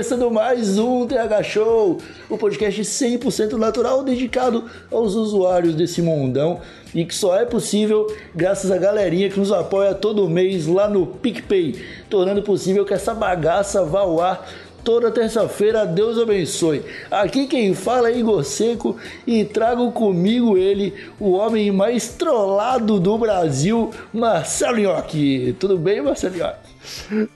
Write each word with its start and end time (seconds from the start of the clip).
Começando 0.00 0.30
mais 0.30 0.78
um 0.78 1.06
TH 1.06 1.42
Show, 1.42 1.98
o 2.30 2.38
podcast 2.38 2.80
100% 2.80 3.58
natural 3.58 4.02
dedicado 4.02 4.64
aos 4.90 5.14
usuários 5.14 5.74
desse 5.74 6.00
mundão 6.00 6.58
e 6.94 7.04
que 7.04 7.14
só 7.14 7.36
é 7.36 7.44
possível 7.44 8.06
graças 8.34 8.70
à 8.70 8.78
galerinha 8.78 9.28
que 9.28 9.38
nos 9.38 9.52
apoia 9.52 9.94
todo 9.94 10.26
mês 10.26 10.66
lá 10.66 10.88
no 10.88 11.06
PicPay, 11.06 11.84
tornando 12.08 12.42
possível 12.42 12.86
que 12.86 12.94
essa 12.94 13.12
bagaça 13.12 13.84
vá 13.84 14.00
ao 14.00 14.22
ar 14.22 14.48
toda 14.82 15.10
terça-feira. 15.10 15.84
Deus 15.84 16.18
abençoe. 16.18 16.82
Aqui 17.10 17.46
quem 17.46 17.74
fala 17.74 18.08
é 18.08 18.16
Igor 18.16 18.42
Seco 18.42 18.96
e 19.26 19.44
trago 19.44 19.92
comigo 19.92 20.56
ele, 20.56 20.94
o 21.20 21.32
homem 21.32 21.70
mais 21.70 22.08
trollado 22.08 22.98
do 22.98 23.18
Brasil, 23.18 23.90
Marcelo 24.14 24.78
Nhoque. 24.78 25.54
Tudo 25.60 25.76
bem, 25.76 26.00
Marcelo 26.00 26.38
Nhoque? 26.38 26.59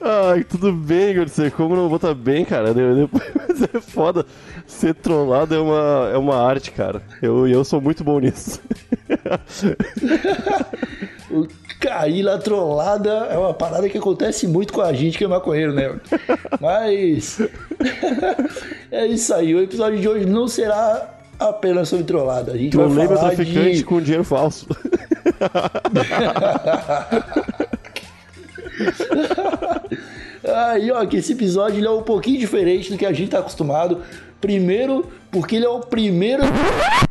Ai, 0.01 0.43
tudo 0.43 0.71
bem, 0.71 1.11
Igor 1.11 1.29
Seco. 1.29 1.57
Como 1.57 1.75
não 1.75 1.87
vou 1.87 1.97
estar 1.97 2.13
bem, 2.13 2.43
cara? 2.45 2.73
Depois 2.73 3.23
é 3.73 3.79
foda. 3.79 4.25
Ser 4.65 4.95
trollado 4.95 5.53
é 5.53 5.59
uma, 5.59 6.09
é 6.13 6.17
uma 6.17 6.35
arte, 6.35 6.71
cara. 6.71 7.01
Eu, 7.21 7.47
eu 7.47 7.63
sou 7.63 7.79
muito 7.79 8.03
bom 8.03 8.19
nisso. 8.19 8.61
O 11.31 11.47
cair 11.79 12.23
na 12.23 12.37
trollada 12.37 13.09
é 13.29 13.37
uma 13.37 13.53
parada 13.53 13.89
que 13.89 13.97
acontece 13.97 14.47
muito 14.47 14.71
com 14.71 14.81
a 14.81 14.93
gente 14.93 15.17
que 15.17 15.23
é 15.25 15.27
maconheiro, 15.27 15.73
né? 15.73 15.99
Mas 16.61 17.41
é 18.91 19.05
isso 19.07 19.33
aí. 19.33 19.53
O 19.53 19.61
episódio 19.61 19.99
de 19.99 20.07
hoje 20.07 20.25
não 20.25 20.47
será 20.47 21.15
apenas 21.39 21.89
sobre 21.89 22.05
trollada. 22.05 22.53
A 22.53 22.57
gente 22.57 22.71
Trolei 22.71 22.95
vai 22.95 23.07
meu 23.07 23.17
falar 23.17 23.35
traficante 23.35 23.77
de... 23.77 23.83
com 23.83 24.01
dinheiro 24.01 24.23
falso. 24.23 24.67
Aí, 30.43 30.91
ó, 30.91 31.05
que 31.05 31.17
esse 31.17 31.33
episódio 31.33 31.79
ele 31.79 31.87
é 31.87 31.91
um 31.91 32.03
pouquinho 32.03 32.39
diferente 32.39 32.91
do 32.91 32.97
que 32.97 33.05
a 33.05 33.11
gente 33.11 33.31
tá 33.31 33.39
acostumado. 33.39 34.01
Primeiro, 34.39 35.09
porque 35.31 35.55
ele 35.55 35.65
é 35.65 35.69
o 35.69 35.79
primeiro. 35.79 36.43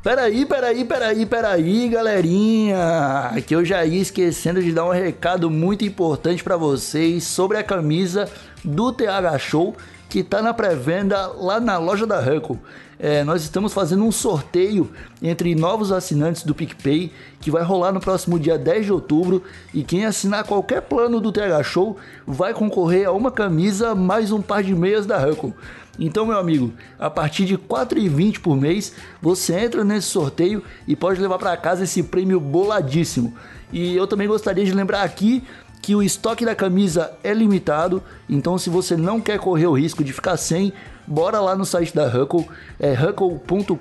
Peraí, 0.03 0.47
peraí, 0.47 0.85
peraí, 0.85 1.27
peraí, 1.27 1.89
galerinha. 1.89 3.33
Que 3.47 3.57
eu 3.57 3.65
já 3.65 3.85
ia 3.85 4.01
esquecendo 4.01 4.63
de 4.63 4.71
dar 4.73 4.85
um 4.85 4.93
recado 4.93 5.51
muito 5.51 5.85
importante 5.85 6.45
pra 6.45 6.57
vocês 6.57 7.25
sobre 7.25 7.59
a 7.59 7.63
camisa 7.63 8.29
do 8.63 8.93
TH 8.93 9.39
Show 9.39 9.75
que 10.09 10.23
tá 10.23 10.41
na 10.41 10.55
pré-venda 10.55 11.27
lá 11.27 11.59
na 11.59 11.77
loja 11.77 12.07
da 12.07 12.21
Huckle. 12.21 12.61
É, 13.07 13.23
nós 13.23 13.43
estamos 13.43 13.75
fazendo 13.75 14.03
um 14.03 14.11
sorteio 14.11 14.91
entre 15.21 15.55
novos 15.55 15.93
assinantes 15.93 16.43
do 16.43 16.55
PicPay 16.55 17.13
que 17.39 17.51
vai 17.51 17.63
rolar 17.63 17.93
no 17.93 18.01
próximo 18.01 18.39
dia 18.39 18.57
10 18.57 18.87
de 18.87 18.93
outubro 18.95 19.43
e 19.75 19.83
quem 19.85 20.07
assinar 20.07 20.45
qualquer 20.45 20.81
plano 20.81 21.21
do 21.21 21.31
TH 21.31 21.63
Show 21.65 21.99
vai 22.27 22.55
concorrer 22.55 23.07
a 23.07 23.13
uma 23.13 23.31
camisa 23.31 23.95
mais 23.95 24.33
um 24.33 24.41
par 24.41 24.63
de 24.63 24.75
meias 24.75 25.05
da 25.05 25.19
Huckle. 25.23 25.53
Então, 25.99 26.25
meu 26.25 26.39
amigo, 26.39 26.73
a 26.99 27.11
partir 27.11 27.45
de 27.45 27.57
R$ 27.57 27.61
4,20 27.69 28.41
por 28.41 28.57
mês, 28.57 28.95
você 29.21 29.53
entra 29.53 29.85
nesse 29.85 30.07
sorteio 30.07 30.63
e 30.89 30.97
pode 30.97 31.21
levar 31.21 31.39
para 31.39 31.55
casa 31.59 31.85
esse 31.85 32.03
prêmio 32.05 32.41
boladíssimo. 32.41 33.35
E 33.71 33.95
eu 33.95 34.07
também 34.07 34.27
gostaria 34.27 34.65
de 34.65 34.73
lembrar 34.73 35.03
aqui 35.03 35.45
que 35.83 35.95
o 35.95 36.03
estoque 36.03 36.47
da 36.47 36.55
camisa 36.55 37.13
é 37.23 37.35
limitado, 37.35 38.03
então 38.27 38.57
se 38.57 38.71
você 38.71 38.97
não 38.97 39.21
quer 39.21 39.39
correr 39.39 39.67
o 39.67 39.75
risco 39.75 40.03
de 40.03 40.15
ficar 40.15 40.39
sem, 40.39 40.73
bora 41.07 41.41
lá 41.41 41.55
no 41.57 41.65
site 41.65 41.95
da 41.95 42.07
Huckle, 42.07 42.47
é 42.79 42.93
huckle.com.br 42.93 43.77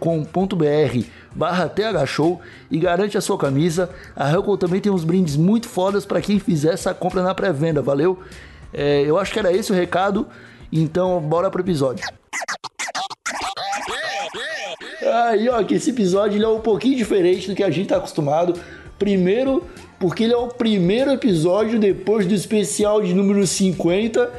barra 1.36 1.70
thshow 1.70 2.42
e 2.70 2.78
garante 2.78 3.18
a 3.18 3.22
sua 3.22 3.38
camisa. 3.38 3.90
A 4.16 4.30
Huckle 4.32 4.58
também 4.58 4.82
tem 4.82 4.92
uns 4.92 5.04
brindes 5.04 5.36
muito 5.36 5.68
fodas 5.68 6.06
para 6.06 6.22
quem 6.22 6.40
fizer 6.40 6.74
essa 6.74 6.94
compra 6.94 7.22
na 7.22 7.34
pré-venda, 7.34 7.82
valeu? 7.82 8.20
É, 8.74 9.02
eu 9.02 9.18
acho 9.18 9.32
que 9.32 9.40
era 9.40 9.52
esse 9.52 9.72
o 9.72 9.76
recado, 9.76 10.28
então 10.72 11.20
bora 11.22 11.50
pro 11.50 11.62
episódio. 11.62 12.06
Aí, 15.28 15.48
ó, 15.50 15.64
que 15.64 15.76
esse 15.76 15.92
episódio 15.92 16.38
ele 16.38 16.46
é 16.46 16.48
um 16.48 16.60
pouquinho 16.60 16.98
diferente 16.98 17.50
do 17.50 17.56
que 17.56 17.64
a 17.64 17.70
gente 17.70 17.90
tá 17.90 17.98
acostumado. 17.98 18.60
Primeiro, 18.98 19.64
porque 20.00 20.24
ele 20.24 20.34
é 20.34 20.38
o 20.38 20.48
primeiro 20.48 21.12
episódio 21.12 21.80
depois 21.80 22.26
do 22.26 22.34
especial 22.34 23.02
de 23.02 23.14
número 23.14 23.46
50 23.46 24.32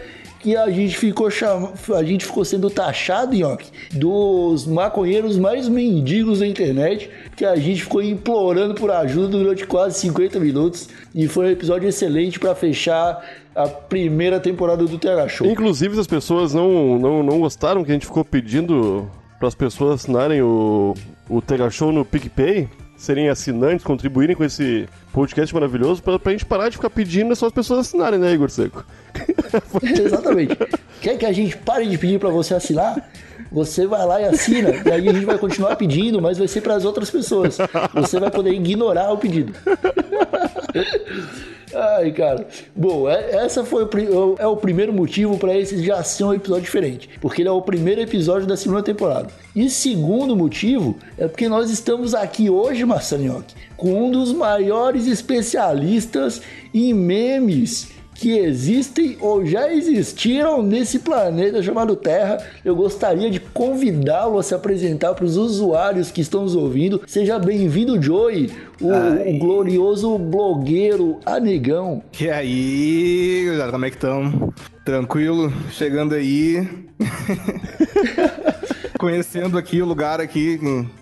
que 0.44 0.55
a 0.55 0.69
gente 0.69 0.99
ficou 0.99 1.31
cham... 1.31 1.72
a 1.97 2.05
gente 2.05 2.27
ficou 2.27 2.44
sendo 2.44 2.69
taxado, 2.69 3.34
Nhoque, 3.34 3.71
dos 3.94 4.66
maconheiros 4.66 5.38
mais 5.38 5.71
mendigos 5.71 6.41
da 6.41 6.47
internet, 6.47 7.09
que 7.34 7.47
a 7.47 7.56
gente 7.56 7.82
ficou 7.82 8.03
implorando 8.03 8.75
por 8.75 8.91
ajuda 8.91 9.38
durante 9.38 9.66
quase 9.66 9.99
50 10.00 10.38
minutos 10.38 10.91
e 11.15 11.27
foi 11.27 11.47
um 11.47 11.49
episódio 11.49 11.88
excelente 11.88 12.38
para 12.38 12.54
fechar 12.54 13.25
a 13.56 13.66
primeira 13.66 14.38
temporada 14.38 14.84
do 14.84 14.99
TH 14.99 15.28
Show. 15.28 15.47
Inclusive, 15.47 15.99
as 15.99 16.06
pessoas 16.06 16.53
não, 16.53 16.99
não, 16.99 17.22
não 17.22 17.41
gostaram 17.41 17.83
que 17.83 17.91
a 17.91 17.94
gente 17.94 18.04
ficou 18.04 18.22
pedindo 18.22 19.09
para 19.38 19.49
as 19.49 19.54
pessoas 19.54 20.03
assinarem 20.03 20.43
o, 20.43 20.93
o 21.27 21.41
TH 21.41 21.71
Show 21.71 21.91
no 21.91 22.04
PicPay, 22.04 22.69
serem 22.97 23.28
assinantes, 23.28 23.84
contribuírem 23.84 24.37
com 24.37 24.44
esse 24.44 24.88
podcast 25.12 25.55
maravilhoso, 25.55 26.03
pra, 26.03 26.19
pra 26.19 26.32
gente 26.32 26.47
parar 26.47 26.69
de 26.69 26.77
ficar 26.77 26.91
pedindo 26.91 27.32
é 27.32 27.34
só 27.34 27.47
as 27.47 27.53
pessoas 27.53 27.81
assinarem, 27.81 28.19
né, 28.19 28.32
Igor 28.32 28.50
Seco? 28.50 28.84
Exatamente. 29.82 30.56
Quer 31.00 31.19
que 31.19 31.27
a 31.27 31.33
gente 31.33 31.56
pare 31.59 31.87
de 31.87 31.99
pedir 31.99 32.19
para 32.19 32.31
você 32.31 32.54
assinar? 32.54 33.10
Você 33.53 33.87
vai 33.87 34.04
lá 34.04 34.21
e 34.21 34.25
assina, 34.25 34.71
e 34.84 34.91
aí 34.91 35.09
a 35.09 35.12
gente 35.12 35.27
vai 35.27 35.38
continuar 35.38 35.77
pedindo, 35.77 36.21
mas 36.21 36.38
vai 36.38 36.49
ser 36.49 36.60
para 36.60 36.75
as 36.75 36.84
outras 36.84 37.10
pessoas. 37.10 37.59
Você 37.94 38.19
vai 38.19 38.31
poder 38.31 38.53
ignorar 38.53 39.12
o 39.12 39.19
pedido. 39.19 39.53
Ai, 41.74 42.12
cara. 42.12 42.46
Bom, 42.74 43.08
é- 43.08 43.44
essa 43.44 43.64
foi 43.64 43.82
o, 43.84 43.86
pri- 43.86 44.08
é 44.38 44.46
o 44.46 44.56
primeiro 44.56 44.92
motivo 44.92 45.36
para 45.38 45.56
esse 45.56 45.82
já 45.84 46.02
ser 46.02 46.24
um 46.24 46.32
episódio 46.34 46.62
diferente, 46.64 47.08
porque 47.20 47.42
ele 47.42 47.48
é 47.48 47.52
o 47.52 47.60
primeiro 47.62 48.00
episódio 48.00 48.46
da 48.46 48.56
segunda 48.56 48.82
temporada. 48.82 49.28
E 49.56 49.68
segundo 49.68 50.36
motivo 50.36 50.96
é 51.18 51.26
porque 51.26 51.48
nós 51.48 51.70
estamos 51.70 52.14
aqui 52.14 52.48
hoje, 52.48 52.84
Massanioc, 52.84 53.44
com 53.76 54.06
um 54.06 54.10
dos 54.10 54.32
maiores 54.32 55.06
especialistas 55.06 56.40
em 56.72 56.92
memes 56.94 57.88
que 58.14 58.38
existem 58.38 59.16
ou 59.20 59.44
já 59.44 59.72
existiram 59.72 60.62
nesse 60.62 61.00
planeta 61.00 61.62
chamado 61.62 61.97
Terra. 61.97 62.38
Eu 62.64 62.76
gostaria 62.76 63.30
de 63.30 63.41
convidá-lo 63.41 64.38
a 64.38 64.42
se 64.42 64.54
apresentar 64.54 65.14
para 65.14 65.25
os 65.25 65.36
usuários 65.36 66.10
que 66.10 66.20
estão 66.20 66.42
nos 66.42 66.54
ouvindo. 66.54 67.03
Seja 67.06 67.38
bem-vindo, 67.38 68.00
Joey, 68.00 68.50
o, 68.80 68.88
o 68.88 69.38
glorioso 69.38 70.19
blogueiro 70.19 71.19
Anegão. 71.26 72.03
E 72.20 72.30
aí, 72.30 73.44
galera, 73.47 73.72
como 73.72 73.84
é 73.84 73.91
que 73.91 73.97
estão? 73.97 74.53
Tranquilo? 74.84 75.53
Chegando 75.70 76.14
aí. 76.14 76.69
Conhecendo 79.04 79.59
aqui 79.59 79.83
o 79.83 79.84
lugar 79.84 80.18
aqui, 80.18 80.59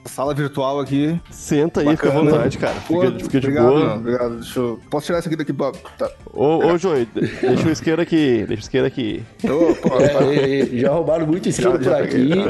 sala 0.06 0.34
virtual 0.34 0.80
aqui. 0.80 1.20
Senta 1.30 1.82
aí, 1.82 1.90
fica 1.90 2.08
à 2.08 2.10
Bacana. 2.12 2.30
vontade, 2.32 2.58
cara. 2.58 2.74
Pô, 2.88 3.00
Fica, 3.00 3.18
fica 3.20 3.40
de 3.40 3.46
obrigado, 3.46 3.66
boa. 3.68 3.80
mano, 3.80 3.94
obrigado. 4.00 4.34
Deixa 4.40 4.58
eu... 4.58 4.80
Posso 4.90 5.06
tirar 5.06 5.18
isso 5.20 5.28
aqui 5.28 5.36
daqui, 5.36 5.52
Bob? 5.52 5.78
Tá. 5.96 6.10
Ô, 6.34 6.66
ô, 6.66 6.76
Joey, 6.76 7.06
de- 7.14 7.20
deixa 7.20 7.68
o 7.68 7.70
isqueiro 7.70 8.02
aqui, 8.02 8.38
deixa 8.48 8.54
o 8.54 8.64
isqueiro 8.64 8.86
aqui. 8.88 9.22
Ô, 9.44 9.74
pô, 9.76 10.00
É, 10.00 10.34
é, 10.34 10.60
é, 10.62 10.66
já 10.80 10.90
roubaram 10.90 11.28
muito 11.28 11.48
isqueiro 11.48 11.72
Já- 11.74 11.78
por 11.78 11.84
já 11.84 11.98
aqui. 11.98 12.10
peguei. 12.10 12.42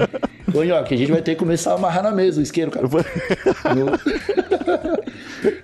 Ô, 0.54 0.64
Nhoque, 0.64 0.94
a 0.94 0.96
gente 0.96 1.12
vai 1.12 1.20
ter 1.20 1.32
que 1.34 1.38
começar 1.40 1.72
a 1.72 1.75
amarrar 1.75 2.02
na 2.02 2.12
mesa 2.12 2.40
o 2.40 2.43
isqueiro, 2.43 2.70
cara. 2.70 2.88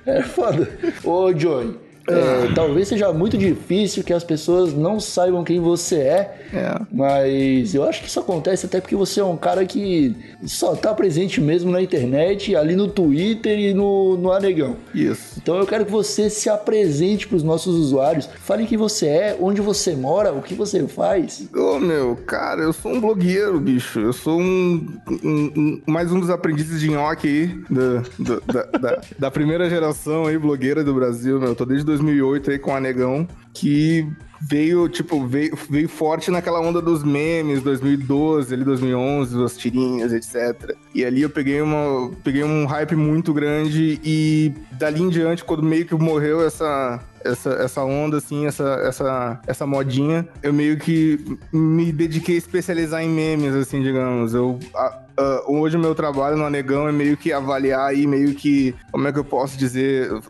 É 0.04 0.22
foda. 0.22 0.68
Ô, 1.04 1.32
Joey, 1.34 1.76
É, 2.08 2.52
talvez 2.54 2.88
seja 2.88 3.12
muito 3.12 3.36
difícil 3.36 4.02
que 4.02 4.12
as 4.12 4.24
pessoas 4.24 4.72
não 4.72 4.98
saibam 4.98 5.44
quem 5.44 5.60
você 5.60 5.96
é, 5.96 6.34
É. 6.54 6.80
mas 6.92 7.74
eu 7.74 7.84
acho 7.84 8.00
que 8.02 8.08
isso 8.08 8.20
acontece 8.20 8.66
até 8.66 8.80
porque 8.80 8.96
você 8.96 9.20
é 9.20 9.24
um 9.24 9.36
cara 9.36 9.64
que 9.66 10.14
só 10.46 10.74
tá 10.74 10.94
presente 10.94 11.40
mesmo 11.40 11.70
na 11.70 11.80
internet, 11.82 12.54
ali 12.56 12.74
no 12.74 12.88
Twitter 12.88 13.58
e 13.58 13.74
no, 13.74 14.16
no 14.16 14.32
Anegão. 14.32 14.76
Isso. 14.94 15.38
Então 15.42 15.56
eu 15.58 15.66
quero 15.66 15.84
que 15.84 15.90
você 15.92 16.28
se 16.30 16.48
apresente 16.48 17.26
para 17.28 17.36
os 17.36 17.42
nossos 17.42 17.74
usuários, 17.76 18.28
fale 18.40 18.66
quem 18.66 18.78
você 18.78 19.06
é, 19.06 19.36
onde 19.40 19.60
você 19.60 19.94
mora, 19.94 20.32
o 20.32 20.42
que 20.42 20.54
você 20.54 20.86
faz. 20.88 21.48
Ô, 21.54 21.78
meu, 21.78 22.16
cara, 22.26 22.62
eu 22.62 22.72
sou 22.72 22.92
um 22.92 23.00
blogueiro, 23.00 23.58
bicho. 23.60 24.00
Eu 24.00 24.12
sou 24.12 24.38
um, 24.40 24.86
um- 25.22 25.52
um- 25.56 25.80
mais 25.86 26.10
um 26.12 26.20
dos 26.20 26.30
aprendizes 26.30 26.80
de 26.80 26.88
nhoque 26.90 27.26
aí, 27.28 27.58
da, 27.70 28.02
da, 28.18 28.62
da- 28.62 28.78
da- 28.78 29.00
da 29.18 29.30
primeira 29.30 29.68
geração 29.68 30.26
aí, 30.26 30.38
blogueira 30.38 30.82
do 30.84 30.94
Brasil, 30.94 31.38
meu. 31.38 31.48
Eu 31.50 31.54
tô 31.54 31.64
desde 31.64 31.84
2008 31.98 32.50
aí 32.50 32.58
com 32.58 32.74
a 32.74 32.80
Negão, 32.80 33.26
que 33.52 34.06
veio, 34.40 34.88
tipo, 34.88 35.26
veio, 35.26 35.56
veio 35.68 35.88
forte 35.88 36.30
naquela 36.30 36.60
onda 36.60 36.80
dos 36.80 37.02
memes, 37.02 37.62
2012, 37.62 38.54
ali 38.54 38.64
2011, 38.64 39.42
as 39.44 39.56
tirinhas, 39.56 40.12
etc. 40.12 40.74
E 40.94 41.04
ali 41.04 41.22
eu 41.22 41.30
peguei, 41.30 41.60
uma, 41.60 42.10
peguei 42.22 42.44
um 42.44 42.66
hype 42.66 42.94
muito 42.96 43.32
grande 43.32 44.00
e 44.04 44.52
dali 44.72 45.02
em 45.02 45.08
diante, 45.08 45.44
quando 45.44 45.62
meio 45.62 45.84
que 45.86 45.94
morreu 45.94 46.44
essa, 46.46 47.00
essa, 47.24 47.50
essa 47.54 47.82
onda, 47.82 48.18
assim, 48.18 48.46
essa, 48.46 48.64
essa, 48.84 49.40
essa 49.46 49.66
modinha, 49.66 50.26
eu 50.42 50.52
meio 50.52 50.78
que 50.78 51.38
me 51.52 51.90
dediquei 51.92 52.36
a 52.36 52.38
especializar 52.38 53.02
em 53.02 53.08
memes, 53.08 53.54
assim, 53.54 53.82
digamos. 53.82 54.34
Eu, 54.34 54.58
a- 54.74 54.98
a- 55.18 55.42
hoje 55.48 55.76
o 55.76 55.80
meu 55.80 55.94
trabalho 55.96 56.36
no 56.36 56.44
Anegão 56.44 56.88
é 56.88 56.92
meio 56.92 57.16
que 57.16 57.32
avaliar 57.32 57.92
e 57.94 58.06
meio 58.06 58.34
que, 58.34 58.72
como 58.92 59.08
é 59.08 59.12
que 59.12 59.18
eu 59.18 59.24
posso 59.24 59.58
dizer, 59.58 60.12
uh, 60.12 60.22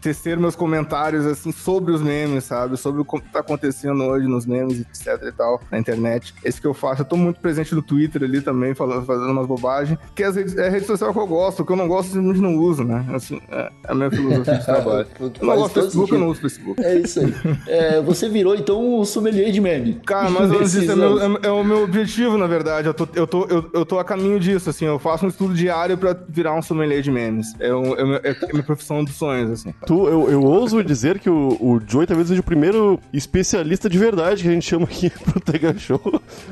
tecer 0.00 0.38
meus 0.38 0.54
comentários, 0.54 1.26
assim, 1.26 1.50
sobre 1.50 1.92
os 1.92 2.00
memes, 2.00 2.44
sabe? 2.44 2.76
Sobre 2.76 3.02
que 3.04 3.39
tá 3.42 3.46
acontecendo 3.46 4.02
hoje 4.04 4.26
nos 4.26 4.46
memes, 4.46 4.80
etc 4.80 5.22
e 5.28 5.32
tal, 5.32 5.60
na 5.70 5.78
internet. 5.78 6.34
Esse 6.44 6.60
que 6.60 6.66
eu 6.66 6.74
faço. 6.74 7.02
Eu 7.02 7.06
tô 7.06 7.16
muito 7.16 7.40
presente 7.40 7.74
no 7.74 7.82
Twitter 7.82 8.22
ali 8.22 8.40
também, 8.40 8.74
falando, 8.74 9.04
fazendo 9.06 9.30
umas 9.30 9.46
bobagens, 9.46 9.98
que 10.14 10.22
as 10.22 10.36
redes- 10.36 10.56
é 10.56 10.66
a 10.68 10.70
rede 10.70 10.86
social 10.86 11.12
que 11.12 11.18
eu 11.18 11.26
gosto, 11.26 11.60
o 11.62 11.66
que 11.66 11.72
eu 11.72 11.76
não 11.76 11.88
gosto, 11.88 12.12
simplesmente 12.12 12.40
não 12.40 12.56
uso, 12.56 12.84
né? 12.84 13.04
Assim, 13.12 13.40
é 13.50 13.70
a 13.88 13.94
minha 13.94 14.10
filosofia 14.10 14.54
de 14.54 14.64
trabalho. 14.64 15.06
Eu 15.20 15.32
não 15.42 15.56
gosto 15.56 15.74
do 15.74 15.80
Facebook, 15.82 15.94
eu 15.94 16.06
sentido. 16.06 16.18
não 16.18 16.28
uso 16.28 16.40
Facebook. 16.40 16.82
É 16.84 16.94
isso 16.98 17.20
aí. 17.20 17.34
É, 17.66 18.00
você 18.02 18.28
virou 18.28 18.54
então 18.54 19.00
um 19.00 19.04
sommelier 19.04 19.50
de 19.52 19.60
meme. 19.60 20.00
Cara, 20.06 20.30
mas 20.30 20.50
antes 20.50 20.60
Nesses 20.74 20.80
disso 20.80 20.92
é, 20.92 20.96
meu- 20.96 21.18
é- 21.20 21.46
é 21.46 21.50
o 21.50 21.64
meu 21.64 21.82
objetivo, 21.84 22.36
na 22.38 22.46
verdade. 22.46 22.86
Eu 22.88 22.94
tô, 22.94 23.08
eu, 23.14 23.26
tô, 23.26 23.46
eu, 23.46 23.70
eu 23.72 23.84
tô 23.86 23.98
a 23.98 24.04
caminho 24.04 24.38
disso, 24.40 24.70
assim. 24.70 24.84
Eu 24.84 24.98
faço 24.98 25.24
um 25.24 25.28
estudo 25.28 25.54
diário 25.54 25.96
pra 25.98 26.16
virar 26.28 26.54
um 26.54 26.62
sommelier 26.62 27.02
de 27.02 27.10
memes. 27.10 27.54
É, 27.58 27.74
um- 27.74 27.94
é, 27.94 28.20
é 28.24 28.30
a 28.30 28.52
minha 28.52 28.62
profissão 28.62 29.02
dos 29.04 29.14
sonhos, 29.14 29.50
assim. 29.50 29.72
Tu, 29.86 30.08
eu, 30.08 30.30
eu 30.30 30.42
ouso 30.42 30.82
dizer 30.82 31.18
que 31.18 31.28
o, 31.30 31.56
o 31.60 31.80
Joey 31.86 32.06
talvez 32.06 32.28
seja 32.28 32.40
o 32.40 32.44
primeiro 32.44 32.98
especialista 33.30 33.88
de 33.88 33.96
verdade 33.96 34.42
que 34.42 34.48
a 34.48 34.52
gente 34.52 34.68
chama 34.68 34.84
aqui 34.84 35.08
pro 35.24 35.40
Tega 35.40 35.72
Show. 35.78 36.00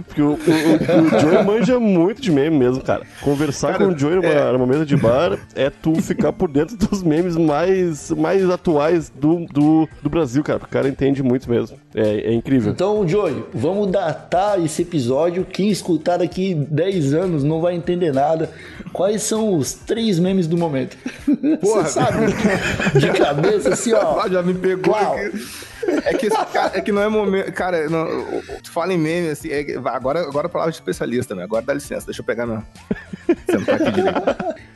Porque 0.07 0.23
o, 0.23 0.27
o, 0.27 0.31
o, 0.31 0.37
o 0.37 1.21
Joey 1.21 1.45
manja 1.45 1.81
muito 1.81 2.23
de 2.23 2.31
meme 2.31 2.57
mesmo, 2.57 2.83
cara. 2.83 3.03
Conversar 3.21 3.73
Cara, 3.73 3.85
com 3.85 3.93
o 3.93 3.99
Joey 3.99 4.17
numa, 4.17 4.29
é. 4.29 4.53
numa 4.53 4.67
mesa 4.67 4.87
de 4.87 4.97
bar 4.97 5.39
é 5.55 5.69
tu 5.69 6.01
ficar 6.01 6.33
por 6.33 6.49
dentro 6.49 6.77
dos 6.77 7.03
memes 7.03 7.37
mais, 7.37 8.11
mais 8.13 8.49
atuais 8.49 9.11
do, 9.11 9.45
do, 9.47 9.89
do 10.03 10.09
Brasil, 10.09 10.43
cara. 10.45 10.59
O 10.59 10.69
cara 10.69 10.89
entende 10.89 11.23
muito 11.23 11.51
mesmo. 11.51 11.77
É, 11.95 12.31
é 12.31 12.33
incrível. 12.33 12.73
Então, 12.73 13.07
Joey, 13.07 13.45
vamos 13.53 13.91
datar 13.91 14.65
esse 14.65 14.83
episódio. 14.83 15.45
Quem 15.45 15.71
escutar 15.71 16.19
daqui 16.19 16.55
10 16.55 17.15
anos 17.15 17.43
não 17.43 17.61
vai 17.61 17.75
entender 17.75 18.13
nada. 18.13 18.51
Quais 18.93 19.23
são 19.23 19.55
os 19.57 19.73
três 19.73 20.19
memes 20.19 20.47
do 20.47 20.57
momento? 20.57 20.97
Porra. 21.61 21.83
Você 21.83 21.89
sabe? 21.89 22.27
De 22.99 23.11
cabeça, 23.19 23.71
assim, 23.71 23.93
ó. 23.93 24.19
Ah, 24.19 24.29
já 24.29 24.43
me 24.43 24.55
pegou 24.55 24.95
Uau. 24.95 25.15
aqui. 25.15 25.31
É 26.05 26.15
que, 26.15 26.29
cara- 26.31 26.73
é 26.79 26.81
que 26.81 26.93
não 26.93 27.03
é 27.03 27.09
momento. 27.09 27.53
Cara, 27.53 27.89
não, 27.89 28.07
tu 28.63 28.71
fala 28.71 28.93
em 28.93 28.99
meme, 28.99 29.29
assim. 29.31 29.49
é 29.51 29.65
agora, 29.87 30.21
agora 30.21 30.47
a 30.47 30.51
palavra 30.51 30.73
de 30.73 30.79
especialista, 30.79 31.35
né? 31.35 31.45
Agora 31.45 31.65
dá 31.65 31.75
licença, 31.75 32.07
deixa 32.07 32.21
eu 32.21 32.25
pegar 32.25 32.47
meu. 32.47 32.63
Sentar 33.51 33.83
aqui 33.83 33.91
direito. 33.93 34.21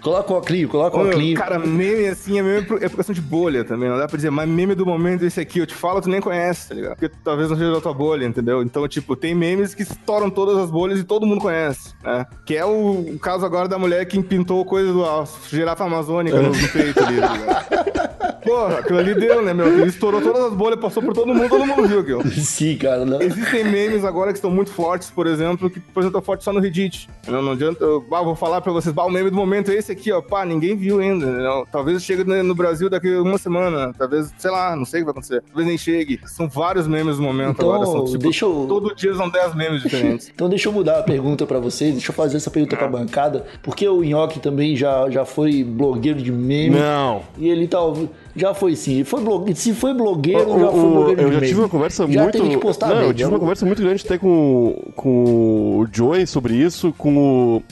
Coloca 0.00 0.32
o 0.32 0.37
óculos, 0.37 0.66
coloca 0.66 0.96
o 0.96 1.08
óculos. 1.08 1.34
Cara, 1.34 1.58
meme 1.58 2.06
assim 2.06 2.38
é 2.38 2.43
meme 2.43 2.66
é 2.81 2.88
por 2.88 2.96
questão 2.96 3.14
de 3.14 3.20
bolha 3.20 3.64
também. 3.64 3.88
Não 3.88 3.96
dá 3.96 4.08
pra 4.08 4.16
dizer, 4.16 4.31
mas 4.31 4.49
meme 4.49 4.75
do 4.75 4.84
momento 4.84 5.25
é 5.25 5.28
esse 5.28 5.40
aqui. 5.40 5.60
Eu 5.60 5.66
te 5.66 5.75
falo, 5.75 6.00
tu 6.00 6.08
nem 6.08 6.20
conhece, 6.20 6.69
tá 6.69 6.75
ligado? 6.75 6.96
Porque 6.96 7.14
talvez 7.22 7.49
não 7.49 7.56
seja 7.56 7.72
da 7.72 7.81
tua 7.81 7.94
bolha, 7.94 8.26
entendeu? 8.26 8.62
Então, 8.62 8.87
tipo, 8.88 9.14
tem 9.14 9.34
memes 9.34 9.75
que 9.75 9.82
estouram 9.82 10.28
todas 10.28 10.58
as 10.58 10.70
bolhas 10.70 10.99
e 10.99 11.04
todo 11.04 11.26
mundo 11.26 11.40
conhece, 11.40 11.94
né? 12.02 12.26
Que 12.44 12.56
é 12.56 12.64
o, 12.64 13.14
o 13.14 13.19
caso 13.19 13.46
agora 13.46 13.69
da 13.69 13.78
mulher 13.78 14.04
que 14.06 14.20
pintou 14.22 14.64
coisa 14.64 14.93
do 14.93 15.05
a 15.05 15.25
girafa 15.48 15.84
amazônica 15.84 16.40
no, 16.40 16.50
no 16.50 16.69
peito 16.69 17.02
ali, 17.02 17.20
tá 17.20 17.37
ligado? 17.37 18.02
Porra, 18.44 18.78
aquilo 18.78 18.98
ali 18.98 19.14
deu, 19.14 19.40
né, 19.43 19.55
meu? 19.55 19.66
Ele 19.69 19.88
estourou 19.88 20.20
todas 20.20 20.44
as 20.44 20.52
bolhas, 20.52 20.78
passou 20.81 21.02
por 21.02 21.14
todo 21.14 21.32
mundo, 21.32 21.48
todo 21.48 21.64
mundo 21.64 21.87
viu 21.87 22.00
aquilo. 22.00 22.28
Sim, 22.28 22.76
cara. 22.76 23.05
Não. 23.05 23.22
Existem 23.22 23.64
memes 23.64 24.05
agora 24.05 24.32
que 24.32 24.38
estão 24.38 24.50
muito 24.50 24.72
fortes, 24.72 25.10
por 25.10 25.26
exemplo, 25.26 25.70
que, 25.70 25.78
por 25.78 26.00
exemplo, 26.00 26.19
estão 26.19 26.22
fortes 26.22 26.44
só 26.44 26.52
no 26.52 26.58
Reddit. 26.58 27.08
Não, 27.28 27.40
não 27.40 27.52
adianta, 27.52 27.84
eu 27.84 28.05
ah, 28.12 28.22
vou 28.22 28.34
falar 28.42 28.60
pra 28.60 28.72
vocês, 28.72 28.92
bah, 28.92 29.04
o 29.04 29.10
meme 29.10 29.30
do 29.30 29.36
momento 29.36 29.70
é 29.70 29.74
esse 29.74 29.92
aqui, 29.92 30.10
ó, 30.10 30.20
pá, 30.20 30.44
ninguém 30.44 30.74
viu 30.76 30.98
ainda. 30.98 31.26
não. 31.26 31.64
Talvez 31.66 32.02
chegue 32.02 32.24
no 32.24 32.54
Brasil 32.56 32.90
daqui 32.90 33.14
a 33.14 33.22
uma 33.22 33.38
semana, 33.38 33.94
talvez, 33.96 34.34
sei 34.36 34.50
lá, 34.50 34.74
não 34.74 34.84
sei 34.84 35.00
o 35.00 35.02
que 35.02 35.04
vai 35.06 35.10
acontecer. 35.12 35.42
Talvez 35.46 35.68
nem 35.68 35.78
chegue. 35.78 36.18
São 36.26 36.48
vários 36.48 36.88
memes 36.88 37.18
do 37.18 37.22
momento 37.22 37.52
Então, 37.58 37.72
agora. 37.72 37.86
São, 37.86 38.04
tipo, 38.06 38.18
deixa 38.18 38.44
eu- 38.44 38.66
Todo 38.68 38.94
dia 38.96 39.14
são 39.14 39.28
10 39.30 39.54
memes 39.54 39.82
diferentes. 39.82 40.28
Então 40.34 40.48
deixa 40.48 40.68
eu 40.68 40.72
mudar 40.72 40.98
a 40.98 41.02
pergunta 41.04 41.46
pra 41.46 41.60
vocês, 41.60 41.92
deixa 41.92 42.10
eu 42.10 42.14
fazer 42.14 42.38
essa 42.38 42.50
pergunta 42.50 42.76
pra 42.76 42.88
bancada, 42.88 43.44
porque 43.62 43.86
o 43.88 44.02
Nhoque 44.02 44.40
também 44.40 44.74
já, 44.74 45.08
já 45.08 45.24
foi 45.24 45.62
blogueiro 45.62 46.20
de 46.20 46.32
meme. 46.32 46.76
Não. 46.80 47.22
E 47.38 47.48
ele 47.48 47.68
talvez. 47.68 48.08
Já 48.34 48.55
foi 48.55 48.75
sim. 48.76 49.05
Foi 49.05 49.20
blogue... 49.23 49.55
Se 49.55 49.73
foi 49.75 49.93
blogueiro, 49.94 50.50
O- 50.55 50.61
já 50.61 50.70
foi 50.70 50.81
blogueiro 50.90 51.20
eu 51.23 51.32
já 51.32 51.40
tive 51.40 51.61
uma 51.61 51.69
conversa 51.69 52.06
já 52.11 52.23
muito. 52.23 52.32
teve 52.38 52.49
que 52.50 52.56
postar 52.58 52.88
não, 52.88 52.94
eu 52.96 53.00
meme. 53.02 53.14
tive 53.14 53.29
uma 53.29 53.38
conversa 53.38 53.67
muito 53.67 53.82
grande 53.82 54.02
até 54.05 54.17
com, 54.19 54.75
com 54.96 55.79
o 55.81 55.87
Joey 55.93 56.26
sobre 56.26 56.55
isso, 56.55 56.94
com 56.96 57.17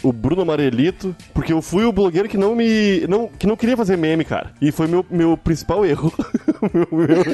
o, 0.04 0.08
o 0.08 0.12
Bruno 0.12 0.42
Amarelito, 0.42 1.14
porque 1.32 1.52
eu 1.52 1.62
fui 1.62 1.84
o 1.84 1.92
blogueiro 1.92 2.28
que 2.28 2.36
não 2.36 2.54
me. 2.54 3.06
Não, 3.08 3.28
que 3.28 3.46
não 3.46 3.56
queria 3.56 3.76
fazer 3.76 3.96
meme, 3.96 4.24
cara. 4.24 4.50
E 4.60 4.70
foi 4.70 4.86
meu, 4.86 5.04
meu 5.10 5.36
principal 5.36 5.84
erro. 5.84 6.12
Meu- 6.74 6.86
meu- 6.92 7.24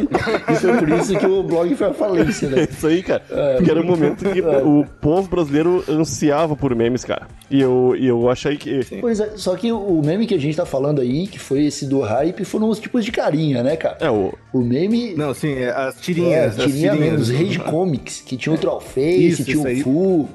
E 0.00 0.54
foi 0.56 0.76
por 0.78 0.88
isso 0.90 1.18
que 1.18 1.26
o 1.26 1.42
blog 1.42 1.74
foi 1.74 1.86
a 1.88 1.94
falência, 1.94 2.46
é 2.46 2.50
né? 2.50 2.68
isso 2.70 2.86
aí, 2.86 3.02
cara. 3.02 3.22
Porque 3.56 3.70
era 3.70 3.80
um 3.80 3.84
momento 3.84 4.24
que 4.30 4.40
o 4.40 4.84
povo 5.00 5.28
brasileiro 5.28 5.84
ansiava 5.88 6.54
por 6.56 6.74
memes, 6.74 7.04
cara. 7.04 7.26
E 7.50 7.60
eu, 7.60 7.94
e 7.98 8.06
eu 8.06 8.28
achei 8.30 8.56
que. 8.56 8.80
Pois 9.00 9.20
é, 9.20 9.32
só 9.36 9.56
que 9.56 9.70
o 9.72 10.02
meme 10.04 10.26
que 10.26 10.34
a 10.34 10.38
gente 10.38 10.56
tá 10.56 10.66
falando 10.66 11.00
aí, 11.00 11.26
que 11.26 11.38
foi 11.38 11.64
esse 11.66 11.86
do 11.86 12.00
hype, 12.00 12.44
foram 12.44 12.68
os 12.68 12.78
tipos 12.78 13.04
de 13.04 13.12
carinha, 13.12 13.62
né, 13.62 13.76
cara? 13.76 13.96
É, 14.00 14.10
o. 14.10 14.32
O 14.52 14.60
meme. 14.60 15.14
Não, 15.14 15.34
sim, 15.34 15.52
é, 15.54 15.70
as 15.70 15.96
É, 15.96 16.00
tirinhas. 16.00 16.58
as 16.58 16.72
mesmo, 16.72 17.16
os 17.16 17.26
tirinhas. 17.28 17.30
Rage 17.30 17.58
Comics, 17.70 18.20
que 18.20 18.36
tinha 18.36 18.54
o 18.54 18.58
Trollface, 18.58 19.26
Isso, 19.28 19.44
tinha 19.44 19.56
isso 19.56 19.64
o 19.64 19.68
aí. 19.68 19.82
Fu, 19.82 20.28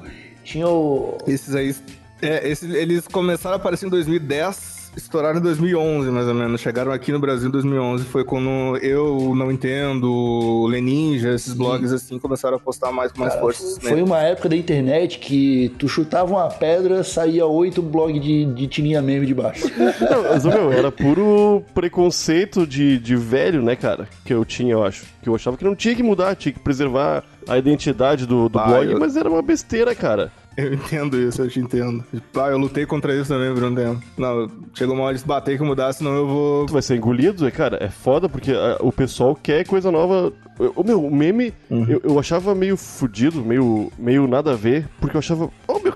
tinha 0.44 0.68
o. 0.68 1.18
Esses 1.26 1.54
aí. 1.54 1.74
É, 2.22 2.48
esses, 2.48 2.72
eles 2.72 3.06
começaram 3.06 3.54
a 3.54 3.56
aparecer 3.56 3.86
em 3.86 3.90
2010, 3.90 4.73
estouraram 4.96 5.38
em 5.38 5.42
2011, 5.42 6.10
mais 6.10 6.26
ou 6.28 6.34
menos. 6.34 6.60
Chegaram 6.60 6.92
aqui 6.92 7.10
no 7.12 7.18
Brasil 7.18 7.48
em 7.48 7.52
2011. 7.52 8.04
Foi 8.04 8.24
quando 8.24 8.76
eu, 8.82 9.34
Não 9.34 9.50
Entendo, 9.50 10.10
o 10.12 10.66
Leninja, 10.66 11.34
esses 11.34 11.52
blogs 11.54 11.92
assim, 11.92 12.18
começaram 12.18 12.56
a 12.56 12.60
postar 12.60 12.92
mais 12.92 13.12
com 13.12 13.20
mais 13.20 13.34
força. 13.34 13.80
Foi 13.80 14.02
uma 14.02 14.20
época 14.20 14.48
da 14.48 14.56
internet 14.56 15.18
que 15.18 15.72
tu 15.78 15.88
chutava 15.88 16.32
uma 16.32 16.48
pedra, 16.48 17.02
saía 17.04 17.46
oito 17.46 17.80
blogs 17.82 18.20
de, 18.22 18.44
de 18.46 18.66
tirinha 18.66 19.00
meme 19.02 19.26
de 19.26 19.34
baixo. 19.34 19.66
Não, 20.10 20.22
mas, 20.30 20.44
meu, 20.44 20.72
era 20.72 20.90
puro 20.92 21.62
preconceito 21.74 22.66
de, 22.66 22.98
de 22.98 23.16
velho, 23.16 23.62
né, 23.62 23.76
cara? 23.76 24.08
Que 24.24 24.34
eu 24.34 24.44
tinha, 24.44 24.72
eu 24.72 24.84
acho. 24.84 25.04
Que 25.22 25.28
eu 25.28 25.34
achava 25.34 25.56
que 25.56 25.64
não 25.64 25.74
tinha 25.74 25.94
que 25.94 26.02
mudar, 26.02 26.34
tinha 26.36 26.52
que 26.52 26.58
preservar 26.60 27.22
a 27.48 27.56
identidade 27.58 28.26
do, 28.26 28.48
do 28.48 28.58
Ah, 28.58 28.66
blog, 28.66 28.90
eu- 28.92 28.98
mas 29.00 29.16
era 29.16 29.28
uma 29.28 29.42
besteira, 29.42 29.94
cara. 29.94 30.30
Eu 30.56 30.72
entendo 30.74 31.18
isso, 31.18 31.42
eu 31.42 31.48
te 31.48 31.58
entendo. 31.60 32.04
Ah, 32.34 32.48
eu 32.48 32.58
lutei 32.58 32.86
contra 32.86 33.14
isso 33.14 33.28
também 33.28 33.52
por 33.52 33.62
um 33.64 33.74
tempo. 33.74 34.00
Não, 34.16 34.48
chegou 34.72 34.94
uma 34.94 35.04
hora 35.04 35.16
de 35.16 35.24
bater 35.24 35.58
que 35.58 35.64
mudar, 35.64 35.92
senão 35.92 36.14
eu 36.14 36.26
vou. 36.28 36.66
Tu 36.66 36.72
vai 36.72 36.82
ser 36.82 36.96
engolido, 36.96 37.46
e, 37.46 37.50
cara, 37.50 37.76
é 37.82 37.88
foda 37.88 38.28
porque 38.28 38.52
ah, 38.52 38.76
o 38.80 38.92
pessoal 38.92 39.34
quer 39.34 39.66
coisa 39.66 39.90
nova. 39.90 40.32
O 40.76 40.84
meu, 40.84 41.04
o 41.04 41.14
meme, 41.14 41.52
Uhum. 41.68 41.86
eu, 41.88 42.00
eu 42.04 42.18
achava 42.18 42.54
meio 42.54 42.76
fudido, 42.76 43.44
meio, 43.44 43.90
meio 43.98 44.28
nada 44.28 44.52
a 44.52 44.56
ver, 44.56 44.88
porque 45.00 45.16
eu 45.16 45.18
achava. 45.18 45.50
Oh, 45.66 45.80
meu, 45.80 45.94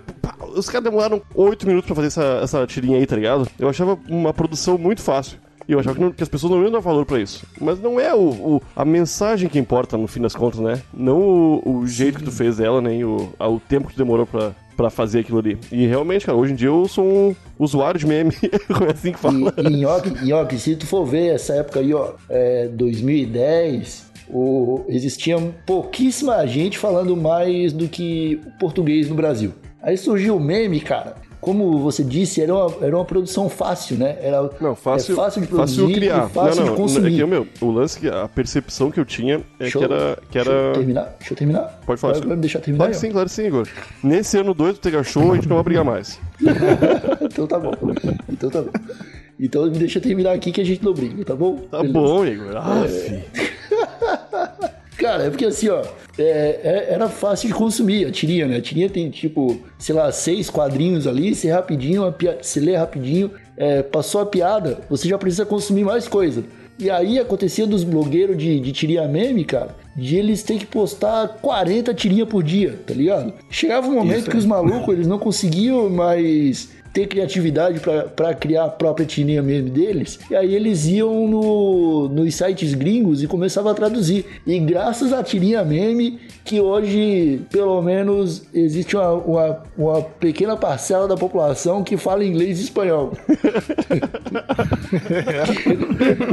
os 0.57 0.69
caras 0.69 0.85
demoraram 0.85 1.23
oito 1.35 1.67
minutos 1.67 1.87
pra 1.87 1.95
fazer 1.95 2.09
essa, 2.09 2.41
essa 2.43 2.67
tirinha 2.67 2.99
aí, 2.99 3.07
tá 3.07 3.15
ligado? 3.15 3.47
Eu 3.59 3.69
achava 3.69 3.97
uma 4.09 4.35
produção 4.35 4.77
muito 4.77 5.01
fácil. 5.03 5.39
E 5.69 5.73
eu 5.73 5.79
achava 5.81 5.95
que, 5.97 6.01
não- 6.01 6.11
que 6.13 6.23
as 6.23 6.29
pessoas 6.31 6.51
não 6.53 6.63
iam 6.63 6.71
dar 6.71 6.79
valor 6.81 7.05
pra 7.05 7.21
isso. 7.21 7.45
Mas 7.61 7.79
não 7.79 8.01
é 8.01 8.15
o, 8.15 8.21
o- 8.31 8.63
a 8.75 8.85
mensagem 8.87 9.49
que 9.51 9.59
importa, 9.59 9.99
no 9.99 10.07
fim 10.09 10.21
das 10.23 10.35
contas, 10.35 10.61
né? 10.61 10.81
Não 10.95 11.21
o, 11.21 11.81
o 11.81 11.87
jeito 11.87 12.19
que 12.19 12.25
tu 12.25 12.33
fez 12.33 12.57
dela, 12.57 12.81
nem 12.81 13.05
o, 13.05 13.31
o 13.39 13.61
tempo 13.61 13.87
que 13.89 13.95
tu 13.95 13.99
demorou 13.99 14.25
pra, 14.27 14.53
pra 14.77 14.89
fazer 14.89 15.21
aquilo 15.21 15.39
ali. 15.41 15.59
E 15.71 15.87
realmente, 15.87 16.25
cara, 16.25 16.39
hoje 16.39 16.53
em 16.55 16.57
dia 16.57 16.69
eu 16.69 16.89
sou 16.89 17.05
um 17.05 17.37
usuário 17.59 18.01
de 18.01 18.07
meme. 18.07 18.33
é 18.43 18.93
assim 18.93 19.13
que 19.13 19.19
fala. 19.19 19.53
E, 19.59 19.69
nhoque, 19.69 20.25
nhoque, 20.25 20.59
se 20.59 20.75
tu 20.75 20.87
for 20.87 21.05
ver 21.05 21.35
essa 21.35 21.53
época 21.55 21.81
aí, 21.81 21.93
ó, 21.93 22.13
é, 22.31 22.69
2010, 22.69 24.07
o, 24.31 24.85
existia 24.89 25.37
pouquíssima 25.67 26.47
gente 26.47 26.79
falando 26.79 27.17
mais 27.17 27.73
do 27.73 27.89
que 27.89 28.41
o 28.47 28.59
português 28.59 29.09
no 29.09 29.15
Brasil. 29.15 29.53
Aí 29.83 29.97
surgiu 29.99 30.37
o 30.37 30.41
meme, 30.41 30.81
cara, 30.81 31.15
como 31.41 31.79
você 31.79 32.03
disse, 32.03 32.43
era 32.43 32.55
uma, 32.55 32.87
era 32.87 32.97
uma 32.97 33.05
produção 33.05 33.49
fácil, 33.49 33.97
né? 33.97 34.19
Era, 34.21 34.51
Não, 34.61 34.75
fácil, 34.75 35.13
é 35.13 35.17
fácil 35.17 35.43
de 35.43 35.49
produzir 35.49 35.81
fácil 35.81 35.95
criar. 35.95 36.27
e 36.27 36.35
fácil 36.35 36.61
não, 36.61 36.67
não, 36.67 36.75
de 36.75 36.81
consumir. 36.81 37.15
É 37.15 37.17
que, 37.17 37.27
meu, 37.27 37.47
o 37.61 37.71
lance, 37.71 38.09
a 38.09 38.29
percepção 38.29 38.91
que 38.91 38.99
eu 38.99 39.05
tinha 39.05 39.37
é 39.37 39.41
Deixa 39.59 39.79
que 39.79 39.85
era. 39.85 40.19
Que 40.31 40.35
Deixa 40.39 40.51
eu 40.51 40.65
era... 40.65 40.75
terminar? 40.75 41.17
Deixa 41.19 41.33
eu 41.33 41.37
terminar? 41.37 41.81
Pode 41.87 42.01
falar. 42.01 42.15
Vai 42.19 42.37
me 42.37 42.43
deixar 42.43 42.61
terminar? 42.61 42.87
Claro 42.87 42.93
que 42.93 42.99
sim, 43.01 43.13
claro 43.13 43.29
que 43.29 43.35
sim, 43.35 43.47
Igor. 43.47 43.69
Nesse 44.03 44.37
ano 44.39 44.53
2 44.53 44.75
do 44.75 44.81
Tega 44.81 45.03
Show, 45.03 45.33
a 45.33 45.35
gente 45.37 45.49
não 45.49 45.57
vai 45.57 45.65
brigar 45.65 45.85
mais. 45.85 46.21
então 47.23 47.47
tá 47.47 47.59
bom. 47.59 47.73
Então 48.29 48.51
tá 48.51 48.63
bom. 48.63 48.71
Então 49.39 49.65
me 49.67 49.79
deixa 49.79 50.01
terminar 50.01 50.33
aqui 50.33 50.51
que 50.51 50.61
a 50.61 50.65
gente 50.65 50.85
não 50.85 50.93
briga, 50.93 51.25
tá 51.25 51.37
bom? 51.37 51.57
Tá 51.71 51.79
Beleza. 51.79 51.93
bom, 51.93 52.27
Igor. 52.27 52.57
Ah, 52.57 52.85
fi. 52.89 53.58
Cara, 55.09 55.25
é 55.25 55.31
porque 55.31 55.47
assim, 55.47 55.69
ó, 55.71 55.83
é- 56.19 56.61
é- 56.63 56.87
era 56.91 57.09
fácil 57.09 57.49
de 57.49 57.55
consumir 57.55 58.07
a 58.07 58.11
tirinha, 58.11 58.47
né? 58.47 58.57
A 58.57 58.61
tirinha 58.61 58.91
tem, 58.91 59.09
tipo, 59.09 59.59
sei 59.79 59.95
lá, 59.95 60.13
seis 60.13 60.51
quadrinhos 60.51 61.07
ali, 61.07 61.35
você 61.35 61.51
rapidinho, 61.51 62.03
você 62.43 62.61
lê 62.61 62.77
rapidinho, 62.77 63.31
é, 63.57 63.83
passou 63.83 64.21
a 64.21 64.27
piada, 64.27 64.81
você 64.91 65.09
já 65.09 65.17
precisa 65.17 65.47
consumir 65.47 65.83
mais 65.85 66.07
coisa. 66.07 66.45
E 66.79 66.91
aí 66.91 67.19
acontecia 67.19 67.67
dos 67.67 67.83
blogueiros 67.83 68.37
de, 68.37 68.61
de 68.61 68.71
tirinha 68.71 69.09
meme, 69.09 69.45
cara, 69.45 69.75
de 69.97 70.15
eles 70.15 70.43
ter 70.45 70.59
que 70.59 70.67
postar 70.67 71.27
40 71.41 71.93
tirinhas 71.93 72.29
por 72.29 72.43
dia, 72.43 72.79
tá 72.87 72.95
ligado? 72.95 73.33
Chegava 73.51 73.89
um 73.89 73.95
momento 73.95 74.19
Isso 74.19 74.31
que 74.31 74.37
os 74.37 74.47
malucos, 74.47 74.95
eles 74.95 75.07
não 75.09 75.19
conseguiam 75.19 75.89
mais 75.91 76.69
ter 76.93 77.07
criatividade 77.07 77.81
pra 78.15 78.35
criar 78.35 78.65
a 78.65 78.69
própria 78.69 79.07
tirinha 79.07 79.43
meme 79.43 79.71
deles. 79.71 80.19
E 80.31 80.37
aí 80.37 80.55
eles 80.55 80.87
iam 80.87 81.29
no, 81.29 82.09
nos 82.09 82.35
sites 82.35 82.75
gringos 82.75 83.23
e 83.23 83.27
começavam 83.27 83.73
a 83.73 83.75
traduzir. 83.75 84.25
E 84.47 84.59
graças 84.59 85.13
à 85.13 85.23
tirinha 85.23 85.65
meme, 85.65 86.19
que 86.45 86.61
hoje, 86.61 87.41
pelo 87.51 87.81
menos, 87.83 88.43
existe 88.55 88.97
uma, 88.97 89.13
uma, 89.13 89.63
uma 89.77 90.03
pequena 90.03 90.57
parcela 90.57 91.07
da 91.07 91.17
população 91.17 91.85
que 91.85 91.97
fala 91.97 92.25
inglês 92.25 92.59
e 92.59 92.65
espanhol. 92.65 93.13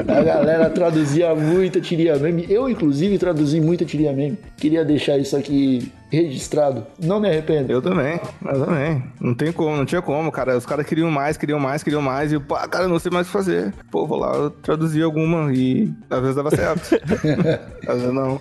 a 0.07 0.21
galera 0.23 0.69
traduzia 0.69 1.35
muita 1.35 1.81
tirinha 1.81 2.15
meme. 2.15 2.45
Eu, 2.49 2.69
inclusive, 2.69 3.17
traduzi 3.17 3.59
muita 3.59 3.83
tirinha 3.85 4.13
meme. 4.13 4.37
Queria 4.57 4.85
deixar 4.85 5.17
isso 5.17 5.35
aqui 5.35 5.91
registrado. 6.09 6.85
Não 6.99 7.19
me 7.19 7.27
arrependo. 7.27 7.71
Eu 7.71 7.81
também, 7.81 8.19
eu 8.45 8.65
também. 8.65 9.03
Não 9.19 9.33
tem 9.33 9.51
como, 9.51 9.75
não 9.75 9.85
tinha 9.85 10.01
como, 10.01 10.31
cara. 10.31 10.57
Os 10.57 10.65
caras 10.65 10.85
queriam 10.85 11.09
mais, 11.09 11.37
queriam 11.37 11.59
mais, 11.59 11.83
queriam 11.83 12.01
mais. 12.01 12.31
E, 12.31 12.39
pá, 12.39 12.67
cara, 12.67 12.87
não 12.87 12.99
sei 12.99 13.11
mais 13.11 13.27
o 13.27 13.29
que 13.29 13.33
fazer. 13.33 13.73
Pô, 13.91 14.05
vou 14.05 14.19
lá, 14.19 14.33
eu 14.35 14.49
traduzi 14.49 15.01
alguma 15.01 15.51
e 15.53 15.91
às 16.09 16.19
vezes 16.21 16.35
dava 16.35 16.51
certo. 16.51 16.95
às 17.87 17.99
vezes 17.99 18.13
não. 18.13 18.39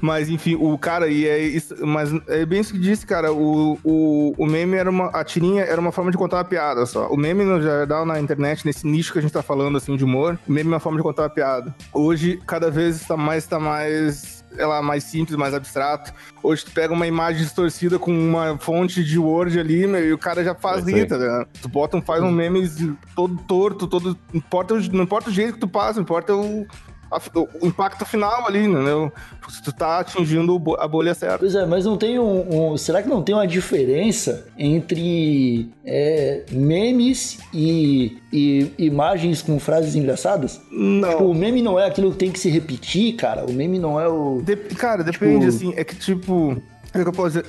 mas, 0.00 0.28
enfim, 0.28 0.54
o 0.54 0.76
cara, 0.78 1.08
e 1.08 1.26
é 1.26 1.38
isso, 1.38 1.74
mas 1.84 2.10
é 2.28 2.44
bem 2.46 2.60
isso 2.60 2.72
que 2.72 2.78
disse, 2.78 3.06
cara. 3.06 3.32
O, 3.32 3.78
o, 3.84 4.34
o 4.38 4.46
meme 4.46 4.76
era 4.76 4.90
uma. 4.90 5.06
A 5.08 5.24
tirinha 5.24 5.62
era 5.62 5.80
uma 5.80 5.92
forma 5.92 6.10
de 6.10 6.16
contar 6.16 6.36
uma 6.36 6.44
piada 6.44 6.86
só. 6.86 7.08
O 7.08 7.16
meme 7.16 7.44
no 7.44 7.60
geral 7.60 8.06
na 8.06 8.20
internet, 8.20 8.64
nesse 8.64 8.86
nicho 8.86 9.12
que 9.12 9.18
a 9.18 9.22
gente 9.22 9.32
tá 9.32 9.42
falando, 9.42 9.76
assim, 9.76 9.96
de 9.96 10.04
humor, 10.04 10.38
o 10.46 10.52
meme 10.52 10.70
é 10.70 10.74
uma 10.74 10.80
forma 10.80 10.98
de 10.98 11.02
contar 11.02 11.22
uma 11.22 11.30
piada. 11.30 11.74
Hoje, 11.92 12.40
cada 12.46 12.70
vez 12.70 13.00
está 13.00 13.16
mais, 13.16 13.44
está 13.44 13.58
mais. 13.58 14.35
Ela 14.58 14.80
mais 14.82 15.04
simples, 15.04 15.36
mais 15.36 15.52
abstrato. 15.54 16.12
Hoje 16.42 16.64
tu 16.64 16.70
pega 16.70 16.92
uma 16.92 17.06
imagem 17.06 17.42
distorcida 17.42 17.98
com 17.98 18.10
uma 18.10 18.56
fonte 18.58 19.04
de 19.04 19.18
Word 19.18 19.58
ali, 19.58 19.86
meu, 19.86 20.04
e 20.04 20.12
o 20.12 20.18
cara 20.18 20.42
já 20.44 20.54
faz 20.54 20.86
É 20.86 21.04
tá? 21.04 21.46
Tu 21.60 21.68
bota 21.68 21.96
um, 21.96 22.02
faz 22.02 22.22
um 22.22 22.30
meme 22.30 22.66
todo 23.14 23.36
torto, 23.46 23.86
todo. 23.86 24.16
Importa, 24.32 24.74
o- 24.74 24.92
não 24.92 25.04
importa 25.04 25.28
o 25.30 25.32
jeito 25.32 25.54
que 25.54 25.60
tu 25.60 25.68
passa, 25.68 26.00
importa 26.00 26.34
o, 26.34 26.66
a- 27.10 27.20
o 27.60 27.66
impacto 27.66 28.04
final 28.04 28.46
ali, 28.46 28.64
entendeu? 28.64 29.12
Se 29.48 29.62
tu 29.62 29.72
tá 29.72 30.00
atingindo 30.00 30.60
a 30.78 30.88
bolha 30.88 31.14
certa. 31.14 31.38
Pois 31.38 31.54
é, 31.54 31.64
mas 31.64 31.84
não 31.84 31.96
tem 31.96 32.18
um, 32.18 32.72
um- 32.72 32.76
Será 32.76 33.02
que 33.02 33.08
não 33.08 33.22
tem 33.22 33.34
uma 33.34 33.46
diferença 33.46 34.46
entre 34.58 35.70
é, 35.84 36.42
memes 36.50 37.38
e, 37.54 38.18
e 38.32 38.72
imagens 38.78 39.42
com 39.42 39.58
frases 39.60 39.94
engraçadas? 39.94 40.60
Não. 40.70 41.08
Tipo, 41.10 41.24
o 41.24 41.34
meme 41.34 41.62
não 41.62 41.78
é 41.78 41.86
aquilo 41.86 42.10
que 42.12 42.18
tem 42.18 42.30
que 42.32 42.38
se 42.40 42.50
repetir, 42.50 43.14
cara. 43.16 43.44
O 43.44 43.52
meme 43.52 43.78
não 43.78 44.00
é 44.00 44.08
o. 44.08 44.40
Dep- 44.42 44.74
cara, 44.74 45.02
depende, 45.04 45.46
Tipo- 45.46 45.48
assim, 45.48 45.74
é 45.76 45.84
que 45.84 45.94
tipo. 45.94 46.52
O 46.52 46.92
que 46.92 46.98
eu 47.08 47.12
posso 47.12 47.28
dizer? 47.42 47.46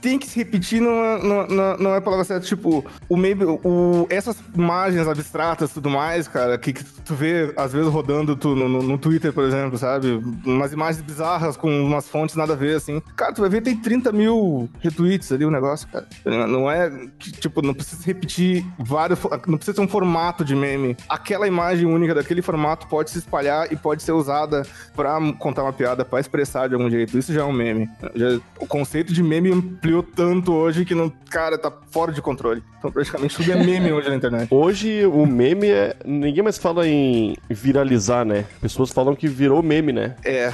Tem 0.00 0.18
que 0.18 0.26
se 0.28 0.36
repetir, 0.38 0.80
não 0.80 0.92
é, 1.04 1.22
não, 1.22 1.46
não, 1.46 1.76
não 1.78 1.94
é 1.94 2.00
palavra 2.00 2.24
certa. 2.24 2.46
Tipo, 2.46 2.84
o 3.08 3.16
meme, 3.16 3.44
o, 3.44 4.06
essas 4.10 4.36
imagens 4.54 5.06
abstratas 5.08 5.70
e 5.70 5.74
tudo 5.74 5.90
mais, 5.90 6.28
cara, 6.28 6.56
que, 6.58 6.72
que 6.72 6.84
tu 6.84 7.14
vê, 7.14 7.52
às 7.56 7.72
vezes, 7.72 7.88
rodando 7.92 8.36
tu, 8.36 8.54
no, 8.54 8.68
no- 8.82 8.98
Twitter, 8.98 9.32
por 9.32 9.44
exemplo, 9.44 9.76
sabe? 9.78 10.20
Umas 10.44 10.72
imagens 10.72 11.02
bizarras 11.02 11.56
com 11.56 11.68
umas 11.84 12.08
fontes 12.08 12.36
nada 12.36 12.52
a 12.52 12.56
ver, 12.56 12.76
assim. 12.76 13.00
Cara, 13.16 13.32
tu 13.32 13.40
vai 13.40 13.50
ver, 13.50 13.60
tem 13.60 13.76
30 13.76 14.12
mil 14.12 14.68
retweets 14.80 15.30
ali 15.32 15.44
o 15.44 15.50
negócio, 15.50 15.88
cara. 15.88 16.06
Não 16.46 16.70
é, 16.70 16.90
tipo, 17.18 17.62
não 17.62 17.74
precisa 17.74 18.02
repetir 18.04 18.64
vários, 18.78 19.18
não 19.46 19.56
precisa 19.58 19.74
ter 19.76 19.80
um 19.82 19.88
formato 19.88 20.44
de 20.44 20.54
meme. 20.54 20.96
Aquela 21.08 21.46
imagem 21.46 21.86
única 21.86 22.14
daquele 22.14 22.42
formato 22.42 22.86
pode 22.88 23.10
se 23.10 23.18
espalhar 23.18 23.72
e 23.72 23.76
pode 23.76 24.02
ser 24.02 24.12
usada 24.12 24.62
pra 24.94 25.18
contar 25.38 25.62
uma 25.62 25.72
piada, 25.72 26.04
pra 26.04 26.20
expressar 26.20 26.68
de 26.68 26.74
algum 26.74 26.90
jeito. 26.90 27.16
Isso 27.18 27.32
já 27.32 27.40
é 27.40 27.44
um 27.44 27.52
meme. 27.52 27.88
Já- 28.14 28.38
o 28.60 28.66
conceito 28.66 29.12
de 29.12 29.22
meme 29.22 29.78
ampliou 29.88 30.02
tanto 30.02 30.52
hoje 30.52 30.84
que, 30.84 30.94
não, 30.94 31.10
cara, 31.30 31.56
tá 31.56 31.72
fora 31.90 32.12
de 32.12 32.20
controle. 32.20 32.62
Então, 32.78 32.92
praticamente 32.92 33.36
tudo 33.36 33.50
é 33.52 33.56
meme 33.64 33.90
hoje 33.92 34.08
na 34.08 34.14
internet. 34.16 34.48
Hoje 34.52 35.04
o 35.06 35.26
meme 35.26 35.68
é. 35.68 35.96
Ninguém 36.04 36.42
mais 36.42 36.58
fala 36.58 36.86
em 36.86 37.34
viralizar, 37.48 38.24
né? 38.24 38.44
Pessoas 38.60 38.90
falam 38.90 39.16
que 39.16 39.26
virou 39.26 39.62
meme, 39.62 39.92
né? 39.92 40.14
É. 40.24 40.52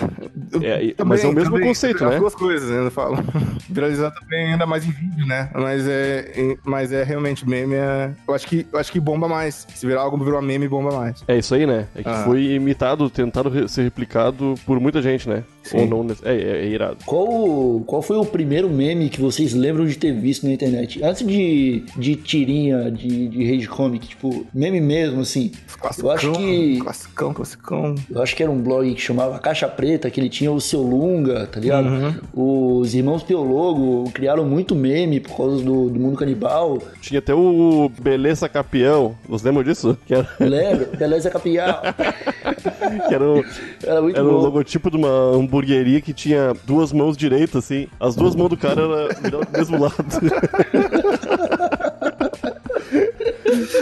É, 0.63 0.85
e- 0.85 0.97
mas 1.05 1.23
é 1.25 1.29
o 1.29 1.33
mesmo 1.33 1.61
conceito, 1.61 2.05
as 2.05 2.11
né? 2.13 2.19
duas 2.19 2.35
coisas, 2.35 2.71
né? 2.71 2.87
Eu 2.87 2.91
falo. 2.91 3.17
Viralizar 3.69 4.11
também 4.13 4.53
ainda 4.53 4.67
mais 4.67 4.87
em 4.87 4.91
vídeo, 4.91 5.27
né? 5.27 5.51
Mas 5.53 5.87
é, 5.89 6.57
mas 6.65 6.93
é 6.93 7.03
realmente 7.03 7.47
meme. 7.49 7.75
É, 7.75 8.11
eu, 8.27 8.35
acho 8.35 8.47
que, 8.47 8.67
eu 8.73 8.79
acho 8.79 8.93
que 8.93 9.01
bomba 9.01 9.29
mais. 9.29 9.67
Se 9.75 9.87
virar 9.87 10.03
algo 10.03 10.23
virou 10.25 10.41
meme, 10.41 10.69
bomba 10.69 10.93
mais. 10.97 11.23
É 11.27 11.37
isso 11.37 11.55
aí, 11.55 11.67
né? 11.67 11.87
É 11.95 12.03
que 12.03 12.09
Ah. 12.09 12.23
foi 12.25 12.43
imitado, 12.55 13.11
tentado 13.11 13.69
ser 13.69 13.83
replicado 13.83 14.55
por 14.65 14.79
muita 14.81 15.03
gente, 15.03 15.29
né? 15.29 15.43
Sim. 15.65 15.79
Ou 15.93 16.05
não. 16.05 16.15
É, 16.23 16.33
é, 16.35 16.57
é 16.63 16.67
irado. 16.69 16.99
Qual, 17.07 17.25
o- 17.27 17.83
qual 17.87 18.01
foi 18.03 18.17
o 18.17 18.25
primeiro 18.25 18.69
meme 18.71 19.09
que 19.09 19.21
vocês 19.21 19.53
lembram 19.55 19.87
de 19.87 19.97
ter 19.99 20.13
visto 20.13 20.47
na 20.47 20.53
internet? 20.53 21.03
Antes 21.03 21.27
de, 21.27 21.83
de 21.97 22.15
tirinha, 22.17 22.91
de, 22.91 23.29
de 23.29 23.51
rage 23.51 23.67
comic, 23.67 24.07
tipo, 24.09 24.47
meme 24.55 24.81
mesmo, 24.81 25.21
assim. 25.23 25.51
Eu 25.99 26.11
acho 26.11 26.33
que. 26.33 26.79
Classicão, 26.79 27.33
classicão. 27.35 27.95
Eu 28.11 28.23
acho 28.23 28.37
que 28.37 28.43
era 28.43 28.53
um 28.53 28.61
blog 28.61 28.95
que 28.95 29.01
chamava 29.01 29.39
Caixa 29.39 29.67
Preta, 29.69 30.11
que 30.11 30.21
ele 30.21 30.29
tinha 30.29 30.53
o 30.53 30.61
seu 30.61 30.81
Lunga, 30.83 31.47
tá 31.47 31.59
ligado? 31.61 31.89
Os 32.33 32.95
irmãos 32.95 33.23
Teologo 33.23 34.11
criaram 34.13 34.45
muito 34.45 34.75
meme 34.75 35.19
por 35.21 35.37
causa 35.37 35.63
do, 35.63 35.89
do 35.89 35.99
mundo 35.99 36.17
canibal. 36.17 36.79
Tinha 37.01 37.19
até 37.21 37.35
o 37.35 37.91
Beleza 38.01 38.49
Capião. 38.49 39.15
Vocês 39.27 39.43
lembram 39.43 39.63
disso? 39.65 39.97
Que 40.07 40.15
era, 40.15 40.29
Lembra? 40.39 40.91
Beleza 40.97 41.31
Capial. 41.31 41.81
que 43.09 43.15
era, 43.15 43.25
o, 43.25 43.45
Era 43.83 44.03
muito 44.03 44.17
era 44.19 44.27
o 44.27 44.31
bom. 44.33 44.39
logotipo 44.43 44.91
de 44.91 44.97
uma 44.97 45.37
hamburgueria 45.55 46.01
que 46.01 46.13
tinha 46.13 46.53
duas 46.67 46.93
mãos 46.93 47.17
direitas, 47.17 47.65
assim. 47.65 47.87
As 48.01 48.17
duas 48.17 48.35
mãos 48.35 48.49
do 48.49 48.57
cara 48.57 48.83
eram 49.23 49.41
do 49.41 49.49
mesmo 49.57 49.79
lado. 49.81 49.95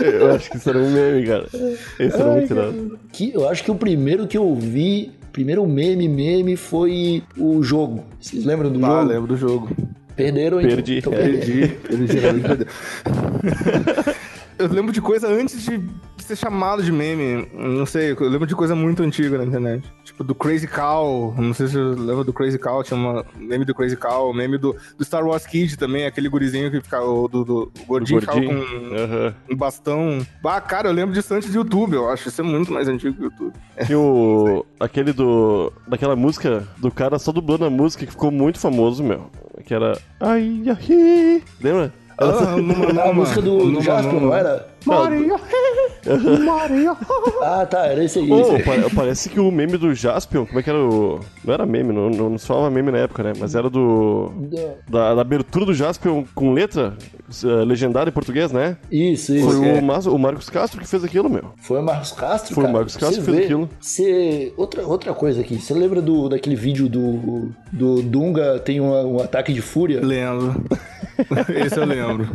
Eu 0.02 0.32
acho 0.34 0.50
que 0.50 0.56
isso 0.56 0.68
era 0.68 0.78
um 0.78 0.90
meme, 0.90 1.26
cara. 1.26 1.46
Esse 1.98 2.16
era 2.16 2.30
muito 2.32 2.52
irado. 2.52 2.98
Que, 3.12 3.32
eu 3.34 3.48
acho 3.48 3.62
que 3.64 3.70
o 3.70 3.74
primeiro 3.74 4.26
que 4.26 4.36
eu 4.36 4.54
vi, 4.54 5.12
primeiro 5.32 5.66
meme, 5.66 6.08
meme, 6.08 6.56
foi 6.56 7.22
o 7.38 7.62
jogo. 7.62 8.04
Vocês 8.20 8.44
lembram 8.44 8.70
do 8.70 8.84
Ah, 8.84 8.88
jogo? 9.00 9.08
lembro 9.08 9.26
do 9.28 9.36
jogo. 9.36 9.70
Perderam, 10.16 10.60
então. 10.60 10.70
Perdi. 10.76 10.98
Então, 10.98 11.12
É. 11.12 11.16
Perdi, 11.16 11.68
perdi, 11.68 12.40
perdeu. 12.40 12.66
Eu 14.58 14.68
lembro 14.68 14.92
de 14.92 15.00
coisa 15.00 15.26
antes 15.28 15.64
de 15.64 15.80
ser 16.18 16.36
chamado 16.36 16.82
de 16.82 16.92
meme. 16.92 17.48
Não 17.52 17.84
sei, 17.86 18.12
eu 18.12 18.28
lembro 18.28 18.46
de 18.46 18.54
coisa 18.54 18.74
muito 18.76 19.02
antiga 19.02 19.38
na 19.38 19.44
internet. 19.44 19.90
Tipo, 20.04 20.22
do 20.22 20.34
Crazy 20.34 20.68
Cow. 20.68 21.34
Não 21.36 21.52
sei 21.54 21.66
se 21.66 21.72
você 21.74 22.00
lembra 22.00 22.22
do 22.22 22.32
Crazy 22.32 22.58
Cow. 22.58 22.82
Tinha 22.84 22.98
uma 22.98 23.24
meme 23.36 23.64
do 23.64 23.74
Crazy 23.74 23.96
Cow, 23.96 24.32
meme 24.32 24.58
do, 24.58 24.76
do 24.96 25.04
Star 25.04 25.26
Wars 25.26 25.46
Kid 25.46 25.76
também, 25.76 26.04
aquele 26.06 26.28
gurizinho 26.28 26.70
que 26.70 26.80
ficava. 26.80 27.06
o 27.06 27.26
Do, 27.28 27.44
do, 27.44 27.72
o 27.82 27.86
gordinho 27.86 28.20
Gordinho. 28.24 28.64
com 28.66 28.94
Aham. 28.96 29.34
um 29.50 29.56
bastão. 29.56 30.26
Ah, 30.44 30.60
cara, 30.60 30.88
eu 30.88 30.92
lembro 30.92 31.14
disso 31.14 31.34
antes 31.34 31.50
do 31.50 31.56
YouTube, 31.56 31.94
eu 31.94 32.08
acho. 32.08 32.28
Isso 32.28 32.40
é 32.40 32.44
muito 32.44 32.72
mais 32.72 32.86
antigo 32.88 33.14
que 33.14 33.22
o 33.22 33.24
YouTube. 33.24 33.52
Tinha 33.86 33.98
o. 33.98 34.64
aquele 34.78 35.12
do. 35.12 35.72
daquela 35.88 36.14
música 36.14 36.66
do 36.78 36.90
cara 36.90 37.18
só 37.18 37.32
dublando 37.32 37.64
a 37.64 37.70
música 37.70 38.04
que 38.04 38.12
ficou 38.12 38.30
muito 38.30 38.58
famoso, 38.60 39.02
meu. 39.02 39.30
Que 39.64 39.74
era. 39.74 39.98
Ai, 40.20 40.62
ai, 40.68 41.42
lembra? 41.60 41.92
Ah, 42.22 42.56
Numa 42.56 43.02
A 43.02 43.12
música 43.12 43.40
do, 43.42 43.58
do 43.58 43.64
Numa 43.66 43.80
Jasper, 43.82 44.12
Numa. 44.14 44.26
não 44.26 44.34
era? 44.34 44.72
Maria, 44.84 45.36
Maria. 46.44 46.96
Ah, 47.40 47.64
tá, 47.64 47.86
era 47.86 48.02
esse 48.04 48.18
aí. 48.18 48.32
Aí. 48.32 48.62
pa- 48.64 48.90
parece 48.94 49.28
que 49.28 49.38
o 49.38 49.48
meme 49.50 49.76
do 49.76 49.94
Jaspion, 49.94 50.44
como 50.44 50.58
é 50.58 50.62
que 50.62 50.70
era 50.70 50.78
o. 50.78 51.20
Não 51.44 51.54
era 51.54 51.64
meme, 51.64 51.92
não, 51.92 52.10
não, 52.10 52.30
não 52.30 52.38
se 52.38 52.46
falava 52.46 52.68
meme 52.68 52.90
na 52.90 52.98
época, 52.98 53.22
né? 53.22 53.32
Mas 53.38 53.54
era 53.54 53.70
do. 53.70 54.32
Da, 54.88 55.14
da 55.14 55.20
abertura 55.20 55.64
do 55.66 55.72
Jaspion 55.74 56.24
com 56.34 56.52
letra, 56.52 56.94
eh, 57.44 57.46
legendário 57.64 58.10
em 58.10 58.12
português, 58.12 58.50
né? 58.50 58.76
Isso, 58.90 59.32
isso. 59.34 59.48
Foi 59.48 59.68
É. 59.68 59.78
o, 59.78 59.82
Mas- 59.84 60.06
o 60.06 60.18
Marcos 60.18 60.50
Castro 60.50 60.80
que 60.80 60.88
fez 60.88 61.04
aquilo, 61.04 61.30
meu. 61.30 61.44
Foi 61.58 61.78
o 61.78 61.82
Marcos 61.84 62.10
Castro, 62.10 62.52
Foi 62.54 62.64
o 62.64 62.66
cara. 62.66 62.78
Marcos 62.78 62.96
Castro 62.96 63.20
que 63.20 63.24
fez 63.24 63.36
vê, 63.38 63.44
aquilo. 63.44 63.68
Você... 63.80 64.52
Outra, 64.56 64.84
outra 64.84 65.14
coisa 65.14 65.40
aqui. 65.42 65.60
Você 65.60 65.72
lembra 65.74 66.02
do, 66.02 66.28
daquele 66.28 66.56
vídeo 66.56 66.88
do, 66.88 67.52
do 67.72 68.02
Dunga 68.02 68.58
tem 68.58 68.80
um, 68.80 69.16
um 69.16 69.20
ataque 69.22 69.52
de 69.52 69.60
fúria? 69.62 70.00
Lembro. 70.04 70.60
Esse 71.64 71.78
eu 71.78 71.84
lembro. 71.84 72.28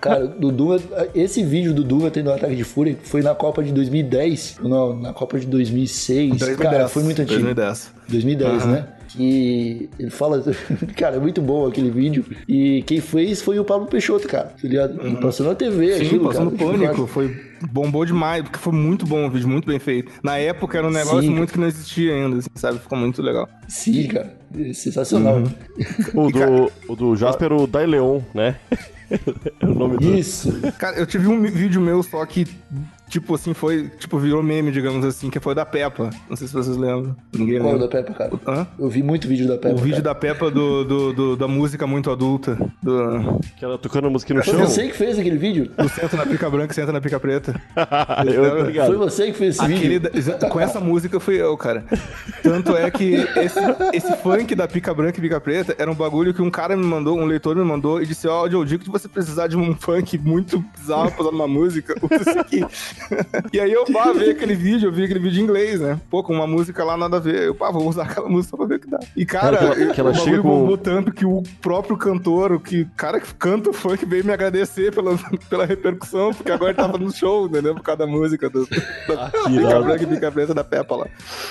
Cara, 0.00 0.26
do 0.26 0.50
Dunga, 0.50 0.82
esse 1.14 1.42
vídeo 1.42 1.72
do 1.72 1.84
Dunga 1.84 2.10
tendo 2.10 2.30
um 2.30 2.34
ataque 2.34 2.56
de 2.56 2.64
fúria 2.64 2.96
foi 3.04 3.22
na 3.22 3.34
Copa 3.34 3.62
de 3.62 3.72
2010, 3.72 4.58
não, 4.62 4.96
na 4.96 5.12
Copa 5.12 5.38
de 5.38 5.46
2006. 5.46 6.38
2010, 6.38 6.58
Cara, 6.58 6.88
foi 6.88 7.02
muito 7.02 7.22
antigo. 7.22 7.40
2010. 7.40 7.92
2010, 8.08 8.66
né? 8.66 8.86
Que 9.08 9.88
ele 9.98 10.10
fala. 10.10 10.42
Cara, 10.96 11.16
é 11.16 11.20
muito 11.20 11.40
bom 11.40 11.66
aquele 11.66 11.90
vídeo. 11.90 12.24
E 12.48 12.82
quem 12.86 13.00
fez 13.00 13.40
foi 13.42 13.58
o 13.58 13.64
Pablo 13.64 13.86
Peixoto, 13.86 14.26
cara. 14.28 14.44
Tá 14.60 14.68
ligado? 14.68 14.98
Passou 15.20 15.46
na 15.46 15.54
TV, 15.54 15.92
Uhum. 15.92 15.98
Sim, 15.98 16.06
aquilo, 16.06 16.24
passou 16.28 16.44
no 16.44 16.50
cara. 16.52 16.70
pânico. 16.72 17.06
Foi, 17.06 17.36
bombou 17.70 18.04
demais, 18.04 18.42
porque 18.42 18.58
foi 18.58 18.72
muito 18.72 19.06
bom 19.06 19.26
o 19.26 19.30
vídeo, 19.30 19.48
muito 19.48 19.66
bem 19.66 19.78
feito. 19.78 20.10
Na 20.22 20.36
época 20.38 20.78
era 20.78 20.86
um 20.86 20.90
negócio 20.90 21.22
Sim. 21.22 21.30
muito 21.30 21.52
que 21.52 21.58
não 21.60 21.66
existia 21.66 22.14
ainda, 22.14 22.38
assim, 22.38 22.48
sabe? 22.54 22.78
Ficou 22.78 22.98
muito 22.98 23.22
legal. 23.22 23.48
Sim, 23.68 24.08
cara. 24.08 24.36
É 24.58 24.72
sensacional. 24.72 25.36
Uhum. 25.36 26.26
O 26.26 26.30
do, 26.30 26.72
o 26.88 26.96
do 26.96 27.16
Jasper, 27.16 27.52
o 27.52 27.66
Dai 27.66 27.86
Leon, 27.86 28.20
né? 28.32 28.56
é 29.10 29.66
o 29.66 29.74
nome 29.74 29.98
do. 29.98 30.14
Isso. 30.16 30.52
Cara, 30.78 30.96
eu 30.96 31.06
tive 31.06 31.26
um 31.28 31.40
vídeo 31.42 31.80
meu 31.80 32.02
só 32.02 32.24
que, 32.24 32.46
tipo 33.14 33.32
assim, 33.34 33.54
foi. 33.54 33.88
Tipo, 33.98 34.18
virou 34.18 34.42
meme, 34.42 34.72
digamos 34.72 35.04
assim, 35.04 35.30
que 35.30 35.38
foi 35.38 35.54
da 35.54 35.64
Peppa. 35.64 36.10
Não 36.28 36.36
sei 36.36 36.48
se 36.48 36.52
vocês 36.54 36.76
lembram. 36.76 37.14
Ninguém 37.32 37.60
Qual 37.60 37.72
lembra. 37.72 37.86
da 37.86 37.96
Peppa, 38.02 38.12
cara? 38.12 38.30
Hã? 38.46 38.66
Eu 38.78 38.88
vi 38.88 39.02
muito 39.04 39.28
vídeo 39.28 39.46
da 39.46 39.56
Peppa. 39.56 39.74
O 39.74 39.78
vídeo 39.78 40.02
cara. 40.02 40.02
da 40.02 40.14
Peppa 40.16 40.50
do, 40.50 40.84
do, 40.84 41.12
do- 41.12 41.36
da 41.36 41.46
música 41.46 41.86
muito 41.86 42.10
adulta. 42.10 42.58
Do, 42.82 43.38
Que 43.56 43.64
ela 43.64 43.78
tocando 43.78 44.08
a 44.08 44.10
música 44.10 44.34
no 44.34 44.42
Foi 44.42 44.52
chão. 44.54 44.66
você 44.66 44.88
que 44.88 44.94
fez 44.94 45.16
aquele 45.18 45.38
vídeo? 45.38 45.70
do 45.78 45.88
senta 45.88 46.16
na 46.16 46.26
pica 46.26 46.50
branca 46.50 46.72
e 46.72 46.74
senta 46.74 46.90
na 46.92 47.00
pica 47.00 47.20
preta. 47.20 47.54
eu 48.34 48.66
ligado. 48.66 48.86
Foi 48.88 48.96
você 48.96 49.26
que 49.26 49.34
fez 49.34 49.54
esse 49.56 49.64
Aquele 49.64 49.98
vídeo? 50.00 50.38
da- 50.38 50.48
com 50.48 50.58
essa 50.60 50.80
música 50.80 51.20
fui 51.20 51.40
eu, 51.40 51.56
cara. 51.56 51.84
Tanto 52.42 52.76
é 52.76 52.90
que 52.90 53.14
esse, 53.14 53.58
esse 53.92 54.16
funk 54.16 54.54
da 54.54 54.66
pica 54.66 54.92
branca 54.92 55.18
e 55.18 55.22
pica 55.22 55.40
preta 55.40 55.74
era 55.78 55.90
um 55.90 55.94
bagulho 55.94 56.34
que 56.34 56.42
um 56.42 56.50
cara 56.50 56.76
me 56.76 56.84
mandou, 56.84 57.16
um 57.18 57.24
leitor 57.24 57.54
me 57.54 57.62
mandou 57.64 58.02
e 58.02 58.06
disse: 58.06 58.26
Ó, 58.26 58.46
eu 58.46 58.64
digo 58.64 58.82
que 58.82 58.90
você 58.90 59.08
precisar 59.08 59.46
de 59.46 59.56
um 59.56 59.74
funk 59.74 60.18
muito 60.18 60.64
bizarro 60.76 61.10
pra 61.12 61.22
usar 61.22 61.30
numa 61.32 61.46
música, 61.48 61.94
usa 62.02 62.30
esse 62.30 62.38
aqui. 62.38 62.64
e 63.52 63.60
aí 63.60 63.72
eu 63.72 63.84
pá, 63.84 64.12
ver 64.12 64.30
aquele 64.30 64.54
vídeo, 64.54 64.88
eu 64.88 64.92
vi 64.92 65.04
aquele 65.04 65.20
vídeo 65.20 65.40
em 65.40 65.44
inglês, 65.44 65.80
né? 65.80 66.00
Pô, 66.10 66.22
com 66.22 66.32
uma 66.32 66.46
música 66.46 66.82
lá 66.84 66.96
nada 66.96 67.16
a 67.16 67.20
ver. 67.20 67.42
Eu, 67.44 67.54
pá, 67.54 67.70
vou 67.70 67.88
usar 67.88 68.04
aquela 68.04 68.28
música 68.30 68.56
pra 68.56 68.66
ver 68.66 68.76
o 68.76 68.80
que 68.80 68.90
dá. 68.90 68.98
E 69.16 69.24
cara, 69.26 69.56
Cara, 69.58 69.74
que 69.74 69.82
ela- 69.82 69.94
que 69.94 70.00
ela 70.00 70.10
o 70.10 70.14
chega 70.14 70.36
com- 70.42 70.48
bombou 70.48 70.76
tanto 70.78 71.12
que 71.12 71.24
o 71.24 71.42
próprio 71.60 71.96
cantor, 71.96 72.52
o 72.52 72.60
que, 72.60 72.86
cara 72.96 73.20
que 73.20 73.34
canta 73.34 73.70
o 73.70 73.72
funk, 73.72 74.04
veio 74.04 74.24
me 74.24 74.32
agradecer 74.32 74.92
pela, 74.94 75.16
pela 75.50 75.64
repercussão, 75.66 76.32
porque 76.32 76.50
agora 76.52 76.70
ele 76.70 76.76
tava 76.78 76.98
no 76.98 77.10
show, 77.12 77.46
entendeu? 77.46 77.74
Por 77.74 77.82
causa 77.82 77.98
da 77.98 78.06
música 78.06 78.48
do, 78.50 78.66
da 78.66 79.30
que 79.30 79.38
Pica 79.48 79.50
irado. 79.60 79.84
Branca 79.84 80.02
e 80.02 80.06
Pica 80.06 80.32
Preta 80.32 80.54
da 80.54 80.64
Peppa 80.64 80.96
lá. 80.96 81.06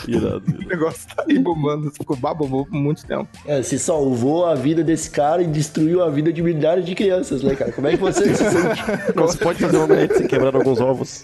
Irado. 0.07 0.43
O 0.63 0.67
negócio 0.67 1.07
tá 1.15 1.23
aí 1.27 1.37
bombando, 1.39 1.91
ficou 1.91 2.15
babobou 2.15 2.65
por 2.65 2.73
muito 2.75 3.05
tempo. 3.05 3.27
É, 3.45 3.61
você 3.61 3.77
salvou 3.77 4.45
a 4.45 4.55
vida 4.55 4.83
desse 4.83 5.09
cara 5.09 5.41
e 5.41 5.47
destruiu 5.47 6.03
a 6.03 6.09
vida 6.09 6.31
de 6.31 6.41
milhares 6.41 6.85
de 6.85 6.95
crianças, 6.95 7.43
né, 7.43 7.55
cara? 7.55 7.71
Como 7.71 7.87
é 7.87 7.91
que 7.91 7.97
você 7.97 8.33
se 8.33 8.43
sente? 8.43 8.83
Não, 9.15 9.27
você 9.27 9.37
pode 9.37 9.59
fazer 9.59 9.77
uma 9.77 9.85
omelete 9.85 10.17
sem 10.17 10.27
quebrar 10.27 10.55
alguns 10.55 10.79
ovos. 10.79 11.23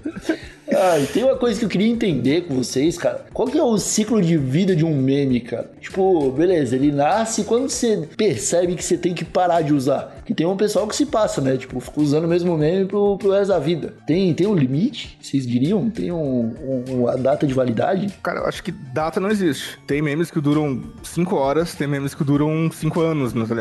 Ah, 0.83 0.95
tem 1.13 1.23
uma 1.23 1.35
coisa 1.35 1.59
que 1.59 1.65
eu 1.65 1.69
queria 1.69 1.87
entender 1.87 2.41
com 2.47 2.55
vocês, 2.55 2.97
cara. 2.97 3.25
Qual 3.31 3.47
que 3.47 3.55
é 3.57 3.61
o 3.63 3.77
ciclo 3.77 4.19
de 4.19 4.35
vida 4.35 4.75
de 4.75 4.83
um 4.83 4.99
meme, 4.99 5.39
cara? 5.39 5.69
Tipo, 5.79 6.31
beleza, 6.31 6.75
ele 6.75 6.91
nasce 6.91 7.43
quando 7.43 7.69
você 7.69 8.07
percebe 8.17 8.73
que 8.75 8.83
você 8.83 8.97
tem 8.97 9.13
que 9.13 9.23
parar 9.23 9.61
de 9.61 9.73
usar. 9.73 10.21
Que 10.25 10.33
tem 10.33 10.47
um 10.47 10.57
pessoal 10.57 10.87
que 10.87 10.95
se 10.95 11.05
passa, 11.05 11.39
né? 11.39 11.55
Tipo, 11.55 11.79
fica 11.79 12.01
usando 12.01 12.25
o 12.25 12.27
mesmo 12.27 12.57
meme 12.57 12.85
pro, 12.85 13.15
pro 13.17 13.31
resto 13.31 13.49
da 13.49 13.59
vida. 13.59 13.93
Tem, 14.07 14.33
tem 14.33 14.47
um 14.47 14.55
limite, 14.55 15.17
vocês 15.21 15.45
diriam? 15.45 15.87
Tem 15.89 16.11
um, 16.11 16.53
um- 16.89 17.01
uma 17.01 17.15
data 17.15 17.45
de 17.45 17.53
validade? 17.53 18.07
Cara, 18.23 18.39
eu 18.39 18.45
acho 18.47 18.63
que 18.63 18.71
data 18.71 19.19
não 19.19 19.29
existe. 19.29 19.77
Tem 19.85 20.01
memes 20.01 20.31
que 20.31 20.41
duram 20.41 20.81
5 21.03 21.35
horas, 21.35 21.75
tem 21.75 21.87
memes 21.87 22.15
que 22.15 22.23
duram 22.23 22.71
5 22.71 22.99
anos, 23.01 23.33
não 23.35 23.45
tá? 23.45 23.55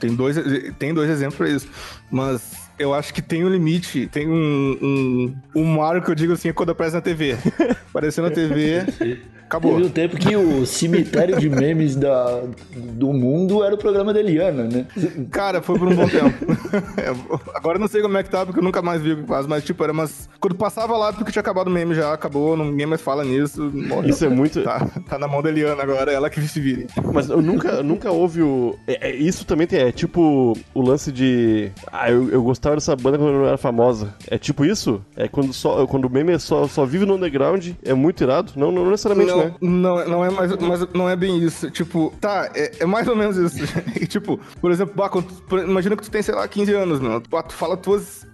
Tem 0.00 0.14
dois, 0.14 0.36
tem 0.78 0.94
dois 0.94 1.10
exemplos 1.10 1.36
pra 1.36 1.48
isso. 1.50 1.68
Mas 2.10 2.61
eu 2.82 2.92
acho 2.92 3.14
que 3.14 3.22
tem 3.22 3.44
um 3.44 3.48
limite, 3.48 4.06
tem 4.08 4.28
um, 4.28 4.78
um, 4.82 5.36
um 5.54 5.64
marco, 5.64 6.10
eu 6.10 6.14
digo 6.14 6.32
assim, 6.32 6.48
é 6.48 6.52
quando 6.52 6.70
aparece 6.70 6.96
na 6.96 7.00
TV. 7.00 7.36
Apareceu 7.92 8.24
na 8.24 8.30
TV, 8.30 8.86
acabou. 9.52 9.72
Teve 9.74 9.86
um 9.86 9.90
tempo 9.90 10.16
que 10.16 10.34
o 10.36 10.64
cemitério 10.64 11.38
de 11.38 11.48
memes 11.50 11.94
da, 11.94 12.42
do 12.74 13.12
mundo 13.12 13.62
era 13.62 13.74
o 13.74 13.78
programa 13.78 14.12
da 14.12 14.20
Eliana, 14.20 14.64
né? 14.64 14.86
Cara, 15.30 15.60
foi 15.60 15.78
por 15.78 15.88
um 15.88 15.94
bom 15.94 16.08
tempo. 16.08 16.32
É, 16.96 17.08
Agora 17.54 17.76
eu 17.76 17.80
não 17.80 17.88
sei 17.88 18.00
como 18.00 18.16
é 18.16 18.22
que 18.22 18.30
tá, 18.30 18.46
porque 18.46 18.58
eu 18.60 18.64
nunca 18.64 18.80
mais 18.80 19.02
vi 19.02 19.12
o 19.12 19.16
que 19.18 19.26
faz, 19.26 19.46
mas 19.46 19.62
tipo, 19.62 19.82
era 19.84 19.92
umas. 19.92 20.28
Quando 20.40 20.54
passava 20.54 20.96
lá, 20.96 21.12
porque 21.12 21.30
tinha 21.30 21.40
acabado 21.40 21.68
o 21.68 21.70
meme 21.70 21.94
já, 21.94 22.12
acabou, 22.14 22.56
ninguém 22.56 22.86
mais 22.86 23.00
fala 23.02 23.24
nisso. 23.24 23.70
morreu. 23.74 24.08
Isso 24.08 24.24
é 24.24 24.28
muito. 24.28 24.62
Tá, 24.62 24.86
tá 25.08 25.18
na 25.18 25.28
mão 25.28 25.42
da 25.42 25.50
Eliana 25.50 25.82
agora, 25.82 26.10
ela 26.10 26.30
que 26.30 26.40
se 26.40 26.60
vire. 26.60 26.86
Mas 27.12 27.28
eu 27.28 27.42
nunca, 27.42 27.82
nunca 27.82 28.10
houve 28.10 28.42
o. 28.42 28.74
é- 28.86 29.10
é- 29.10 29.14
isso 29.14 29.44
também 29.44 29.66
tem. 29.66 29.80
É 29.80 29.92
tipo 29.92 30.56
o 30.74 30.80
lance 30.80 31.12
de. 31.12 31.70
Ah, 31.92 32.10
eu, 32.10 32.30
eu 32.30 32.42
gostava 32.42 32.76
dessa 32.76 32.96
banda 32.96 33.18
quando 33.18 33.32
eu 33.34 33.40
não 33.40 33.46
era 33.48 33.58
famosa. 33.58 34.14
É 34.28 34.38
tipo 34.38 34.64
isso? 34.64 35.02
É 35.14 35.28
quando, 35.28 35.52
só, 35.52 35.86
quando 35.86 36.06
o 36.06 36.10
meme 36.10 36.38
só, 36.38 36.66
só 36.66 36.84
vive 36.86 37.04
no 37.04 37.14
underground. 37.16 37.70
É 37.84 37.92
muito 37.92 38.22
irado? 38.24 38.52
Não, 38.56 38.72
não 38.72 38.88
necessariamente, 38.90 39.30
Não, 39.30 39.41
né? 39.46 39.54
não, 39.60 40.08
não 40.08 40.24
é 40.24 40.30
mais, 40.30 40.56
mas 40.56 40.86
não 40.92 41.08
é 41.08 41.16
bem 41.16 41.38
isso. 41.38 41.70
Tipo, 41.70 42.12
tá, 42.20 42.50
é, 42.54 42.72
é 42.80 42.86
mais 42.86 43.06
ou 43.08 43.16
menos 43.16 43.36
isso. 43.36 43.62
E, 44.00 44.06
tipo, 44.08 44.38
por 44.60 44.70
exemplo, 44.70 44.94
bah, 44.96 45.08
quando 45.08 45.26
por- 45.44 45.60
imagina 45.60 45.96
que 45.96 46.02
tu 46.02 46.10
tem, 46.10 46.22
sei 46.22 46.34
lá, 46.34 46.46
15 46.46 46.72
anos, 46.74 47.00
meu. 47.00 47.20
Tu, 47.20 47.28
tu 47.30 47.54
fala 47.54 47.76
tuas. 47.76 48.30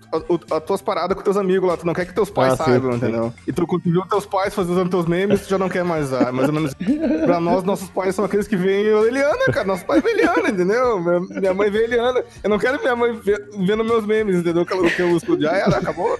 As 0.50 0.62
tuas 0.64 0.80
paradas 0.80 1.14
com 1.14 1.22
teus 1.22 1.36
amigos 1.36 1.68
lá, 1.68 1.76
tu 1.76 1.84
não 1.84 1.92
quer 1.92 2.06
que 2.06 2.14
teus 2.14 2.30
pais 2.30 2.54
Ah, 2.54 2.64
saibam, 2.64 2.92
sim. 2.92 2.96
entendeu? 2.96 3.30
E 3.46 3.52
tu, 3.52 3.66
viu 3.84 4.00
teus 4.08 4.24
pais 4.24 4.54
fazendo 4.54 4.88
teus 4.88 5.04
memes, 5.04 5.42
tu 5.42 5.50
já 5.50 5.58
não 5.58 5.68
quer 5.68 5.84
mais 5.84 6.06
usar. 6.06 6.32
Mais 6.32 6.48
ou 6.48 6.54
menos. 6.54 6.72
pra 7.26 7.38
nós, 7.38 7.62
nossos 7.62 7.90
pais 7.90 8.14
são 8.14 8.24
aqueles 8.24 8.48
que 8.48 8.56
veem 8.56 8.86
Eliana, 8.86 9.44
cara. 9.52 9.66
Nossos 9.66 9.84
pais 9.84 10.02
veem 10.02 10.14
Eliana, 10.16 10.48
entendeu? 10.48 10.98
Minha, 11.28 11.52
mãe 11.52 11.70
vê 11.70 11.84
Eliana. 11.84 12.24
Eu 12.42 12.48
não 12.48 12.58
quero 12.58 12.80
minha 12.80 12.96
mãe 12.96 13.20
vendo 13.66 13.84
meus 13.84 14.06
memes, 14.06 14.36
entendeu? 14.36 14.64
Que 14.64 14.72
eu, 14.72 14.82
que 14.84 15.02
eu 15.02 15.10
uso. 15.10 15.38
Já 15.38 15.52
era, 15.52 15.76
acabou. 15.76 16.18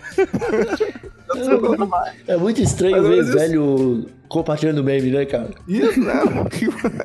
É 2.27 2.37
muito 2.37 2.61
estranho 2.63 2.97
Mas, 3.03 3.07
ver 3.07 3.23
isso- 3.23 3.33
velho 3.33 4.07
compartilhando 4.29 4.85
meme, 4.85 5.11
né, 5.11 5.25
cara? 5.25 5.49
Isso, 5.67 5.99
né? 6.01 6.21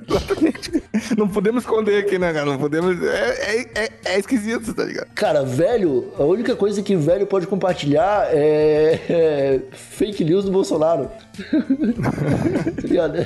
Exatamente. 0.07 0.83
Não 1.17 1.25
podemos 1.27 1.63
esconder 1.63 1.99
aqui, 1.99 2.19
né, 2.19 2.33
cara? 2.33 2.45
Não 2.45 2.57
podemos. 2.57 3.01
É, 3.01 3.29
é, 3.39 3.65
é, 3.85 3.89
é 4.05 4.19
esquisito, 4.19 4.73
tá 4.73 4.83
ligado? 4.83 5.07
Cara, 5.15 5.41
velho, 5.43 6.11
a 6.19 6.23
única 6.23 6.53
coisa 6.55 6.81
que 6.83 6.95
velho 6.97 7.25
pode 7.25 7.47
compartilhar 7.47 8.27
é, 8.29 8.99
é 9.09 9.59
fake 9.71 10.23
news 10.25 10.43
do 10.45 10.51
Bolsonaro. 10.51 11.09
Tá 12.81 12.87
ligado? 12.87 13.25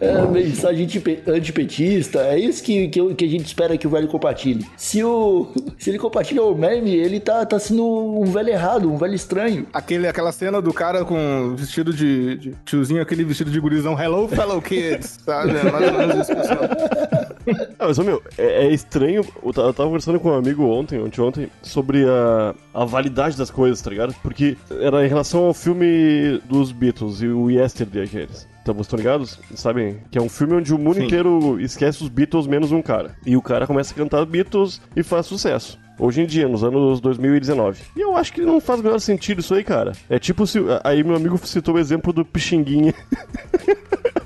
É 0.00 0.22
mensagem 0.30 0.84
antipe- 0.84 1.22
antipetista. 1.26 2.20
É 2.20 2.38
isso 2.38 2.62
que, 2.62 2.88
que, 2.88 3.14
que 3.14 3.24
a 3.24 3.28
gente 3.28 3.44
espera 3.46 3.76
que 3.76 3.86
o 3.86 3.90
velho 3.90 4.08
compartilhe. 4.08 4.64
Se, 4.76 5.02
o, 5.04 5.48
se 5.78 5.90
ele 5.90 5.98
compartilha 5.98 6.42
o 6.42 6.54
meme, 6.56 6.94
ele 6.94 7.20
tá, 7.20 7.44
tá 7.44 7.58
sendo 7.58 7.84
um 7.86 8.24
velho 8.24 8.48
errado, 8.50 8.90
um 8.90 8.96
velho 8.96 9.14
estranho. 9.14 9.66
Aquele, 9.72 10.07
aquela 10.08 10.32
cena 10.32 10.60
do 10.60 10.72
cara 10.72 11.04
com 11.04 11.54
vestido 11.56 11.92
de, 11.92 12.36
de 12.36 12.54
tiozinho, 12.64 13.02
aquele 13.02 13.24
vestido 13.24 13.50
de 13.50 13.60
gurizão, 13.60 14.00
hello 14.00 14.28
fellow 14.28 14.60
kids, 14.60 15.18
sabe? 15.24 15.56
É 15.56 15.70
mais 15.70 15.92
ou 15.92 15.98
menos 15.98 16.28
isso. 16.28 16.32
Ah, 17.78 17.86
mas, 17.86 17.98
meu, 17.98 18.22
é, 18.36 18.66
é 18.66 18.72
estranho. 18.72 19.24
Eu 19.42 19.52
tava 19.52 19.72
conversando 19.72 20.20
com 20.20 20.30
um 20.30 20.34
amigo 20.34 20.64
ontem, 20.64 21.00
ontem, 21.00 21.20
ontem, 21.20 21.50
sobre 21.62 22.04
a, 22.04 22.54
a 22.74 22.84
validade 22.84 23.36
das 23.38 23.50
coisas, 23.50 23.80
tá 23.80 23.88
ligado? 23.88 24.14
Porque 24.22 24.56
era 24.70 25.04
em 25.04 25.08
relação 25.08 25.44
ao 25.44 25.54
filme 25.54 26.40
dos 26.48 26.72
Beatles 26.72 27.22
e 27.22 27.28
o 27.28 27.50
Yesterday, 27.50 28.04
aqueles. 28.04 28.46
Vocês 28.72 28.86
estão 28.86 28.98
ligados? 28.98 29.38
Sabem? 29.54 29.98
Que 30.10 30.18
é 30.18 30.22
um 30.22 30.28
filme 30.28 30.54
onde 30.54 30.74
o 30.74 30.78
mundo 30.78 30.96
Sim. 30.96 31.04
inteiro 31.04 31.60
esquece 31.60 32.02
os 32.02 32.08
Beatles 32.08 32.46
menos 32.46 32.72
um 32.72 32.82
cara. 32.82 33.16
E 33.24 33.36
o 33.36 33.42
cara 33.42 33.66
começa 33.66 33.92
a 33.92 33.96
cantar 33.96 34.24
Beatles 34.24 34.80
e 34.94 35.02
faz 35.02 35.26
sucesso. 35.26 35.78
Hoje 35.98 36.22
em 36.22 36.26
dia, 36.26 36.46
nos 36.46 36.62
anos 36.62 37.00
2019. 37.00 37.80
E 37.96 38.00
eu 38.00 38.16
acho 38.16 38.32
que 38.32 38.40
não 38.42 38.60
faz 38.60 38.78
o 38.78 38.84
menor 38.84 39.00
sentido 39.00 39.40
isso 39.40 39.52
aí, 39.52 39.64
cara. 39.64 39.92
É 40.08 40.18
tipo 40.18 40.46
se. 40.46 40.60
Aí 40.84 41.02
meu 41.02 41.16
amigo 41.16 41.38
citou 41.44 41.74
o 41.74 41.78
exemplo 41.78 42.12
do 42.12 42.24
Pixinguinha. 42.24 42.94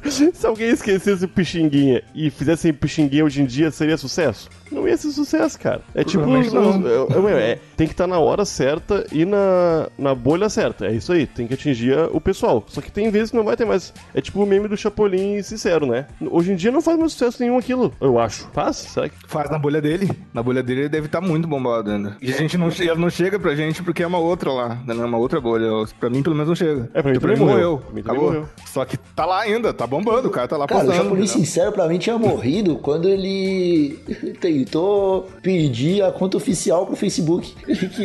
Se 0.04 0.46
alguém 0.46 0.68
esquecesse 0.68 1.24
o 1.24 1.28
Pixinguinha 1.28 2.02
e 2.14 2.28
fizesse 2.28 2.70
Pixinguinha 2.72 3.24
hoje 3.24 3.40
em 3.40 3.46
dia, 3.46 3.70
seria 3.70 3.96
sucesso? 3.96 4.50
Não 4.72 4.88
ia 4.88 4.96
ser 4.96 5.10
sucesso, 5.10 5.58
cara. 5.58 5.80
É 5.94 6.02
tipo. 6.02 6.24
Não. 6.26 6.36
é- 6.36 7.32
é- 7.32 7.50
é- 7.52 7.58
tem 7.76 7.86
que 7.86 7.92
estar 7.92 8.06
na 8.06 8.18
hora 8.18 8.44
certa 8.44 9.06
e 9.12 9.24
na, 9.24 9.88
na 9.98 10.14
bolha 10.14 10.48
certa. 10.48 10.86
É 10.86 10.92
isso 10.92 11.12
aí. 11.12 11.26
Tem 11.26 11.46
que 11.46 11.54
atingir 11.54 11.96
o 12.12 12.20
pessoal. 12.20 12.64
Só 12.68 12.80
que 12.80 12.90
tem 12.90 13.10
vezes 13.10 13.30
que 13.30 13.36
não 13.36 13.44
vai 13.44 13.56
ter 13.56 13.64
mais. 13.64 13.92
É 14.14 14.20
tipo 14.20 14.42
o 14.42 14.46
meme 14.46 14.68
do 14.68 14.76
Chapolin 14.76 15.42
sincero, 15.42 15.86
né? 15.86 16.06
Hoje 16.30 16.52
em 16.52 16.56
dia 16.56 16.70
não 16.70 16.80
faz 16.82 16.98
mais 16.98 17.12
sucesso 17.12 17.42
nenhum 17.42 17.58
aquilo. 17.58 17.92
Eu 18.00 18.18
acho. 18.18 18.48
Faz? 18.52 18.76
Será 18.76 19.08
que. 19.08 19.14
Faz 19.26 19.50
na 19.50 19.58
bolha 19.58 19.80
dele. 19.80 20.10
Na 20.32 20.42
bolha 20.42 20.62
dele 20.62 20.80
ele 20.82 20.88
deve 20.88 21.06
estar 21.06 21.20
muito 21.20 21.46
bombado 21.48 21.90
ainda. 21.90 22.16
E 22.20 22.32
a 22.32 22.36
gente 22.36 22.56
não, 22.56 22.68
ele 22.68 22.94
não 22.94 23.10
chega 23.10 23.38
pra 23.38 23.54
gente 23.54 23.82
porque 23.82 24.02
é 24.02 24.06
uma 24.06 24.18
outra 24.18 24.50
lá. 24.52 24.68
né? 24.86 24.94
É 24.94 25.04
uma 25.04 25.18
outra 25.18 25.40
bolha. 25.40 25.68
Pra 25.98 26.08
mim, 26.10 26.22
pelo 26.22 26.34
menos, 26.36 26.48
não 26.48 26.56
chega. 26.56 26.88
É, 26.94 27.02
pra 27.02 27.12
mim 27.12 27.18
Porque 27.18 27.34
também 27.34 27.48
morreu. 27.52 27.78
Pra 27.78 27.94
mim 27.94 28.02
também 28.02 28.20
morreu. 28.20 28.48
Só 28.66 28.84
que 28.84 28.96
tá 28.96 29.24
lá 29.26 29.40
ainda, 29.40 29.72
tá 29.72 29.86
bombando. 29.86 30.28
O 30.28 30.30
cara 30.30 30.48
tá 30.48 30.56
lá 30.56 30.66
Cara, 30.66 30.80
o 30.80 30.84
postando. 30.86 31.02
Chapolin 31.04 31.24
entendeu? 31.24 31.44
Sincero 31.44 31.72
pra 31.72 31.88
mim 31.88 31.98
tinha 31.98 32.18
morrido 32.18 32.76
quando 32.76 33.08
ele 33.08 33.98
tentou 34.64 35.28
pedir 35.42 36.02
a 36.02 36.10
conta 36.12 36.36
oficial 36.36 36.86
pro 36.86 36.96
Facebook. 36.96 37.54
Ele, 37.66 37.88
que- 37.88 38.02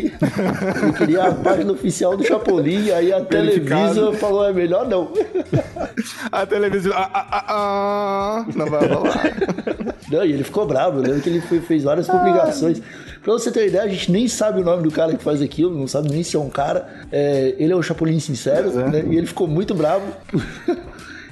ele 0.81 0.93
queria 0.97 1.23
a 1.23 1.33
página 1.33 1.71
oficial 1.71 2.15
do 2.17 2.23
Chapolin, 2.23 2.89
aí 2.91 3.11
a. 3.13 3.21
Televisa 3.21 4.13
falou, 4.13 4.45
é 4.45 4.53
melhor 4.53 4.87
não. 4.87 5.11
A 6.31 6.45
televisão. 6.45 6.91
Ah, 6.95 7.09
ah, 7.13 7.45
ah, 7.47 8.45
rolar, 8.45 8.55
não 8.55 8.65
vai 8.67 8.87
rolar. 8.87 9.23
Não, 10.11 10.25
e 10.25 10.31
ele 10.31 10.43
ficou 10.43 10.65
bravo, 10.65 10.99
eu 10.99 11.03
lembro 11.03 11.21
que 11.21 11.29
ele 11.29 11.41
foi- 11.41 11.59
fez 11.59 11.83
várias 11.83 12.07
publicações. 12.07 12.81
Pra 13.23 13.33
você 13.33 13.51
ter 13.51 13.67
ideia, 13.67 13.83
a 13.83 13.87
gente 13.89 14.09
nem 14.11 14.27
sabe 14.27 14.61
o 14.61 14.63
nome 14.63 14.83
do 14.83 14.91
cara 14.91 15.13
que 15.15 15.23
faz 15.23 15.41
aquilo, 15.41 15.77
não 15.77 15.87
sabe 15.87 16.09
nem 16.09 16.23
se 16.23 16.35
é 16.37 16.39
um 16.39 16.49
cara. 16.49 16.87
É, 17.11 17.55
ele 17.59 17.73
é 17.73 17.75
o 17.75 17.83
Chapolin 17.83 18.19
Sincero, 18.19 18.69
é. 18.79 18.89
né? 18.89 19.03
E 19.09 19.17
ele 19.17 19.27
ficou 19.27 19.47
muito 19.47 19.75
bravo. 19.75 20.05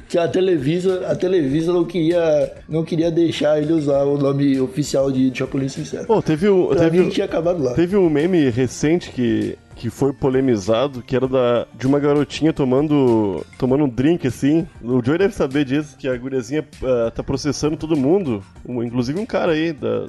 Que 0.08 0.18
a 0.18 0.28
Televisa, 0.28 1.08
a 1.08 1.16
Televisa 1.16 1.74
não 1.74 1.84
queria, 1.84 2.54
não 2.70 2.84
queria 2.84 3.10
deixar 3.10 3.60
ele 3.62 3.74
usar 3.74 4.04
o 4.04 4.18
nome 4.18 4.60
oficial 4.60 5.12
de 5.12 5.32
Chapolin 5.36 5.68
Sincero. 5.68 6.06
Pô, 6.06 6.22
teve 6.22 6.48
um. 6.48 6.68
Pra 6.68 6.80
Teve, 6.80 7.00
mim 7.00 7.10
tinha 7.10 7.26
acabado 7.26 7.64
lá. 7.64 7.74
Teve 7.74 7.98
um 7.98 8.10
meme 8.10 8.50
recente 8.50 9.10
que, 9.10 9.58
que 9.76 9.90
foi 9.90 10.14
polemizado, 10.14 11.02
que 11.02 11.16
era 11.16 11.28
da, 11.28 11.66
de 11.78 11.88
uma 11.88 12.00
garotinha 12.00 12.54
tomando, 12.54 13.44
tomando 13.58 13.84
um 13.84 13.90
drink, 13.90 14.28
assim. 14.28 14.68
O 14.82 15.04
Joey 15.04 15.18
deve 15.18 15.34
saber 15.34 15.66
disso, 15.66 15.96
que 15.98 16.08
a 16.08 16.16
guriazinha 16.16 16.64
ah, 16.84 17.12
tá 17.12 17.24
processando 17.24 17.76
todo 17.76 17.98
mundo, 17.98 18.44
inclusive 18.68 19.20
um 19.20 19.26
cara 19.26 19.54
aí. 19.54 19.74
Da, 19.74 20.06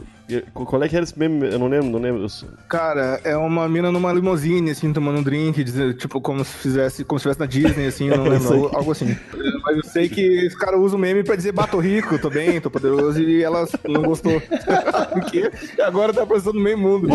qual 0.52 0.82
é 0.82 0.88
que 0.88 0.96
era 0.96 1.04
esse 1.04 1.18
meme? 1.18 1.46
Eu 1.46 1.58
não 1.58 1.68
lembro, 1.68 1.90
não 1.90 1.98
lembro. 1.98 2.26
Cara, 2.68 3.20
é 3.22 3.36
uma 3.36 3.68
mina 3.68 3.92
numa 3.92 4.12
limusine, 4.12 4.70
assim, 4.70 4.92
tomando 4.92 5.18
um 5.20 5.22
drink, 5.22 5.64
tipo, 5.94 6.20
como 6.20 6.44
se 6.44 6.52
fizesse, 6.52 7.04
como 7.04 7.18
se 7.18 7.28
estivesse 7.28 7.40
na 7.40 7.46
Disney, 7.46 7.86
assim, 7.86 8.08
não 8.08 8.24
lembro, 8.28 8.70
algo 8.76 8.90
assim. 8.90 9.16
Mas 9.62 9.76
eu 9.76 9.84
sei 9.84 10.08
que 10.08 10.46
os 10.46 10.54
caras 10.54 10.80
usam 10.80 10.98
o 10.98 11.00
meme 11.00 11.22
pra 11.22 11.36
dizer 11.36 11.52
bato 11.52 11.78
rico, 11.78 12.18
tô 12.18 12.28
bem, 12.28 12.60
tô 12.60 12.70
poderoso, 12.70 13.20
e 13.20 13.42
ela 13.42 13.66
não 13.88 14.02
gostou. 14.02 14.40
Porque 15.12 15.50
agora 15.80 16.12
tá 16.12 16.26
processando 16.26 16.58
no 16.58 16.64
meio 16.64 16.78
mundo. 16.78 17.08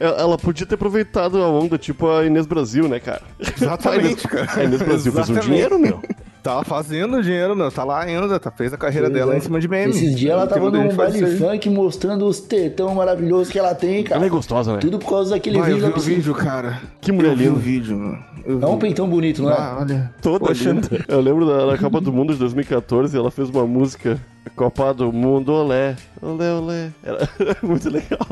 Ela 0.00 0.38
podia 0.38 0.66
ter 0.66 0.74
aproveitado 0.76 1.42
a 1.42 1.48
onda, 1.48 1.76
tipo 1.76 2.08
a 2.08 2.24
Inês 2.24 2.46
Brasil, 2.46 2.88
né, 2.88 3.00
cara? 3.00 3.22
Exatamente, 3.38 4.26
cara. 4.26 4.48
A 4.56 4.64
Inês 4.64 4.82
Brasil 4.82 5.12
fez 5.12 5.28
um 5.28 5.32
Exatamente. 5.32 5.46
dinheiro, 5.46 5.78
meu. 5.78 6.02
Tá 6.48 6.64
fazendo 6.64 7.22
dinheiro, 7.22 7.54
não. 7.54 7.70
Tá 7.70 7.84
lá 7.84 8.02
ainda, 8.04 8.40
tá, 8.40 8.50
fez 8.50 8.72
a 8.72 8.78
carreira 8.78 9.10
dela 9.10 9.36
em 9.36 9.40
cima 9.40 9.60
de 9.60 9.68
meme. 9.68 9.90
Esses 9.90 10.16
dias 10.16 10.32
ela 10.32 10.46
tava 10.46 10.70
num 10.70 10.94
baile 10.96 11.36
funk 11.36 11.68
mostrando 11.68 12.24
os 12.26 12.40
tetão 12.40 12.94
maravilhosos 12.94 13.50
que 13.52 13.58
ela 13.58 13.74
tem, 13.74 14.02
cara. 14.02 14.16
Ela 14.18 14.26
é 14.26 14.30
gostosa, 14.30 14.72
né? 14.72 14.78
Tudo 14.78 14.98
por 14.98 15.10
causa 15.10 15.30
daquele 15.32 15.58
Ah, 15.58 15.68
eu 15.68 15.76
vídeo. 15.76 15.86
vi 15.92 15.98
o 15.98 16.00
vídeo, 16.00 16.34
cara. 16.34 16.80
Que 17.02 17.12
mulher 17.12 17.32
eu 17.32 17.36
vi 17.36 17.44
o 17.44 17.50
linda. 17.50 17.60
vídeo, 17.60 17.98
mano. 17.98 18.18
Eu 18.48 18.62
É 18.62 18.66
um 18.66 18.78
peitão 18.78 19.06
bonito, 19.06 19.42
não 19.42 19.50
é? 19.50 19.54
Ah, 19.54 19.76
olha. 19.78 20.10
Toda 20.22 20.54
linda. 20.54 21.04
Eu 21.06 21.20
lembro 21.20 21.46
da, 21.46 21.66
da 21.66 21.76
Copa 21.76 22.00
do 22.00 22.10
Mundo 22.10 22.32
de 22.32 22.38
2014, 22.38 23.14
ela 23.14 23.30
fez 23.30 23.50
uma 23.50 23.66
música 23.66 24.18
Copa 24.56 24.94
do 24.94 25.12
Mundo, 25.12 25.52
olé, 25.52 25.94
olé, 26.22 26.54
olé. 26.54 26.90
Era 27.04 27.28
muito 27.62 27.90
legal. 27.90 28.26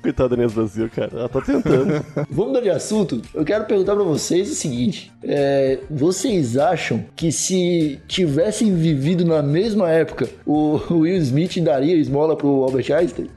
Coitada 0.00 0.28
da 0.28 0.36
Inês 0.36 0.52
Brasil, 0.52 0.88
cara. 0.88 1.10
Ela 1.12 1.28
tá 1.28 1.40
tentando. 1.40 2.04
Vamos 2.30 2.46
mudar 2.46 2.60
de 2.60 2.70
assunto? 2.70 3.20
Eu 3.34 3.44
quero 3.44 3.64
perguntar 3.64 3.96
pra 3.96 4.04
vocês 4.04 4.48
o 4.52 4.54
seguinte: 4.54 5.12
é, 5.24 5.80
vocês 5.90 6.56
acham 6.56 7.04
que 7.16 7.32
se 7.32 7.98
tivessem 8.06 8.72
vivido 8.72 9.24
na 9.24 9.42
mesma 9.42 9.90
época, 9.90 10.28
o 10.46 10.80
Will 10.90 11.16
Smith 11.16 11.58
daria 11.60 11.96
esmola 11.96 12.36
pro 12.36 12.62
Albert 12.62 12.92
Einstein? 12.92 13.28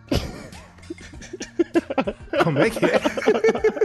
Como 2.43 2.60
é 2.60 2.69
que 2.69 2.86
é? 2.86 3.76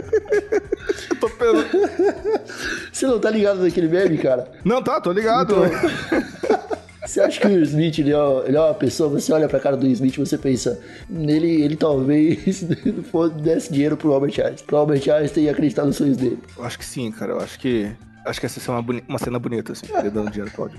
Pensando. 1.51 2.43
Você 2.91 3.07
não 3.07 3.19
tá 3.19 3.29
ligado 3.29 3.61
naquele 3.61 3.87
meme, 3.87 4.17
cara? 4.17 4.51
Não, 4.63 4.81
tá, 4.81 4.99
tô 5.01 5.11
ligado. 5.11 5.53
Então- 5.65 6.23
Você 7.05 7.19
acha 7.19 7.39
que 7.41 7.45
o 7.47 7.49
Will 7.49 7.63
Smith 7.63 7.99
ele 7.99 8.13
é, 8.13 8.47
ele 8.47 8.55
é 8.55 8.59
uma 8.61 8.73
pessoa, 8.73 9.09
você 9.09 9.33
olha 9.33 9.49
pra 9.49 9.59
cara 9.59 9.75
do 9.75 9.83
Will 9.83 9.91
Smith 9.91 10.15
e 10.15 10.19
você 10.19 10.37
pensa, 10.37 10.79
ele, 11.13 11.61
ele 11.61 11.75
talvez 11.75 12.63
desse 13.43 13.73
dinheiro 13.73 13.97
pro 13.97 14.13
Albert 14.13 14.39
Einstein, 14.39 14.65
pro 14.65 14.77
Albert 14.77 15.09
Einstein 15.09 15.43
e 15.43 15.49
acreditar 15.49 15.83
nos 15.83 15.97
sonhos 15.97 16.15
dele. 16.15 16.39
Eu 16.57 16.63
acho 16.63 16.79
que 16.79 16.85
sim, 16.85 17.11
cara. 17.11 17.33
Eu 17.33 17.39
acho 17.41 17.59
que. 17.59 17.91
Acho 18.25 18.39
que 18.39 18.45
essa 18.45 18.71
é 18.71 18.73
uma, 18.73 18.81
boni- 18.81 19.03
uma 19.07 19.19
cena 19.19 19.37
bonita, 19.39 19.71
assim. 19.73 19.85
Ele 19.97 20.09
dando 20.09 20.29
dinheiro 20.31 20.51
pro 20.51 20.69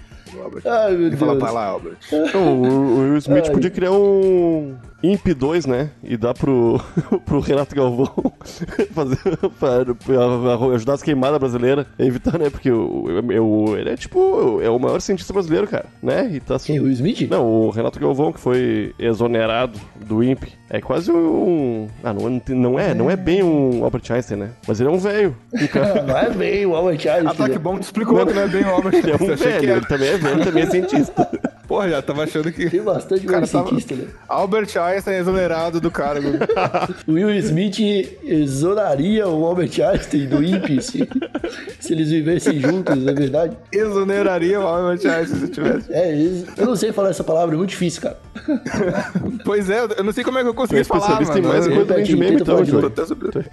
Albert. 0.43 0.63
Ai, 0.67 0.97
meu 0.97 1.07
Ele 1.09 1.17
fala 1.17 1.33
Deus. 1.33 1.43
pra 1.45 1.53
lá, 1.53 1.65
Albert. 1.67 1.97
Então, 2.13 2.63
o, 2.63 2.67
o 2.67 2.99
Will 3.01 3.17
Smith 3.19 3.45
Ai. 3.47 3.53
podia 3.53 3.71
criar 3.71 3.93
um 3.93 4.75
Imp 5.03 5.27
2, 5.27 5.67
né? 5.67 5.91
E 6.03 6.17
dar 6.17 6.33
pro, 6.35 6.81
pro 7.27 7.41
Renato 7.41 7.75
Galvão 7.75 8.33
fazer, 8.95 9.19
pra, 9.59 9.85
pra 9.95 10.75
ajudar 10.75 10.95
as 10.95 11.03
queimadas 11.03 11.39
brasileiras. 11.39 11.87
Evitar, 11.99 12.39
né? 12.39 12.49
Porque 12.49 12.71
o, 12.71 13.05
o- 13.43 13.77
ele 13.77 13.91
é 13.91 13.97
tipo, 13.97 14.61
é 14.63 14.71
o 14.71 14.79
maior 14.79 15.01
cientista 15.01 15.33
brasileiro, 15.33 15.67
cara, 15.69 15.87
né? 16.03 16.31
E 16.33 16.41
tá 16.41 16.59
Quem, 16.59 16.81
o 16.81 16.85
Will 16.85 16.93
Smith? 16.93 17.29
Não, 17.29 17.47
o 17.47 17.71
Renato 17.71 18.01
Galvão, 18.01 18.33
que 18.33 18.41
foi 18.41 18.95
exonerado 18.99 19.79
do 20.07 20.23
INPE, 20.25 20.53
é 20.71 20.81
quase 20.81 21.13
um. 21.13 21.87
Ah, 22.03 22.13
não, 22.15 22.41
não 22.49 22.79
é, 22.79 22.95
não 22.95 23.11
é 23.11 23.17
bem 23.17 23.43
um 23.43 23.85
Albert 23.85 24.03
Einstein, 24.11 24.39
né? 24.39 24.51
Mas 24.67 24.81
ele 24.81 24.89
é 24.89 24.93
um 24.93 24.99
velho. 24.99 25.37
Um 25.53 25.67
cara- 25.67 26.03
Não 26.03 26.17
é 26.17 26.31
bem 26.31 26.65
o 26.67 26.75
Albert 26.75 26.95
Einstein. 27.07 27.34
Ah, 27.35 27.45
tá, 27.45 27.49
que 27.51 27.59
bom 27.59 27.75
que 27.75 27.81
tu 27.81 27.85
explicou 27.85 28.27
que 28.27 28.33
não 28.33 28.43
é 28.43 28.49
bem 28.49 28.65
o 28.65 28.69
Albert. 28.69 28.95
Ele 28.95 29.11
é 29.11 29.15
um 29.15 29.19
que 29.19 29.35
velho, 29.35 29.71
era. 29.71 29.77
ele 29.79 29.87
também 29.87 30.09
é 30.09 30.17
velho, 30.19 30.45
também 30.45 30.63
é 30.63 30.67
cientista. 30.71 31.31
Porra, 31.67 31.89
já 31.89 32.03
tava 32.03 32.25
achando 32.25 32.53
que. 32.53 32.69
Tem 32.69 32.83
bastante 32.83 33.25
cara 33.25 33.39
mais 33.39 33.51
tava- 33.51 33.69
cientista, 33.69 33.95
né? 33.95 34.05
Albert 34.29 34.77
Einstein 34.79 35.15
é 35.15 35.19
exonerado 35.21 35.81
do 35.81 35.91
cargo. 35.91 36.29
Will 37.09 37.31
Smith 37.39 37.79
exonaria 38.23 39.27
o 39.27 39.45
Albert 39.47 39.71
Einstein 39.81 40.27
do 40.27 40.43
INPE 40.45 40.83
se, 40.83 41.09
se 41.81 41.93
eles 41.95 42.11
vivessem 42.11 42.61
juntos, 42.61 43.07
é 43.07 43.13
verdade? 43.15 43.57
Exoneraria 43.73 44.61
o 44.61 44.67
Albert 44.67 45.07
Einstein 45.11 45.41
se 45.41 45.49
tivesse. 45.49 45.93
É, 45.93 46.15
eu 46.59 46.67
não 46.67 46.77
sei 46.77 46.93
falar 46.93 47.11
essa 47.11 47.25
palavra, 47.25 47.55
é 47.55 47.59
muito 47.59 47.71
difícil, 47.71 48.03
cara. 48.03 48.19
Pois 49.45 49.71
é, 49.71 49.81
eu 49.97 50.05
não 50.05 50.13
sei 50.13 50.23
como 50.25 50.39
é 50.39 50.43
que 50.43 50.49
eu 50.49 50.55
consegui 50.55 50.85
falar, 50.85 51.01
especialista 51.21 51.35
mano. 51.35 51.47
em 51.47 51.49
mais 51.49 51.67
Eu- 51.67 51.87
coisa 51.87 52.03
de 52.03 52.17
meme, 52.17 52.41
então, 52.41 52.59
sobre- 53.07 53.45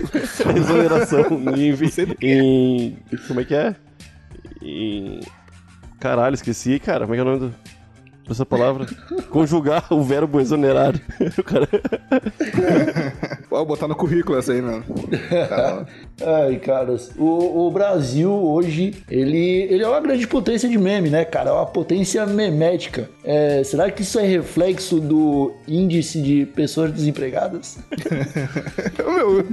Exoneração 0.57 1.25
em, 1.55 1.75
em. 2.21 2.97
Como 3.27 3.39
é 3.39 3.43
que 3.45 3.55
é? 3.55 3.75
Em. 4.61 5.19
Caralho, 5.99 6.33
esqueci, 6.33 6.79
cara. 6.79 7.01
Como 7.05 7.13
é 7.13 7.17
que 7.17 7.19
é 7.19 7.23
o 7.23 7.25
nome 7.25 7.39
do- 7.39 7.70
dessa 8.31 8.45
palavra? 8.45 8.85
Conjugar 9.29 9.85
o 9.91 10.01
verbo 10.03 10.39
exonerar. 10.39 10.93
Cara- 11.45 11.67
Ó, 13.51 13.65
botar 13.65 13.87
no 13.87 13.95
currículo 13.95 14.37
essa 14.39 14.53
aí, 14.53 14.61
mano. 14.61 14.83
Tá, 15.49 15.85
Ai, 16.25 16.55
caras, 16.57 17.11
o, 17.17 17.67
o 17.67 17.71
Brasil 17.71 18.31
hoje, 18.31 18.95
ele, 19.09 19.63
ele 19.69 19.83
é 19.83 19.87
uma 19.87 19.99
grande 19.99 20.25
potência 20.25 20.69
de 20.69 20.77
meme, 20.77 21.09
né, 21.09 21.25
cara? 21.25 21.49
É 21.49 21.53
uma 21.53 21.65
potência 21.65 22.25
memética. 22.25 23.09
É, 23.23 23.63
será 23.63 23.91
que 23.91 24.01
isso 24.03 24.17
é 24.19 24.25
reflexo 24.25 24.99
do 24.99 25.51
índice 25.67 26.21
de 26.21 26.45
pessoas 26.45 26.91
desempregadas? 26.91 27.77
Meu, 29.05 29.45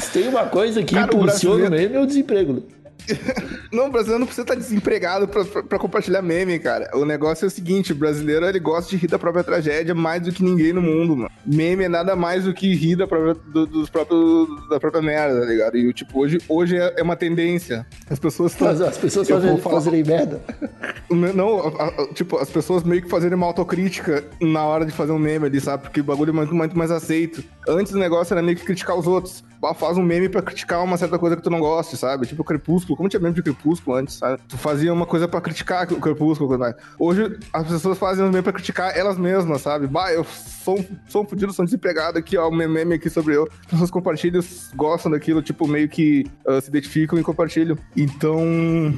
Se 0.00 0.10
tem 0.12 0.28
uma 0.28 0.44
coisa 0.46 0.82
que 0.82 0.94
Cara, 0.94 1.12
o 1.12 1.16
impulsiona 1.16 1.54
o 1.56 1.58
brasileiro- 1.68 1.90
meme, 1.92 2.00
é 2.00 2.04
o 2.04 2.06
desemprego. 2.06 2.62
Não, 3.72 3.86
o 3.88 3.90
brasileiro 3.90 4.20
não 4.20 4.26
precisa 4.26 4.42
estar 4.44 4.54
desempregado 4.54 5.26
pra, 5.28 5.44
pra- 5.44 5.62
pra 5.62 5.78
compartilhar 5.78 6.22
meme, 6.22 6.58
cara. 6.58 6.88
O 6.94 7.04
negócio 7.04 7.44
é 7.44 7.48
o 7.48 7.50
seguinte, 7.50 7.92
o 7.92 7.96
brasileiro 7.96 8.46
ele 8.46 8.58
gosta 8.60 8.90
de 8.90 8.96
rir 8.96 9.08
da 9.08 9.18
própria 9.18 9.42
tragédia 9.44 9.94
mais 9.94 10.22
do 10.22 10.32
que 10.32 10.42
ninguém 10.42 10.72
no 10.72 10.80
mundo, 10.80 11.16
mano. 11.16 11.30
Meme 11.44 11.84
é 11.84 11.88
nada 11.88 12.14
mais 12.16 12.44
do 12.44 12.54
que 12.54 12.72
rir 12.74 12.96
da 12.96 13.06
própria, 13.06 13.34
do- 13.52 13.66
dos 13.66 13.90
próprios, 13.90 14.68
da 14.68 14.78
própria 14.80 15.02
merda, 15.02 15.40
tá 15.40 15.46
ligado? 15.46 15.76
E 15.76 15.92
tipo, 15.92 16.18
hoje, 16.20 16.38
hoje 16.48 16.76
é, 16.76 16.94
é 16.98 17.02
uma 17.02 17.16
tendência. 17.16 17.84
As 18.08 18.18
pessoas 18.18 18.54
tão- 18.54 18.68
Mas 18.68 18.80
as 18.80 18.96
pessoas 18.96 19.28
fazem, 19.28 19.58
falar- 19.58 19.74
fazerem 19.76 20.04
merda. 20.04 20.40
Não, 21.10 21.60
a- 21.68 21.84
a- 21.88 22.06
tipo, 22.14 22.36
as 22.38 22.50
pessoas 22.50 22.82
meio 22.82 23.02
que 23.02 23.08
fazerem 23.08 23.36
uma 23.36 23.46
autocrítica 23.46 24.24
na 24.40 24.64
hora 24.64 24.84
de 24.86 24.92
fazer 24.92 25.12
um 25.12 25.18
meme 25.18 25.46
ali, 25.46 25.60
sabe? 25.60 25.84
Porque 25.84 26.00
o 26.00 26.04
bagulho 26.04 26.30
é 26.30 26.32
muito, 26.32 26.54
muito 26.54 26.76
mais 26.78 26.90
aceito. 26.90 27.42
Antes 27.66 27.92
o 27.92 27.98
negócio 27.98 28.34
era 28.34 28.42
meio 28.42 28.56
que 28.56 28.64
criticar 28.64 28.96
os 28.96 29.06
outros. 29.06 29.44
Faz 29.76 29.98
um 29.98 30.02
meme 30.02 30.28
pra 30.28 30.42
criticar 30.42 30.82
uma 30.84 30.96
certa 30.96 31.18
coisa 31.18 31.36
que 31.36 31.42
tu 31.42 31.50
não 31.50 31.58
goste, 31.58 31.96
sabe? 31.96 32.26
Tipo 32.26 32.42
o 32.42 32.44
Crepúsculo. 32.44 32.96
Como 32.96 33.08
tinha 33.08 33.18
meme 33.18 33.34
de 33.34 33.42
Crepúsculo 33.42 33.96
antes, 33.96 34.16
sabe? 34.16 34.40
Tu 34.48 34.56
fazia 34.56 34.92
uma 34.92 35.06
coisa 35.06 35.26
pra 35.26 35.40
criticar 35.40 35.92
o 35.92 36.00
Crepúsculo. 36.00 36.48
coisa 36.48 36.62
mais. 36.62 36.76
Hoje 36.98 37.38
as 37.52 37.66
pessoas 37.66 37.98
fazem 37.98 38.24
um 38.24 38.30
meme 38.30 38.42
pra 38.42 38.52
criticar 38.52 38.96
elas 38.96 39.18
mesmas, 39.18 39.62
sabe? 39.62 39.86
Bah, 39.86 40.12
eu 40.12 40.24
sou, 40.24 40.84
sou 41.08 41.22
um 41.22 41.26
fudido, 41.26 41.52
sou 41.52 41.62
um 41.62 41.66
desempregado 41.66 42.18
aqui, 42.18 42.36
ó, 42.36 42.48
um 42.48 42.54
meme 42.54 42.94
aqui 42.94 43.10
sobre 43.10 43.34
eu. 43.34 43.48
As 43.62 43.66
pessoas 43.66 43.90
compartilham, 43.90 44.42
gostam 44.74 45.10
daquilo, 45.10 45.42
tipo, 45.42 45.66
meio 45.66 45.88
que 45.88 46.26
ah, 46.46 46.60
se 46.60 46.68
identificam 46.68 47.18
e 47.18 47.22
compartilham. 47.22 47.76
Então... 47.96 48.94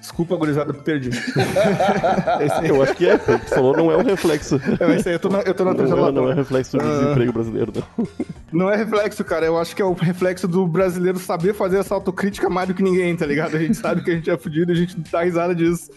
Desculpa, 0.00 0.36
gurizada, 0.36 0.72
perdi. 0.72 1.10
Eu 2.64 2.82
acho 2.82 2.94
que 2.94 3.06
é, 3.06 3.18
pelo 3.18 3.38
que 3.40 3.50
falou, 3.50 3.76
não 3.76 3.90
é 3.90 3.96
um 3.96 4.04
reflexo. 4.04 4.60
É, 4.78 4.96
isso 4.96 5.08
aí 5.08 5.14
eu 5.14 5.18
tô 5.18 5.28
na, 5.28 5.40
eu 5.40 5.52
tô 5.52 5.64
na 5.64 5.74
Não 5.74 6.08
é, 6.08 6.12
não 6.12 6.30
é 6.30 6.34
reflexo 6.34 6.78
do 6.78 6.84
desemprego 6.84 7.32
brasileiro, 7.32 7.72
não. 7.74 8.08
Não 8.52 8.70
é 8.70 8.76
reflexo, 8.76 9.24
cara. 9.24 9.44
Eu 9.46 9.58
acho 9.58 9.74
que 9.74 9.82
é 9.82 9.84
o 9.84 9.92
reflexo 9.92 10.46
do 10.46 10.66
brasileiro 10.66 11.18
saber 11.18 11.52
fazer 11.52 11.78
essa 11.78 11.94
autocrítica 11.94 12.48
mais 12.48 12.68
do 12.68 12.74
que 12.74 12.82
ninguém, 12.82 13.16
tá 13.16 13.26
ligado? 13.26 13.56
A 13.56 13.60
gente 13.60 13.76
sabe 13.76 14.02
que 14.02 14.10
a 14.10 14.14
gente 14.14 14.30
é 14.30 14.38
fudido 14.38 14.72
e 14.72 14.74
a 14.74 14.76
gente 14.76 14.96
dá 15.10 15.22
risada 15.22 15.54
disso 15.54 15.90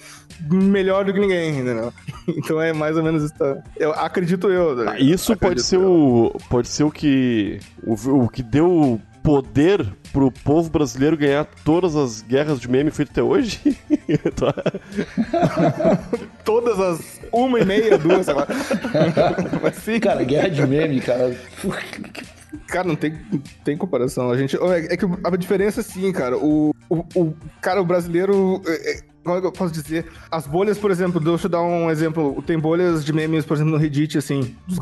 melhor 0.50 1.06
do 1.06 1.14
que 1.14 1.20
ninguém, 1.20 1.60
entendeu? 1.60 1.94
Então 2.28 2.62
é 2.62 2.72
mais 2.72 2.96
ou 2.96 3.04
menos 3.04 3.24
isso. 3.24 3.34
Tá? 3.34 3.58
Eu 3.76 3.92
acredito 3.92 4.50
eu. 4.50 4.86
tá? 4.86 4.92
Ah, 4.92 5.00
Isso 5.00 5.36
pode 5.36 5.46
Acredito 5.46 5.66
ser 5.66 5.76
eu. 5.78 5.92
o. 5.92 6.38
Pode 6.50 6.68
ser 6.68 6.84
o 6.84 6.92
que. 6.92 7.60
O, 7.84 7.94
o 8.24 8.30
que 8.30 8.42
deu 8.42 9.02
poder 9.24 9.86
pro 10.12 10.32
povo 10.32 10.70
brasileiro 10.70 11.16
ganhar 11.18 11.46
todas 11.64 11.96
as 11.96 12.22
guerras 12.22 12.60
de 12.60 12.70
meme 12.70 12.92
feitas 12.92 13.14
até 13.14 13.24
hoje? 13.24 13.60
Tá. 14.36 14.54
Todas 16.44 16.80
as 16.80 17.22
uma 17.32 17.60
e 17.60 17.66
meia, 17.66 17.98
duas, 17.98 18.26
sei 18.26 18.34
lá. 18.36 18.48
Mas 19.62 19.76
sim, 19.76 20.00
Cara, 20.00 20.24
guerra 20.24 20.50
de 20.50 20.66
meme, 20.68 21.00
cara. 21.00 21.36
Cara, 22.68 22.88
não 22.88 22.96
tem, 22.96 23.18
não 23.32 23.42
tem 23.64 23.78
comparação. 23.78 24.30
A 24.32 24.38
gente, 24.38 24.58
é, 24.58 24.94
é 24.94 24.98
que 24.98 25.06
a 25.24 25.30
diferença, 25.38 25.82
sim, 25.82 26.12
cara. 26.12 26.38
O, 26.38 26.76
o, 26.90 26.98
o- 27.16 27.34
cara, 27.62 27.82
o 27.82 27.86
brasileiro. 27.86 28.62
é, 28.68 28.92
é, 28.98 29.00
como 29.24 29.38
é 29.38 29.42
que 29.42 29.48
eu 29.48 29.52
posso 29.52 29.72
dizer? 29.72 30.08
As 30.30 30.48
bolhas, 30.48 30.78
por 30.78 30.90
exemplo, 30.92 31.20
deixa 31.20 31.46
eu 31.46 31.50
dar 31.50 31.62
um 31.62 31.90
exemplo. 31.92 32.42
Tem 32.46 32.58
bolhas 32.58 33.06
de 33.06 33.14
memes, 33.14 33.46
por 33.46 33.56
exemplo, 33.56 33.72
no 33.72 33.78
Reddit, 33.78 34.18
assim, 34.18 34.56
dos 34.68 34.80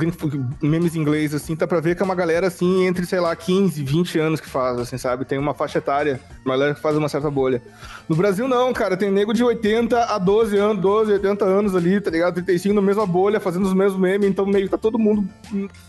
memes 0.62 0.96
em 0.96 1.00
inglês, 1.00 1.34
assim, 1.34 1.56
tá 1.56 1.68
pra 1.68 1.80
ver 1.80 1.96
que 1.96 2.02
é 2.02 2.06
uma 2.06 2.16
galera, 2.16 2.48
assim, 2.48 2.86
entre, 2.86 3.06
sei 3.06 3.20
lá, 3.20 3.36
15, 3.36 3.84
20 3.84 4.18
anos 4.20 4.40
que 4.40 4.48
faz, 4.48 4.80
assim, 4.80 4.98
sabe? 4.98 5.26
Tem 5.26 5.38
uma 5.38 5.54
faixa 5.54 5.80
etária, 5.80 6.20
uma 6.46 6.56
galera 6.56 6.74
que 6.76 6.82
faz 6.82 6.96
uma 6.96 7.10
certa 7.10 7.30
bolha. 7.30 7.62
No 8.08 8.16
Brasil, 8.16 8.48
não, 8.48 8.72
cara, 8.74 8.96
tem 8.98 9.12
nego 9.12 9.34
de 9.34 9.44
80 9.44 10.06
a 10.06 10.18
12 10.18 10.58
anos, 10.58 10.82
12, 10.82 11.12
80 11.14 11.46
anos 11.46 11.76
ali, 11.76 12.00
tá 12.02 12.10
ligado? 12.10 12.34
35 12.36 12.74
na 12.74 12.82
mesma 12.82 13.06
bolha, 13.06 13.40
fazendo 13.40 13.66
os 13.66 13.74
mesmos 13.74 14.00
memes, 14.00 14.28
então 14.30 14.46
meio 14.46 14.66
que 14.66 14.72
tá 14.72 14.78
todo 14.78 14.98
mundo 14.98 15.28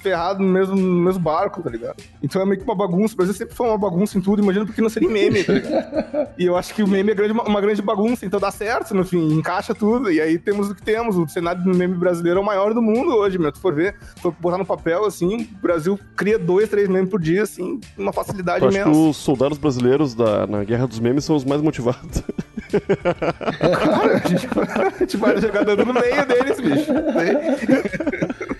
ferrado 0.02 0.42
no 0.42 0.48
mesmo, 0.48 0.74
no 0.76 1.02
mesmo 1.04 1.20
barco, 1.20 1.62
tá 1.62 1.70
ligado? 1.70 2.02
Então 2.22 2.42
é 2.42 2.44
meio 2.44 2.58
que 2.58 2.64
uma 2.64 2.74
bagunça. 2.74 3.14
O 3.14 3.16
Brasil 3.16 3.34
sempre 3.34 3.54
foi 3.54 3.68
uma 3.68 3.78
bagunça 3.78 4.18
em 4.18 4.20
tudo, 4.20 4.42
imagina 4.42 4.66
porque 4.66 4.82
não 4.82 4.88
seria 4.88 5.08
meme, 5.08 5.44
tá 5.44 5.52
ligado? 5.52 6.30
E 6.38 6.46
eu 6.46 6.56
acho 6.56 6.74
que 6.74 6.82
o 6.82 6.88
meme 6.88 7.10
é 7.10 7.14
grande- 7.14 7.32
uma 7.38 7.60
grande 7.60 7.82
bagunça, 7.82 8.24
então 8.24 8.39
dá 8.40 8.50
certo, 8.50 8.94
no 8.94 9.04
fim, 9.04 9.32
encaixa 9.34 9.74
tudo. 9.74 10.10
E 10.10 10.20
aí 10.20 10.38
temos 10.38 10.70
o 10.70 10.74
que 10.74 10.82
temos. 10.82 11.16
O 11.16 11.28
cenário 11.28 11.62
do 11.62 11.74
meme 11.74 11.94
brasileiro 11.94 12.38
é 12.38 12.42
o 12.42 12.44
maior 12.44 12.74
do 12.74 12.82
mundo 12.82 13.14
hoje, 13.14 13.38
meu. 13.38 13.52
Tu 13.52 13.60
for 13.60 13.74
ver, 13.74 13.94
for 14.20 14.34
botar 14.40 14.58
no 14.58 14.66
papel, 14.66 15.04
assim, 15.04 15.48
o 15.58 15.62
Brasil 15.62 15.98
cria 16.16 16.38
dois, 16.38 16.68
três 16.68 16.88
memes 16.88 17.10
por 17.10 17.20
dia, 17.20 17.42
assim, 17.42 17.78
uma 17.96 18.12
facilidade 18.12 18.62
Eu 18.62 18.68
acho 18.68 18.78
que 18.78 18.82
imensa. 18.84 19.00
os 19.10 19.16
soldados 19.16 19.58
brasileiros 19.58 20.14
da, 20.14 20.46
na 20.46 20.64
Guerra 20.64 20.86
dos 20.86 20.98
Memes 20.98 21.24
são 21.24 21.36
os 21.36 21.44
mais 21.44 21.60
motivados. 21.62 22.22
Cara, 22.70 24.22
a 24.24 24.28
gente, 24.28 24.48
a 24.94 24.98
gente 24.98 25.16
vai 25.16 25.40
jogar 25.40 25.64
dando 25.64 25.84
no 25.84 25.92
meio 25.92 26.26
deles, 26.26 26.60
bicho. 26.60 26.92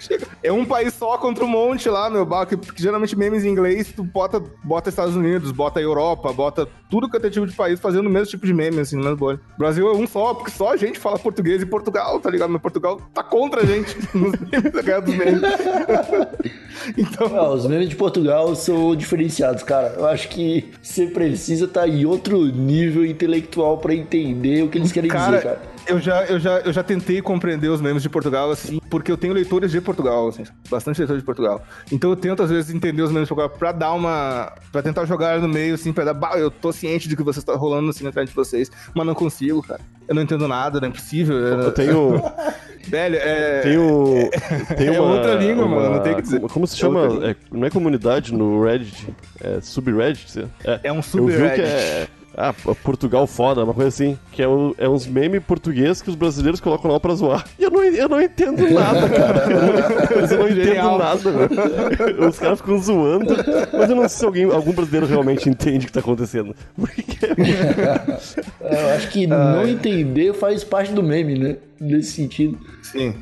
É 0.43 0.51
um 0.51 0.65
país 0.65 0.95
só 0.95 1.19
contra 1.19 1.45
um 1.45 1.49
monte 1.49 1.89
lá, 1.89 2.09
meu. 2.09 2.27
que- 2.47 2.57
Porque 2.57 2.83
geralmente 2.83 3.17
memes 3.17 3.45
em 3.45 3.49
inglês, 3.51 3.93
tu 3.95 4.03
bota, 4.03 4.43
bota 4.65 4.89
Estados 4.89 5.15
Unidos, 5.15 5.53
bota 5.53 5.81
Europa, 5.81 6.33
bota 6.33 6.67
tudo 6.89 7.09
que 7.11 7.17
é 7.17 7.31
tipo 7.31 7.47
de 7.47 7.55
país 7.55 7.79
fazendo 7.79 8.07
o 8.07 8.11
mesmo 8.11 8.27
tipo 8.29 8.47
de 8.47 8.55
meme, 8.55 8.81
assim, 8.81 8.97
no 8.97 9.03
mesmo 9.03 9.17
bolha. 9.17 9.41
O 9.55 9.59
Brasil 9.59 9.89
é 9.89 9.93
um 9.95 10.07
só, 10.07 10.35
porque 10.35 10.51
só 10.51 10.73
a 10.73 10.77
gente 10.77 10.99
fala 10.99 11.19
português 11.19 11.61
e 11.63 11.67
Portugal, 11.67 12.19
tá 12.21 12.31
ligado? 12.31 12.51
Mas 12.51 12.63
Portugal 12.63 13.01
tá 13.15 13.23
contra 13.23 13.63
a 13.63 13.67
gente 13.67 13.97
nos 14.17 14.33
memes 14.41 14.73
da 14.73 14.83
guerra 14.83 15.01
dos 15.01 15.15
memes. 15.15 15.41
então, 16.97 17.27
Ah, 17.37 17.51
os 17.51 17.67
memes 17.67 17.89
de 17.89 17.97
Portugal 17.97 18.55
são 18.55 18.95
diferenciados, 18.97 19.63
cara. 19.63 19.95
Eu 19.99 20.07
acho 20.07 20.29
que 20.29 20.71
você 20.83 21.07
precisa 21.07 21.67
estar 21.67 21.87
em 21.89 22.05
outro 22.05 22.45
nível 22.47 23.05
intelectual 23.05 23.79
pra 23.79 23.95
entender 23.95 24.63
o 24.65 24.69
que 24.69 24.79
eles 24.79 24.93
querem 24.93 25.11
Cara, 25.11 25.37
dizer, 25.37 25.43
cara. 25.49 25.63
Eu 25.91 26.01
já, 26.01 26.25
eu, 26.27 26.39
já, 26.41 26.59
eu 26.61 26.73
já 26.73 26.83
tentei 26.83 27.21
compreender 27.21 27.69
os 27.69 27.81
memes 27.81 28.03
de 28.03 28.09
Portugal, 28.09 28.51
assim, 28.51 28.81
porque 28.91 29.11
eu 29.11 29.17
tenho 29.17 29.33
leitores 29.35 29.71
de 29.71 29.81
Portugal, 29.81 30.29
assim, 30.29 30.45
bastante 30.71 30.99
leitores 30.99 31.23
de 31.23 31.27
Portugal. 31.27 31.63
Então 31.93 32.11
eu 32.11 32.17
tento, 32.17 32.43
às 32.43 32.51
vezes, 32.51 32.75
entender 32.75 33.03
os 33.03 33.11
memes 33.11 33.29
de 33.29 33.35
Portugal 33.35 33.57
pra 33.59 33.73
dar 33.73 33.93
uma. 33.93 34.53
pra 34.73 34.83
tentar 34.83 35.05
jogar 35.05 35.39
no 35.41 35.49
meio, 35.49 35.75
assim, 35.75 35.93
pra 35.93 36.05
dar. 36.05 36.15
Bah, 36.15 36.37
eu 36.39 36.51
tô 36.51 36.73
ciente 36.73 37.09
de 37.09 37.17
que 37.17 37.23
você 37.23 37.39
está 37.41 37.55
rolando 37.55 37.91
assim 37.91 38.05
na 38.05 38.13
frente 38.13 38.29
de 38.29 38.35
vocês, 38.35 38.71
mas 38.95 39.07
não 39.07 39.15
consigo, 39.15 39.63
cara. 39.63 39.81
Eu 40.09 40.15
não 40.15 40.23
entendo 40.23 40.49
nada, 40.49 40.81
não 40.81 40.89
é 40.89 40.91
possível. 40.91 41.37
Eu, 41.37 41.61
Eu 41.61 41.73
tenho. 41.73 42.21
Velho, 42.89 43.17
é. 43.17 43.61
Tenho. 43.61 44.31
É 44.79 45.01
uma, 45.01 45.13
outra 45.13 45.35
língua, 45.35 45.67
uma- 45.67 45.77
mano, 45.77 45.95
não 45.97 46.03
tem 46.03 46.15
que 46.17 46.23
dizer. 46.23 46.41
Como, 46.41 46.67
se 46.67 46.75
É 46.75 46.79
chama? 46.79 47.27
É, 47.27 47.37
não 47.53 47.65
é 47.67 47.71
comunidade 47.71 48.33
no 48.35 48.65
Reddit? 48.65 49.07
É 49.41 49.61
subreddit? 49.61 50.47
É, 50.65 50.81
É 50.85 50.93
um 50.93 50.97
Eu 50.97 51.03
vi 51.03 51.09
subreddit. 51.09 52.11
É. 52.37 52.41
Ah, 52.43 52.55
Portugal 52.83 53.27
foda, 53.27 53.63
uma 53.65 53.75
coisa 53.75 53.89
assim. 53.89 54.19
Que 54.33 54.43
é, 54.43 54.49
o- 54.49 54.75
é 54.79 54.89
uns 54.89 55.07
memes 55.07 55.43
português 55.43 56.01
que 56.01 56.09
os 56.11 56.15
brasileiros 56.17 56.61
colocam 56.61 56.91
lá 56.91 56.99
pra 57.01 57.15
zoar. 57.15 57.45
E 57.59 57.65
eu 57.65 57.71
não, 57.71 57.83
eu 57.85 58.09
não 58.09 58.21
entendo 58.21 58.69
nada, 58.71 59.09
cara. 59.09 59.45
Eu 59.51 59.61
não, 59.63 60.21
mas 60.21 60.33
eu 60.33 60.39
não 60.39 60.49
entendo 60.49 60.65
Genial. 60.65 60.99
nada, 60.99 61.19
velho. 61.31 62.29
Os 62.29 62.39
caras 62.39 62.59
ficam 62.61 62.79
zoando, 62.79 63.35
mas 63.73 63.91
eu 63.91 63.97
não 63.97 64.09
sei 64.09 64.19
se 64.19 64.25
alguém, 64.25 64.45
algum 64.45 64.73
brasileiro 64.73 65.07
realmente 65.07 65.49
entende 65.49 65.85
o 65.85 65.89
que 65.89 65.93
tá 65.93 66.01
acontecendo. 66.01 66.55
Porque 66.77 67.19
É, 68.61 68.83
Eu 68.85 68.89
acho 68.97 69.09
que 69.11 69.27
não 69.27 69.67
entender 69.67 70.33
faz 70.35 70.65
parte 70.65 70.93
do 70.93 71.03
meme, 71.03 71.39
né? 71.39 71.57
Nesse 71.81 72.13
sentido. 72.13 72.59
Sim. 72.83 73.15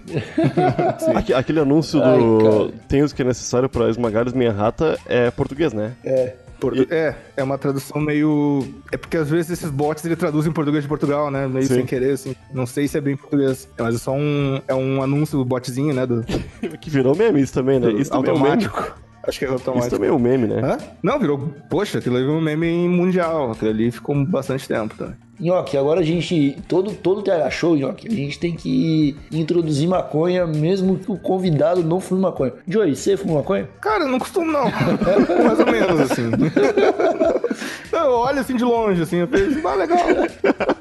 Aque- 1.15 1.33
aquele 1.35 1.61
anúncio 1.61 2.03
Ai, 2.03 2.19
do 2.19 2.39
cara. 2.43 2.81
tem 2.89 3.03
os 3.03 3.13
que 3.13 3.23
é 3.23 3.25
necessário 3.25 3.69
pra 3.69 3.89
esmagar 3.89 4.27
minha 4.35 4.53
rata 4.53 4.99
é 5.07 5.31
português, 5.31 5.73
né? 5.73 5.93
É. 6.05 6.35
Portu- 6.61 6.87
É, 6.93 7.15
é 7.37 7.43
uma 7.43 7.57
tradução 7.57 8.01
meio. 8.01 8.65
É 8.91 8.97
porque 8.97 9.17
às 9.17 9.31
vezes 9.31 9.51
esses 9.53 9.71
bots 9.71 10.05
ele 10.05 10.17
traduzem 10.17 10.51
português 10.53 10.83
de 10.85 10.89
Portugal, 10.89 11.31
né? 11.31 11.47
Meio 11.47 11.67
Sim. 11.67 11.75
sem 11.75 11.87
querer, 11.87 12.13
assim. 12.13 12.35
Não 12.53 12.67
sei 12.67 12.89
se 12.89 12.99
é 12.99 13.01
bem 13.01 13.17
português. 13.17 13.69
Mas 13.79 13.95
é 13.95 13.99
só 13.99 14.13
um. 14.13 14.61
É 14.67 14.75
um 14.75 15.03
anúncio 15.03 15.45
botzinho, 15.45 15.95
né? 15.95 16.05
Do, 16.07 16.25
Que 16.81 16.91
virou 16.91 17.15
meme 17.17 17.41
isso 17.41 17.53
também, 17.55 17.79
né? 17.79 17.93
Isso 17.93 18.11
também 18.11 18.31
é 18.31 18.35
um 18.35 18.39
automático. 18.39 18.95
Acho 19.27 19.39
que 19.39 19.45
é 19.45 19.49
Isso 19.49 19.55
automático. 19.59 19.91
também 19.95 20.09
é 20.09 20.13
um 20.13 20.19
meme, 20.19 20.47
né? 20.47 20.61
Hã? 20.65 20.79
Não, 21.03 21.19
virou. 21.19 21.53
Poxa, 21.71 21.99
aquilo 21.99 22.17
ali 22.17 22.25
virou 22.25 22.41
um 22.41 22.43
meme 22.43 22.89
mundial. 22.89 23.53
Aquilo 23.53 23.71
ali 23.71 23.91
ficou 23.91 24.15
bastante 24.27 24.67
tempo 24.67 24.95
também. 24.97 25.15
Nhoque, 25.41 25.77
agora 25.77 26.01
a 26.01 26.03
gente. 26.03 26.57
Todo, 26.67 26.93
todo 26.93 27.23
TH 27.23 27.51
Show, 27.51 27.77
Nhoque, 27.77 28.09
a 28.09 28.11
gente 28.11 28.39
tem 28.39 28.55
que 28.55 29.17
introduzir 29.33 29.89
maconha, 29.89 30.47
mesmo 30.47 30.99
que 30.99 31.11
o 31.11 31.17
convidado 31.17 31.83
não 31.83 32.01
fume 32.01 32.21
maconha. 32.21 32.53
Joey, 32.67 32.97
você 32.97 33.17
fuma 33.17 33.35
maconha? 33.37 33.69
Cara, 33.81 34.05
eu 34.05 34.09
não 34.09 34.19
costumo, 34.19 34.51
não. 34.51 34.65
Mais 35.45 35.61
ou 35.61 35.67
menos, 35.67 36.01
assim. 36.01 36.31
Não, 37.91 38.05
eu 38.05 38.13
olho 38.13 38.39
assim 38.39 38.55
de 38.55 38.65
longe, 38.65 39.03
assim, 39.03 39.17
eu 39.17 39.27
penso, 39.27 39.67
ah, 39.67 39.75
legal. 39.75 39.99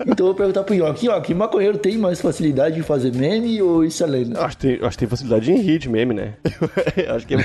Então 0.06 0.26
eu 0.26 0.26
vou 0.26 0.36
perguntar 0.36 0.64
pro 0.64 0.76
Nhoque, 0.76 1.08
Nhoque, 1.08 1.34
maconheiro 1.34 1.78
tem 1.78 1.98
mais 1.98 2.20
facilidade 2.22 2.76
de 2.76 2.84
fazer 2.84 3.14
meme 3.16 3.62
ou 3.62 3.84
isso 3.84 4.04
é 4.04 4.08
lenda? 4.08 4.46
Acho 4.46 4.58
que, 4.58 4.68
tem, 4.68 4.80
acho 4.86 4.92
que 4.92 4.98
tem 4.98 5.08
facilidade 5.08 5.52
em 5.52 5.58
rir 5.58 5.80
de 5.80 5.90
meme, 5.90 6.14
né? 6.14 6.34
acho 7.16 7.26
que 7.26 7.36
é. 7.36 7.38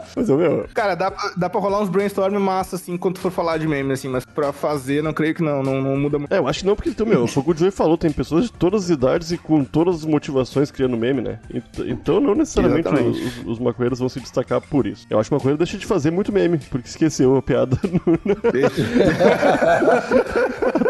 Mas, 0.16 0.28
meu, 0.28 0.66
Cara, 0.74 0.94
dá, 0.94 1.10
pra- 1.10 1.32
dá 1.36 1.50
pra 1.50 1.60
rolar 1.60 1.80
uns 1.80 1.88
brainstorm 1.88 2.34
massa, 2.38 2.76
assim, 2.76 2.96
quando 2.96 3.18
for 3.18 3.30
falar 3.30 3.58
de 3.58 3.66
meme, 3.68 3.92
assim, 3.92 4.08
mas 4.08 4.24
pra 4.24 4.52
fazer, 4.52 5.02
não 5.02 5.12
creio 5.12 5.34
que 5.34 5.42
não, 5.42 5.62
não, 5.62 5.80
não 5.80 5.96
muda 5.96 6.18
muito. 6.18 6.32
É, 6.32 6.38
eu 6.38 6.46
acho 6.48 6.60
que 6.60 6.66
não, 6.66 6.74
porque, 6.76 6.90
então, 6.90 7.06
meu, 7.06 7.26
foi 7.26 7.42
o 7.42 7.46
que 7.46 7.50
o 7.52 7.56
Joey 7.56 7.70
falou, 7.70 7.96
tem 7.98 8.10
pessoas 8.12 8.44
de 8.46 8.52
todas 8.52 8.84
as 8.84 8.90
idades 8.90 9.32
e 9.32 9.38
com 9.38 9.64
todas 9.64 9.96
as 9.96 10.04
motivações 10.04 10.70
criando 10.70 10.96
meme, 10.96 11.20
né? 11.22 11.38
Ent- 11.52 11.78
Então, 11.86 12.20
não 12.20 12.34
necessariamente 12.34 12.88
os, 12.88 13.46
os 13.46 13.58
maconheiros 13.58 13.98
vão 13.98 14.08
se 14.08 14.20
destacar 14.20 14.60
por 14.60 14.86
isso. 14.86 15.06
Eu 15.10 15.18
acho 15.18 15.28
que 15.28 15.34
o 15.34 15.38
maconheiro 15.38 15.58
deixa 15.58 15.76
de 15.78 15.86
fazer 15.86 16.10
muito 16.10 16.32
meme, 16.32 16.58
porque 16.70 16.88
esqueceu 16.88 17.36
a 17.36 17.42
piada 17.42 17.78
no, 18.24 18.36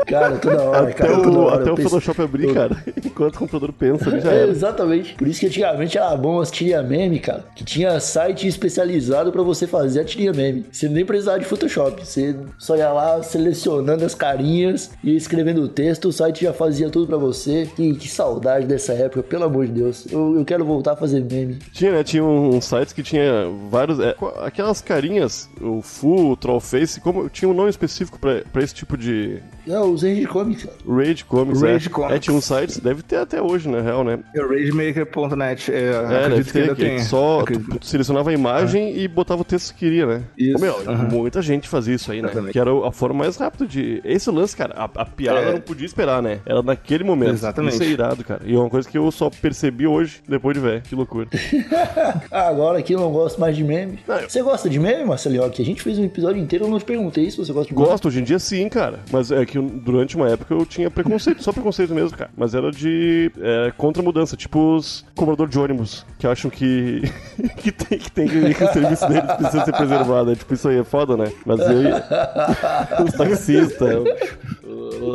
Cara, 0.06 0.36
toda 0.38 0.62
hora, 0.62 0.82
até 0.82 0.92
cara, 0.92 1.12
toda 1.14 1.30
o, 1.30 1.40
hora. 1.44 1.62
até 1.62 1.72
o 1.72 1.74
penso- 1.74 1.88
Photoshop 1.90 2.22
abrir, 2.22 2.52
cara. 2.54 2.76
Enquanto 3.04 3.36
o 3.36 3.38
computador 3.38 3.72
pensa, 3.72 4.08
ele 4.10 4.20
já 4.20 4.30
É, 4.32 4.42
era. 4.42 4.50
exatamente. 4.50 5.14
Por 5.14 5.26
isso 5.26 5.40
que 5.40 5.46
antigamente 5.46 5.96
era 5.96 6.14
bom 6.16 6.40
as 6.40 6.50
tirinha 6.50 6.82
meme, 6.82 7.18
cara. 7.18 7.44
Que 7.54 7.64
tinha 7.64 7.98
site 8.00 8.46
especializado 8.46 8.91
pra 9.32 9.42
você 9.42 9.66
fazer 9.66 10.00
a 10.00 10.04
tirinha 10.04 10.32
meme. 10.32 10.64
Você 10.70 10.88
nem 10.88 11.04
precisava 11.04 11.38
de 11.38 11.44
Photoshop. 11.44 12.04
Você 12.04 12.36
só 12.58 12.76
ia 12.76 12.90
lá 12.90 13.22
selecionando 13.22 14.04
as 14.04 14.14
carinhas 14.14 14.90
e 15.02 15.14
escrevendo 15.16 15.62
o 15.62 15.68
texto. 15.68 16.08
O 16.08 16.12
site 16.12 16.42
já 16.44 16.52
fazia 16.52 16.88
tudo 16.90 17.06
pra 17.06 17.16
você. 17.16 17.68
Que, 17.76 17.94
que 17.94 18.08
saudade 18.08 18.66
dessa 18.66 18.92
época, 18.92 19.22
pelo 19.22 19.44
amor 19.44 19.66
de 19.66 19.72
Deus. 19.72 20.06
Eu, 20.10 20.36
eu 20.38 20.44
quero 20.44 20.64
voltar 20.64 20.92
a 20.92 20.96
fazer 20.96 21.20
meme. 21.24 21.58
Tinha, 21.72 21.92
né? 21.92 22.02
Tinha 22.04 22.24
uns 22.24 22.64
sites 22.64 22.92
que 22.92 23.02
tinha 23.02 23.22
vários. 23.70 23.98
é, 24.00 24.12
qu- 24.14 24.32
aquelas 24.40 24.80
carinhas, 24.80 25.48
o 25.60 25.80
Full, 25.82 26.30
o 26.32 26.36
Trollface, 26.36 27.00
como 27.00 27.28
tinha 27.28 27.48
um 27.48 27.54
nome 27.54 27.70
específico 27.70 28.18
pra, 28.18 28.42
pra 28.52 28.62
esse 28.62 28.74
tipo 28.74 28.96
de. 28.96 29.38
É, 29.68 29.78
usei 29.78 30.16
de 30.16 30.26
comics, 30.26 30.64
cara. 30.64 30.76
Rage 30.88 31.24
Comics, 31.24 31.62
Rage 31.62 31.86
é. 31.86 31.90
Comics. 31.90 32.14
É, 32.16 32.18
tinha 32.18 32.36
uns 32.36 32.44
sites, 32.44 32.78
deve 32.78 33.02
ter 33.02 33.16
até 33.16 33.40
hoje, 33.40 33.68
na 33.68 33.80
real, 33.80 34.02
né? 34.02 34.18
É 34.34 34.40
ragemaker.net, 34.40 35.72
é, 35.72 35.84
É, 35.84 35.96
acredito 36.24 36.28
deve 36.30 36.44
que 36.44 36.52
ter, 36.52 36.60
ainda 36.62 36.74
que 36.74 36.82
tem. 36.84 36.98
só 37.02 37.38
tu, 37.38 37.42
Acredito. 37.42 37.78
tu 37.78 37.86
selecionava 37.86 38.30
a 38.30 38.32
imagem 38.32 38.81
e 38.90 39.06
botava 39.08 39.42
o 39.42 39.44
texto 39.44 39.72
que 39.74 39.80
queria, 39.80 40.06
né? 40.06 40.22
Isso, 40.36 40.58
meu, 40.60 40.76
aham. 40.88 41.08
muita 41.10 41.40
gente 41.42 41.68
fazia 41.68 41.94
isso 41.94 42.10
aí, 42.12 42.20
né? 42.22 42.28
Exatamente. 42.28 42.52
Que 42.52 42.58
era 42.58 42.70
a 42.88 42.92
forma 42.92 43.20
mais 43.20 43.36
rápida 43.36 43.66
de. 43.66 44.00
Esse 44.04 44.30
lance, 44.30 44.56
cara, 44.56 44.74
a, 44.76 44.84
a 44.84 45.04
piada 45.04 45.40
É. 45.40 45.52
não 45.52 45.60
podia 45.60 45.86
esperar, 45.86 46.22
né? 46.22 46.40
Era 46.46 46.62
naquele 46.62 47.04
momento. 47.04 47.32
Exatamente. 47.32 47.74
Isso 47.74 47.82
é 47.82 47.86
irado, 47.86 48.24
cara. 48.24 48.40
E 48.44 48.54
é 48.54 48.58
uma 48.58 48.70
coisa 48.70 48.88
que 48.88 48.96
eu 48.98 49.10
só 49.10 49.28
percebi 49.30 49.86
hoje, 49.86 50.20
depois 50.28 50.54
de 50.56 50.60
ver. 50.62 50.82
Que 50.82 50.94
loucura. 50.94 51.28
Agora 52.30 52.82
que 52.82 52.94
eu 52.94 53.00
não 53.00 53.10
gosto 53.12 53.40
mais 53.40 53.56
de 53.56 53.64
meme. 53.64 53.98
Não, 54.06 54.16
eu- 54.16 54.28
Você 54.30 54.42
gosta 54.42 54.68
de 54.68 54.78
meme, 54.78 55.04
Marcelinho? 55.04 55.48
Que 55.50 55.62
a 55.62 55.64
gente 55.64 55.82
fez 55.82 55.98
um 55.98 56.04
episódio 56.04 56.40
inteiro, 56.42 56.64
eu 56.66 56.70
não 56.70 56.78
te 56.78 56.84
perguntei 56.84 57.30
se 57.30 57.36
você 57.36 57.52
gosta 57.52 57.68
de 57.72 57.74
meme. 57.78 57.86
Gosto, 57.88 58.08
hoje 58.08 58.20
em 58.20 58.24
dia 58.24 58.38
sim, 58.38 58.68
cara. 58.68 59.00
Mas 59.10 59.30
é 59.30 59.44
que 59.44 59.58
durante 59.60 60.16
uma 60.16 60.28
época 60.28 60.54
eu 60.54 60.64
tinha 60.64 60.90
preconceito, 60.90 61.42
só 61.42 61.52
preconceito 61.52 61.94
mesmo, 61.94 62.16
cara. 62.16 62.30
Mas 62.36 62.54
era 62.54 62.70
de 62.70 63.30
é, 63.40 63.72
contra 63.76 64.02
mudança, 64.02 64.36
tipo 64.36 64.76
os 64.76 65.04
cobrador 65.14 65.48
de 65.48 65.58
ônibus, 65.58 66.06
que 66.18 66.26
acham 66.26 66.50
que, 66.50 67.02
que 67.58 67.72
tem 67.72 67.98
que, 67.98 68.10
tem 68.10 68.28
que, 68.28 68.54
serviço 68.72 69.08
deles 69.08 69.32
precisa 69.32 69.64
ser 69.64 69.72
preservado. 69.72 70.32
É, 70.32 70.34
tipo, 70.34 70.54
isso 70.54 70.68
aí 70.68 70.78
é 70.78 70.84
foda, 70.84 71.16
né? 71.16 71.32
Mas 71.44 71.60
eu 71.60 71.66
os 73.04 73.12
taxistas, 73.12 74.04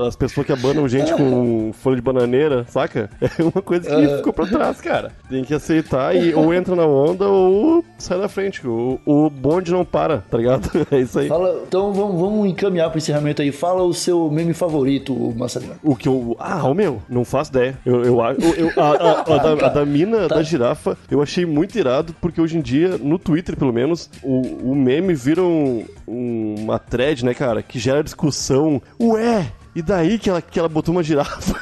as 0.07 0.15
pessoas 0.15 0.45
que 0.45 0.51
abanam 0.53 0.87
gente 0.87 1.13
com 1.13 1.71
folha 1.73 1.95
de 1.95 2.01
bananeira, 2.01 2.65
saca? 2.69 3.09
É 3.21 3.41
uma 3.43 3.61
coisa 3.61 3.89
que 3.89 4.15
ficou 4.17 4.33
pra 4.33 4.45
trás, 4.47 4.81
cara. 4.81 5.11
Tem 5.29 5.43
que 5.43 5.53
aceitar 5.53 6.15
e 6.15 6.33
ou 6.33 6.53
entra 6.53 6.75
na 6.75 6.85
onda 6.85 7.27
ou 7.27 7.83
sai 7.97 8.19
da 8.19 8.27
frente. 8.29 8.65
O, 8.67 8.99
o 9.05 9.29
bonde 9.29 9.71
não 9.71 9.83
para, 9.85 10.19
tá 10.29 10.37
ligado? 10.37 10.69
É 10.91 10.99
isso 10.99 11.19
aí. 11.19 11.27
Fala, 11.27 11.63
então 11.67 11.91
vamos, 11.93 12.19
vamos 12.19 12.47
encaminhar 12.47 12.89
pro 12.89 12.97
encerramento 12.97 13.41
aí. 13.41 13.51
Fala 13.51 13.83
o 13.83 13.93
seu 13.93 14.29
meme 14.31 14.53
favorito, 14.53 15.13
Marcelinho. 15.35 15.73
O 15.83 15.95
que 15.95 16.07
eu. 16.07 16.35
Ah, 16.39 16.67
o 16.67 16.73
meu, 16.73 17.01
não 17.09 17.25
faço 17.25 17.51
ideia. 17.51 17.77
Eu, 17.85 18.03
eu, 18.03 18.17
eu, 18.39 18.55
eu- 18.55 18.71
a, 18.81 18.89
a- 18.91 19.21
a 19.21 19.37
da, 19.55 19.65
a 19.67 19.69
da 19.69 19.85
mina 19.85 20.27
da 20.27 20.41
girafa 20.41 20.97
eu 21.11 21.21
achei 21.21 21.45
muito 21.45 21.77
irado, 21.77 22.13
porque 22.21 22.39
hoje 22.41 22.57
em 22.57 22.61
dia, 22.61 22.97
no 22.97 23.19
Twitter 23.19 23.55
pelo 23.57 23.73
menos, 23.73 24.09
o, 24.23 24.71
o 24.71 24.75
meme 24.75 25.13
vira 25.13 25.41
um- 25.43 25.85
um- 26.07 26.55
uma 26.59 26.79
thread, 26.79 27.23
né, 27.25 27.33
cara, 27.33 27.61
que 27.61 27.77
gera 27.79 28.03
discussão. 28.03 28.81
Ué! 28.99 29.47
E 29.77 29.81
daí 29.83 30.17
que 30.17 30.27
ela, 30.27 30.41
que 30.41 30.57
ela 30.57 30.67
botou 30.67 30.91
uma 30.91 31.03
girafa. 31.03 31.53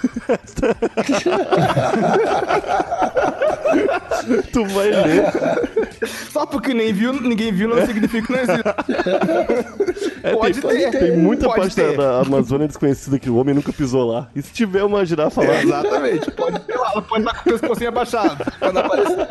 tu 4.54 4.65
vai 4.67 4.89
ler. 4.89 5.25
Só 6.32 6.45
porque 6.45 6.73
nem 6.73 6.93
viu, 6.93 7.12
ninguém 7.12 7.51
viu 7.51 7.67
não 7.67 7.86
significa 7.86 8.25
que 8.25 8.32
não 8.32 8.39
existe. 8.39 8.63
É, 10.23 10.32
Pode 10.32 10.62
tem, 10.62 10.91
ter, 10.91 10.97
tem 10.97 11.17
muita 11.17 11.47
pode 11.47 11.60
parte 11.60 11.75
ter. 11.75 11.97
da, 11.97 12.21
da 12.21 12.25
Amazônia 12.25 12.67
desconhecida 12.67 13.19
que 13.19 13.30
o 13.30 13.36
homem 13.36 13.54
nunca 13.54 13.73
pisou 13.73 14.10
lá. 14.10 14.30
E 14.34 14.41
se 14.41 14.54
tiver 14.54 14.86
uma 14.86 15.06
girafa 15.06 15.43
lá, 15.43 15.62
Exatamente. 15.62 16.32
Pode 16.32 16.58
ter 16.62 16.78
lá, 16.78 16.91
ela 16.93 17.01
pode 17.01 17.21
estar 17.21 17.43
com 17.43 17.49
o 17.49 17.60
pescocinho 17.60 17.89
abaixado. 17.89 18.45
Quando 18.60 18.78
aparecer. 18.78 19.28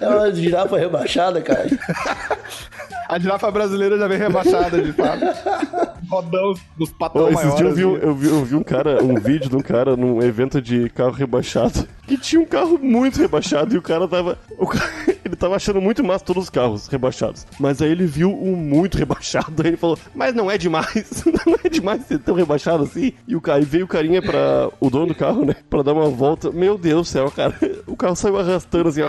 É 0.00 0.08
uma 0.08 0.32
girafa 0.32 0.78
rebaixada, 0.78 1.42
cara. 1.42 1.66
A 3.08 3.18
girafa 3.18 3.50
brasileira 3.50 3.98
já 3.98 4.06
vem 4.06 4.18
rebaixada, 4.18 4.82
de 4.82 4.92
fato. 4.92 5.24
Rodão 6.08 6.54
dos 6.76 6.90
maiores. 6.98 7.54
dias 7.56 7.60
eu 7.60 7.74
vi, 7.74 7.82
eu, 7.82 8.14
vi, 8.14 8.28
eu 8.28 8.44
vi 8.44 8.54
um 8.54 8.62
cara, 8.62 9.02
um 9.02 9.14
vídeo 9.16 9.50
de 9.50 9.56
um 9.56 9.60
cara 9.60 9.94
num 9.96 10.22
evento 10.22 10.60
de 10.60 10.88
carro 10.90 11.10
rebaixado, 11.10 11.86
que 12.06 12.16
tinha 12.16 12.40
um 12.40 12.46
carro 12.46 12.78
muito 12.80 13.18
rebaixado 13.18 13.74
e 13.74 13.78
o 13.78 13.82
cara 13.82 14.08
tava. 14.08 14.38
o 14.58 14.66
ca- 14.66 14.88
ele 15.24 15.36
tava 15.36 15.56
achando 15.56 15.80
muito 15.82 16.02
massa 16.02 16.24
todos 16.24 16.44
os 16.44 16.50
carros 16.50 16.86
rebaixados. 16.88 17.46
Mas 17.60 17.82
aí 17.82 17.90
ele 17.90 18.06
viu 18.06 18.30
um 18.30 18.56
muito 18.56 18.96
rebaixado, 18.96 19.60
aí 19.62 19.68
ele 19.68 19.76
falou, 19.76 19.98
mas 20.14 20.34
não 20.34 20.50
é 20.50 20.56
demais, 20.56 21.24
não 21.46 21.56
é 21.62 21.68
demais 21.68 22.06
ser 22.06 22.18
tão 22.20 22.34
rebaixado 22.34 22.84
assim. 22.84 23.12
E 23.26 23.36
o 23.36 23.40
cara, 23.40 23.60
e 23.60 23.64
veio 23.64 23.84
o 23.84 23.88
carinha 23.88 24.22
pra. 24.22 24.70
o 24.80 24.88
dono 24.88 25.06
do 25.08 25.14
carro, 25.14 25.44
né? 25.44 25.56
Pra 25.68 25.82
dar 25.82 25.92
uma 25.92 26.08
volta. 26.08 26.50
Meu 26.50 26.78
Deus 26.78 27.08
do 27.08 27.10
céu, 27.10 27.30
cara. 27.30 27.54
O 27.86 27.96
carro 27.96 28.16
saiu 28.16 28.38
arrastando 28.38 28.88
assim, 28.88 29.02
ó. 29.02 29.08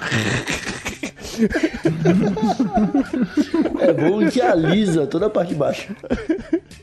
É 3.79 3.93
bom 3.93 4.27
que 4.29 4.41
alisa 4.41 5.07
toda 5.07 5.27
a 5.27 5.29
parte 5.29 5.49
de 5.49 5.55
baixo. 5.55 5.93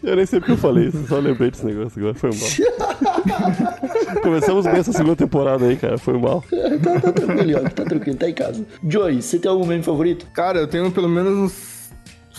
Eu 0.02 0.16
nem 0.16 0.26
sei 0.26 0.38
porque 0.40 0.52
eu 0.52 0.56
falei 0.56 0.88
isso, 0.88 1.06
só 1.06 1.18
lembrei 1.18 1.50
desse 1.50 1.64
negócio 1.66 1.98
agora, 1.98 2.14
foi 2.14 2.30
mal. 2.30 4.22
Começamos 4.22 4.64
bem 4.66 4.76
essa 4.76 4.92
segunda 4.92 5.16
temporada 5.16 5.66
aí, 5.66 5.76
cara, 5.76 5.98
foi 5.98 6.18
mal. 6.18 6.42
Tá, 6.82 7.00
tá 7.00 7.12
tranquilo, 7.12 7.60
ó, 7.64 7.68
tá 7.68 7.84
tranquilo, 7.84 8.16
tá 8.18 8.28
em 8.28 8.34
casa. 8.34 8.64
Joey, 8.86 9.22
você 9.22 9.38
tem 9.38 9.50
algum 9.50 9.66
meme 9.66 9.82
favorito? 9.82 10.26
Cara, 10.32 10.58
eu 10.58 10.66
tenho 10.66 10.90
pelo 10.90 11.08
menos 11.08 11.32
uns 11.38 11.76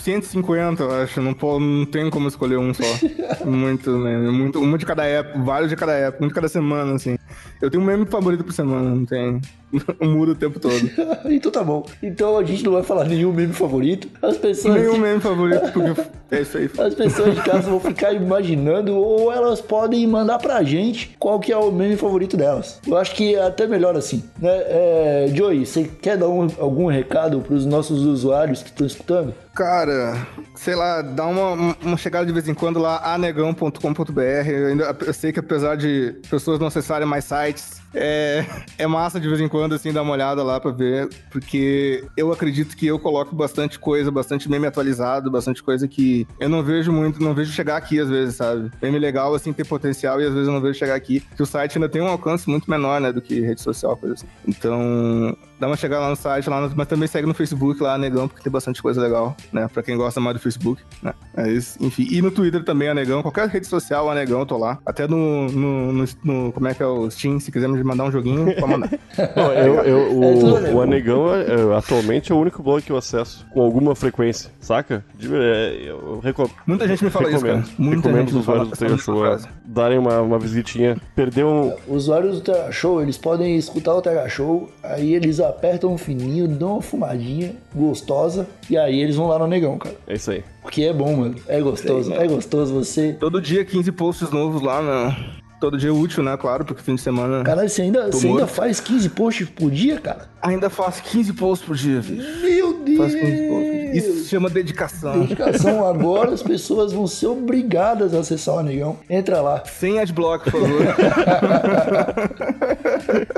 150, 0.02 0.82
eu 0.82 1.02
acho. 1.02 1.20
Não, 1.20 1.34
po- 1.34 1.58
não 1.58 1.84
tenho 1.84 2.10
como 2.10 2.28
escolher 2.28 2.56
um 2.58 2.72
só. 2.72 2.82
muito, 3.44 3.90
né? 3.98 4.16
Muito, 4.30 4.60
uma 4.60 4.78
de 4.78 4.86
cada 4.86 5.04
época, 5.04 5.38
vários 5.42 5.70
de 5.70 5.76
cada 5.76 5.92
época, 5.92 6.24
um 6.24 6.28
de 6.28 6.34
cada 6.34 6.48
semana, 6.48 6.94
assim. 6.94 7.18
Eu 7.60 7.70
tenho 7.70 7.82
um 7.82 7.86
meme 7.86 8.06
favorito 8.06 8.44
por 8.44 8.52
semana, 8.52 8.90
não 8.90 9.04
tem. 9.04 9.40
Muda 10.00 10.32
o 10.32 10.34
tempo 10.34 10.58
todo. 10.58 10.74
então 11.30 11.50
tá 11.52 11.62
bom. 11.62 11.84
Então 12.02 12.38
a 12.38 12.44
gente 12.44 12.62
não 12.64 12.72
vai 12.72 12.82
falar 12.82 13.04
nenhum 13.04 13.32
meme 13.32 13.52
favorito. 13.52 14.08
As 14.22 14.36
pessoas. 14.36 14.74
Nenhum 14.74 14.98
meme 14.98 15.20
favorito, 15.20 15.60
porque 15.72 16.00
é 16.30 16.40
isso 16.42 16.58
aí. 16.58 16.70
As 16.78 16.94
pessoas 16.94 17.34
de 17.34 17.42
casa 17.42 17.68
vão 17.68 17.80
ficar 17.80 18.12
imaginando 18.12 18.94
ou 18.96 19.32
elas 19.32 19.60
podem 19.60 20.06
mandar 20.06 20.38
pra 20.38 20.62
gente 20.62 21.14
qual 21.18 21.38
que 21.40 21.52
é 21.52 21.56
o 21.56 21.70
meme 21.70 21.96
favorito 21.96 22.36
delas. 22.36 22.80
Eu 22.86 22.96
acho 22.96 23.14
que 23.14 23.34
é 23.34 23.42
até 23.42 23.66
melhor 23.66 23.96
assim, 23.96 24.22
né? 24.40 24.50
É, 24.50 25.30
Joey, 25.34 25.64
você 25.66 25.84
quer 25.84 26.16
dar 26.16 26.28
um- 26.28 26.48
algum 26.58 26.86
recado 26.86 27.40
pros 27.40 27.64
nossos 27.66 28.02
usuários 28.04 28.62
que 28.62 28.70
estão 28.70 28.86
escutando? 28.86 29.34
Cara, 29.54 30.26
sei 30.54 30.74
lá, 30.76 31.02
dá 31.02 31.26
uma, 31.26 31.74
uma 31.82 31.96
chegada 31.96 32.24
de 32.24 32.32
vez 32.32 32.48
em 32.48 32.54
quando 32.54 32.78
lá, 32.78 33.12
anegão.com.br. 33.12 34.20
Eu, 34.48 34.66
ainda- 34.68 34.96
eu 35.04 35.12
sei 35.12 35.32
que 35.32 35.40
apesar 35.40 35.76
de 35.76 36.14
pessoas 36.30 36.58
não 36.60 36.68
acessarem 36.68 37.06
mais 37.06 37.24
sites, 37.24 37.80
é, 37.94 38.44
é 38.78 38.86
massa 38.86 39.18
de 39.20 39.28
vez 39.28 39.40
em 39.40 39.48
quando, 39.48 39.74
assim, 39.74 39.92
dar 39.92 40.02
uma 40.02 40.12
olhada 40.12 40.42
lá 40.42 40.60
pra 40.60 40.70
ver, 40.70 41.08
porque 41.30 42.04
eu 42.16 42.32
acredito 42.32 42.76
que 42.76 42.86
eu 42.86 42.98
coloco 42.98 43.34
bastante 43.34 43.78
coisa, 43.78 44.10
bastante 44.10 44.48
meme 44.50 44.66
atualizado, 44.66 45.30
bastante 45.30 45.62
coisa 45.62 45.86
que 45.88 46.26
eu 46.38 46.48
não 46.48 46.62
vejo 46.62 46.92
muito, 46.92 47.22
não 47.22 47.34
vejo 47.34 47.52
chegar 47.52 47.76
aqui 47.76 47.98
às 47.98 48.08
vezes, 48.08 48.36
sabe? 48.36 48.70
Meme 48.82 48.98
legal, 48.98 49.34
assim, 49.34 49.52
tem 49.52 49.64
potencial 49.64 50.20
e 50.20 50.24
às 50.24 50.32
vezes 50.32 50.46
eu 50.48 50.52
não 50.54 50.60
vejo 50.60 50.78
chegar 50.78 50.94
aqui, 50.94 51.20
que 51.36 51.42
o 51.42 51.46
site 51.46 51.76
ainda 51.78 51.88
tem 51.88 52.02
um 52.02 52.08
alcance 52.08 52.48
muito 52.48 52.70
menor, 52.70 53.00
né, 53.00 53.12
do 53.12 53.20
que 53.22 53.40
rede 53.40 53.60
social, 53.60 53.96
coisa 53.96 54.14
assim. 54.14 54.26
Então, 54.46 55.36
dá 55.58 55.66
uma 55.66 55.76
chegada 55.76 56.02
lá 56.02 56.10
no 56.10 56.16
site, 56.16 56.48
lá 56.50 56.60
no- 56.60 56.72
mas 56.76 56.86
também 56.88 57.08
segue 57.08 57.26
no 57.26 57.34
Facebook 57.34 57.82
lá, 57.82 57.96
Negão, 57.98 58.28
porque 58.28 58.42
tem 58.42 58.52
bastante 58.52 58.82
coisa 58.82 59.00
legal, 59.00 59.36
né? 59.52 59.68
Pra 59.72 59.82
quem 59.82 59.96
gosta 59.96 60.20
mais 60.20 60.36
do 60.36 60.42
Facebook, 60.42 60.82
né? 61.02 61.12
É 61.36 61.50
isso, 61.50 61.76
enfim. 61.80 62.06
E 62.10 62.20
no 62.20 62.30
Twitter 62.30 62.62
também, 62.64 62.88
Anegão. 62.88 63.22
Qualquer 63.22 63.48
rede 63.48 63.66
social, 63.66 64.10
Anegão, 64.10 64.40
eu 64.40 64.46
tô 64.46 64.56
lá. 64.58 64.78
Até 64.84 65.06
no, 65.06 65.48
no, 65.50 65.92
no- 65.92 66.04
no- 66.24 66.52
Como 66.52 66.68
é 66.68 66.74
que 66.74 66.82
é 66.82 66.86
o 66.86 67.10
Steam, 67.10 67.38
se 67.40 67.50
quiser 67.52 67.68
me 67.68 67.77
mandar 67.84 68.04
um 68.04 68.10
joguinho, 68.12 68.54
pode 68.56 68.72
mandar. 68.72 68.90
Não, 69.36 69.52
eu, 69.52 69.74
eu- 69.84 69.98
É 69.98 70.14
o, 70.14 70.56
anegão. 70.56 70.74
o 70.76 70.80
Anegão 70.82 71.34
é, 71.34 71.40
é, 71.42 71.76
atualmente 71.76 72.30
é 72.32 72.34
o 72.34 72.38
único 72.38 72.62
blog 72.62 72.82
que 72.82 72.90
eu 72.92 72.96
acesso 72.96 73.46
com 73.52 73.60
alguma 73.62 73.94
frequência, 73.94 74.50
saca? 74.60 75.04
De- 75.16 75.28
é, 75.34 75.84
eu 75.90 76.20
recom- 76.22 76.48
Muita 76.66 76.86
gente 76.88 77.04
me 77.04 77.10
fala 77.10 77.28
isso, 77.30 77.36
recomendo. 77.44 77.64
cara. 77.64 77.74
Muita 77.78 77.96
recomendo 78.08 78.28
gente 78.28 78.34
os 78.36 78.40
usuários 78.42 78.68
do 78.70 78.76
Tega 78.76 78.96
Show 78.98 79.18
frase. 79.20 79.48
darem 79.64 79.98
uma, 79.98 80.20
uma 80.20 80.38
visitinha. 80.38 80.96
Perdeu 81.14 81.48
um. 81.48 81.74
Usuários 81.88 82.36
do 82.36 82.40
Tega 82.40 82.70
Show, 82.72 83.02
eles 83.02 83.18
podem 83.18 83.56
escutar 83.56 83.94
o 83.94 84.02
Tega 84.02 84.28
Show, 84.28 84.70
aí 84.82 85.14
eles 85.14 85.40
apertam 85.40 85.92
um 85.92 85.98
fininho, 85.98 86.46
dão 86.48 86.74
uma 86.74 86.82
fumadinha 86.82 87.52
gostosa, 87.74 88.46
e 88.70 88.76
aí 88.76 89.00
eles 89.00 89.16
vão 89.16 89.26
lá 89.28 89.38
no 89.38 89.46
negão, 89.46 89.78
cara. 89.78 89.94
É 90.06 90.14
isso 90.14 90.30
aí. 90.30 90.42
Porque 90.62 90.82
é 90.84 90.92
bom, 90.92 91.16
mano. 91.16 91.34
É 91.48 91.60
gostoso, 91.60 92.12
é 92.12 92.26
gostoso 92.26 92.74
você. 92.74 93.14
Todo 93.18 93.40
dia 93.40 93.64
15 93.64 93.90
posts 93.92 94.30
novos 94.30 94.60
lá, 94.62 94.82
né? 94.82 95.16
Todo 95.60 95.76
dia 95.76 95.92
útil, 95.92 96.22
né? 96.22 96.36
Claro, 96.36 96.64
porque 96.64 96.82
fim 96.82 96.94
de 96.94 97.00
semana. 97.00 97.42
Caralho, 97.42 97.68
você 97.68 97.82
ainda, 97.82 98.10
você 98.10 98.28
ainda 98.28 98.46
faz 98.46 98.78
15 98.78 99.08
posts 99.08 99.48
por 99.48 99.70
dia, 99.70 100.00
cara? 100.00 100.28
Ainda 100.40 100.70
faço 100.70 101.02
15 101.02 101.32
posts 101.32 101.66
por 101.66 101.76
dia, 101.76 102.00
bicho. 102.00 102.40
Meu 102.40 102.74
Deus! 102.74 102.98
Faço 102.98 103.18
15 103.18 103.48
posts. 103.48 103.96
Isso 103.96 104.12
se 104.22 104.28
chama 104.28 104.48
dedicação. 104.48 105.20
Dedicação, 105.20 105.84
agora 105.84 106.32
as 106.32 106.42
pessoas 106.42 106.92
vão 106.92 107.08
ser 107.08 107.26
obrigadas 107.26 108.14
a 108.14 108.20
acessar 108.20 108.54
o 108.54 108.62
Negão. 108.62 108.98
Entra 109.10 109.40
lá. 109.40 109.64
Sem 109.64 109.98
adblock, 109.98 110.48
por 110.50 110.60
favor. 110.60 110.82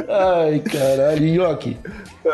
Ai, 0.08 0.58
caralho. 0.58 1.34
Nhoque. 1.34 1.78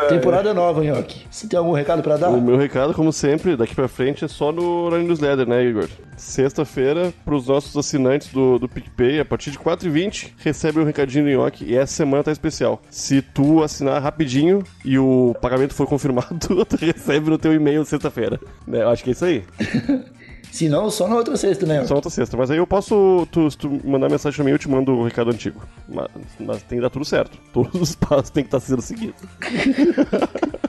Temporada 0.09 0.53
nova, 0.53 0.83
Nhoque. 0.83 1.25
Você 1.29 1.47
tem 1.47 1.57
algum 1.57 1.71
recado 1.71 2.03
pra 2.03 2.17
dar? 2.17 2.29
O 2.29 2.41
meu 2.41 2.57
recado, 2.57 2.93
como 2.93 3.13
sempre, 3.13 3.55
daqui 3.55 3.73
pra 3.73 3.87
frente 3.87 4.25
é 4.25 4.27
só 4.27 4.51
no, 4.51 4.89
na 4.89 4.97
newsletter, 4.97 5.47
né, 5.47 5.63
Igor? 5.63 5.87
Sexta-feira, 6.15 7.13
pros 7.23 7.47
nossos 7.47 7.75
assinantes 7.75 8.29
do, 8.29 8.59
do 8.59 8.67
PicPay, 8.67 9.19
a 9.19 9.25
partir 9.25 9.51
de 9.51 9.59
4h20, 9.59 10.33
recebe 10.37 10.79
um 10.79 10.83
recadinho 10.83 11.25
do 11.25 11.31
Nhoque 11.31 11.65
e 11.65 11.75
essa 11.75 11.93
semana 11.93 12.23
tá 12.23 12.31
especial. 12.31 12.81
Se 12.89 13.21
tu 13.21 13.63
assinar 13.63 14.01
rapidinho 14.01 14.63
e 14.83 14.97
o 14.99 15.35
pagamento 15.41 15.73
for 15.73 15.87
confirmado, 15.87 16.65
tu 16.65 16.75
recebe 16.77 17.29
no 17.29 17.37
teu 17.37 17.53
e-mail 17.53 17.85
sexta-feira. 17.85 18.39
Né, 18.65 18.81
eu 18.81 18.89
acho 18.89 19.03
que 19.03 19.11
é 19.11 19.13
isso 19.13 19.25
aí. 19.25 19.43
Se 20.51 20.69
não, 20.69 20.89
só 20.89 21.07
na 21.07 21.15
outra 21.15 21.37
sexta, 21.37 21.65
né? 21.65 21.85
Só 21.85 21.95
outra 21.95 22.09
sexta. 22.09 22.35
Mas 22.35 22.49
aí 22.49 22.57
eu 22.57 22.67
posso, 22.67 23.27
tu, 23.31 23.49
se 23.49 23.57
tu 23.57 23.69
mandar 23.83 24.09
mensagem 24.09 24.35
pra 24.35 24.45
mim, 24.45 24.51
eu 24.51 24.59
te 24.59 24.69
mando 24.69 24.93
o 24.93 25.03
recado 25.03 25.29
antigo. 25.29 25.61
Mas, 25.87 26.07
mas 26.39 26.63
tem 26.63 26.77
que 26.77 26.81
dar 26.81 26.89
tudo 26.89 27.05
certo. 27.05 27.37
Todos 27.53 27.81
os 27.81 27.95
passos 27.95 28.29
têm 28.29 28.43
que 28.43 28.47
estar 28.47 28.59
sendo 28.59 28.81
seguidos. 28.81 29.21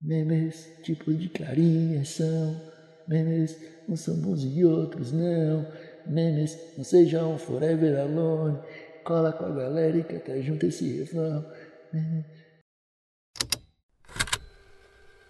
Memes, 0.09 0.67
tipos 0.81 1.19
de 1.19 1.29
carinhas 1.29 2.09
são 2.09 2.59
Memes, 3.07 3.55
uns 3.87 4.01
são 4.01 4.19
bons 4.19 4.43
e 4.43 4.65
outros 4.65 5.11
não 5.11 5.71
Memes, 6.07 6.57
não 6.75 6.83
sejam 6.83 7.37
forever 7.37 7.99
alone 7.99 8.57
Cola 9.03 9.31
com 9.31 9.45
a 9.45 9.51
galera 9.51 9.95
e 9.95 10.03
canta 10.03 10.41
junto 10.41 10.65
esse 10.65 10.97
refrão 10.97 11.45
Memes. 11.93 12.25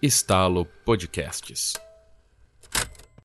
Estalo 0.02 0.66
Podcasts. 0.86 1.74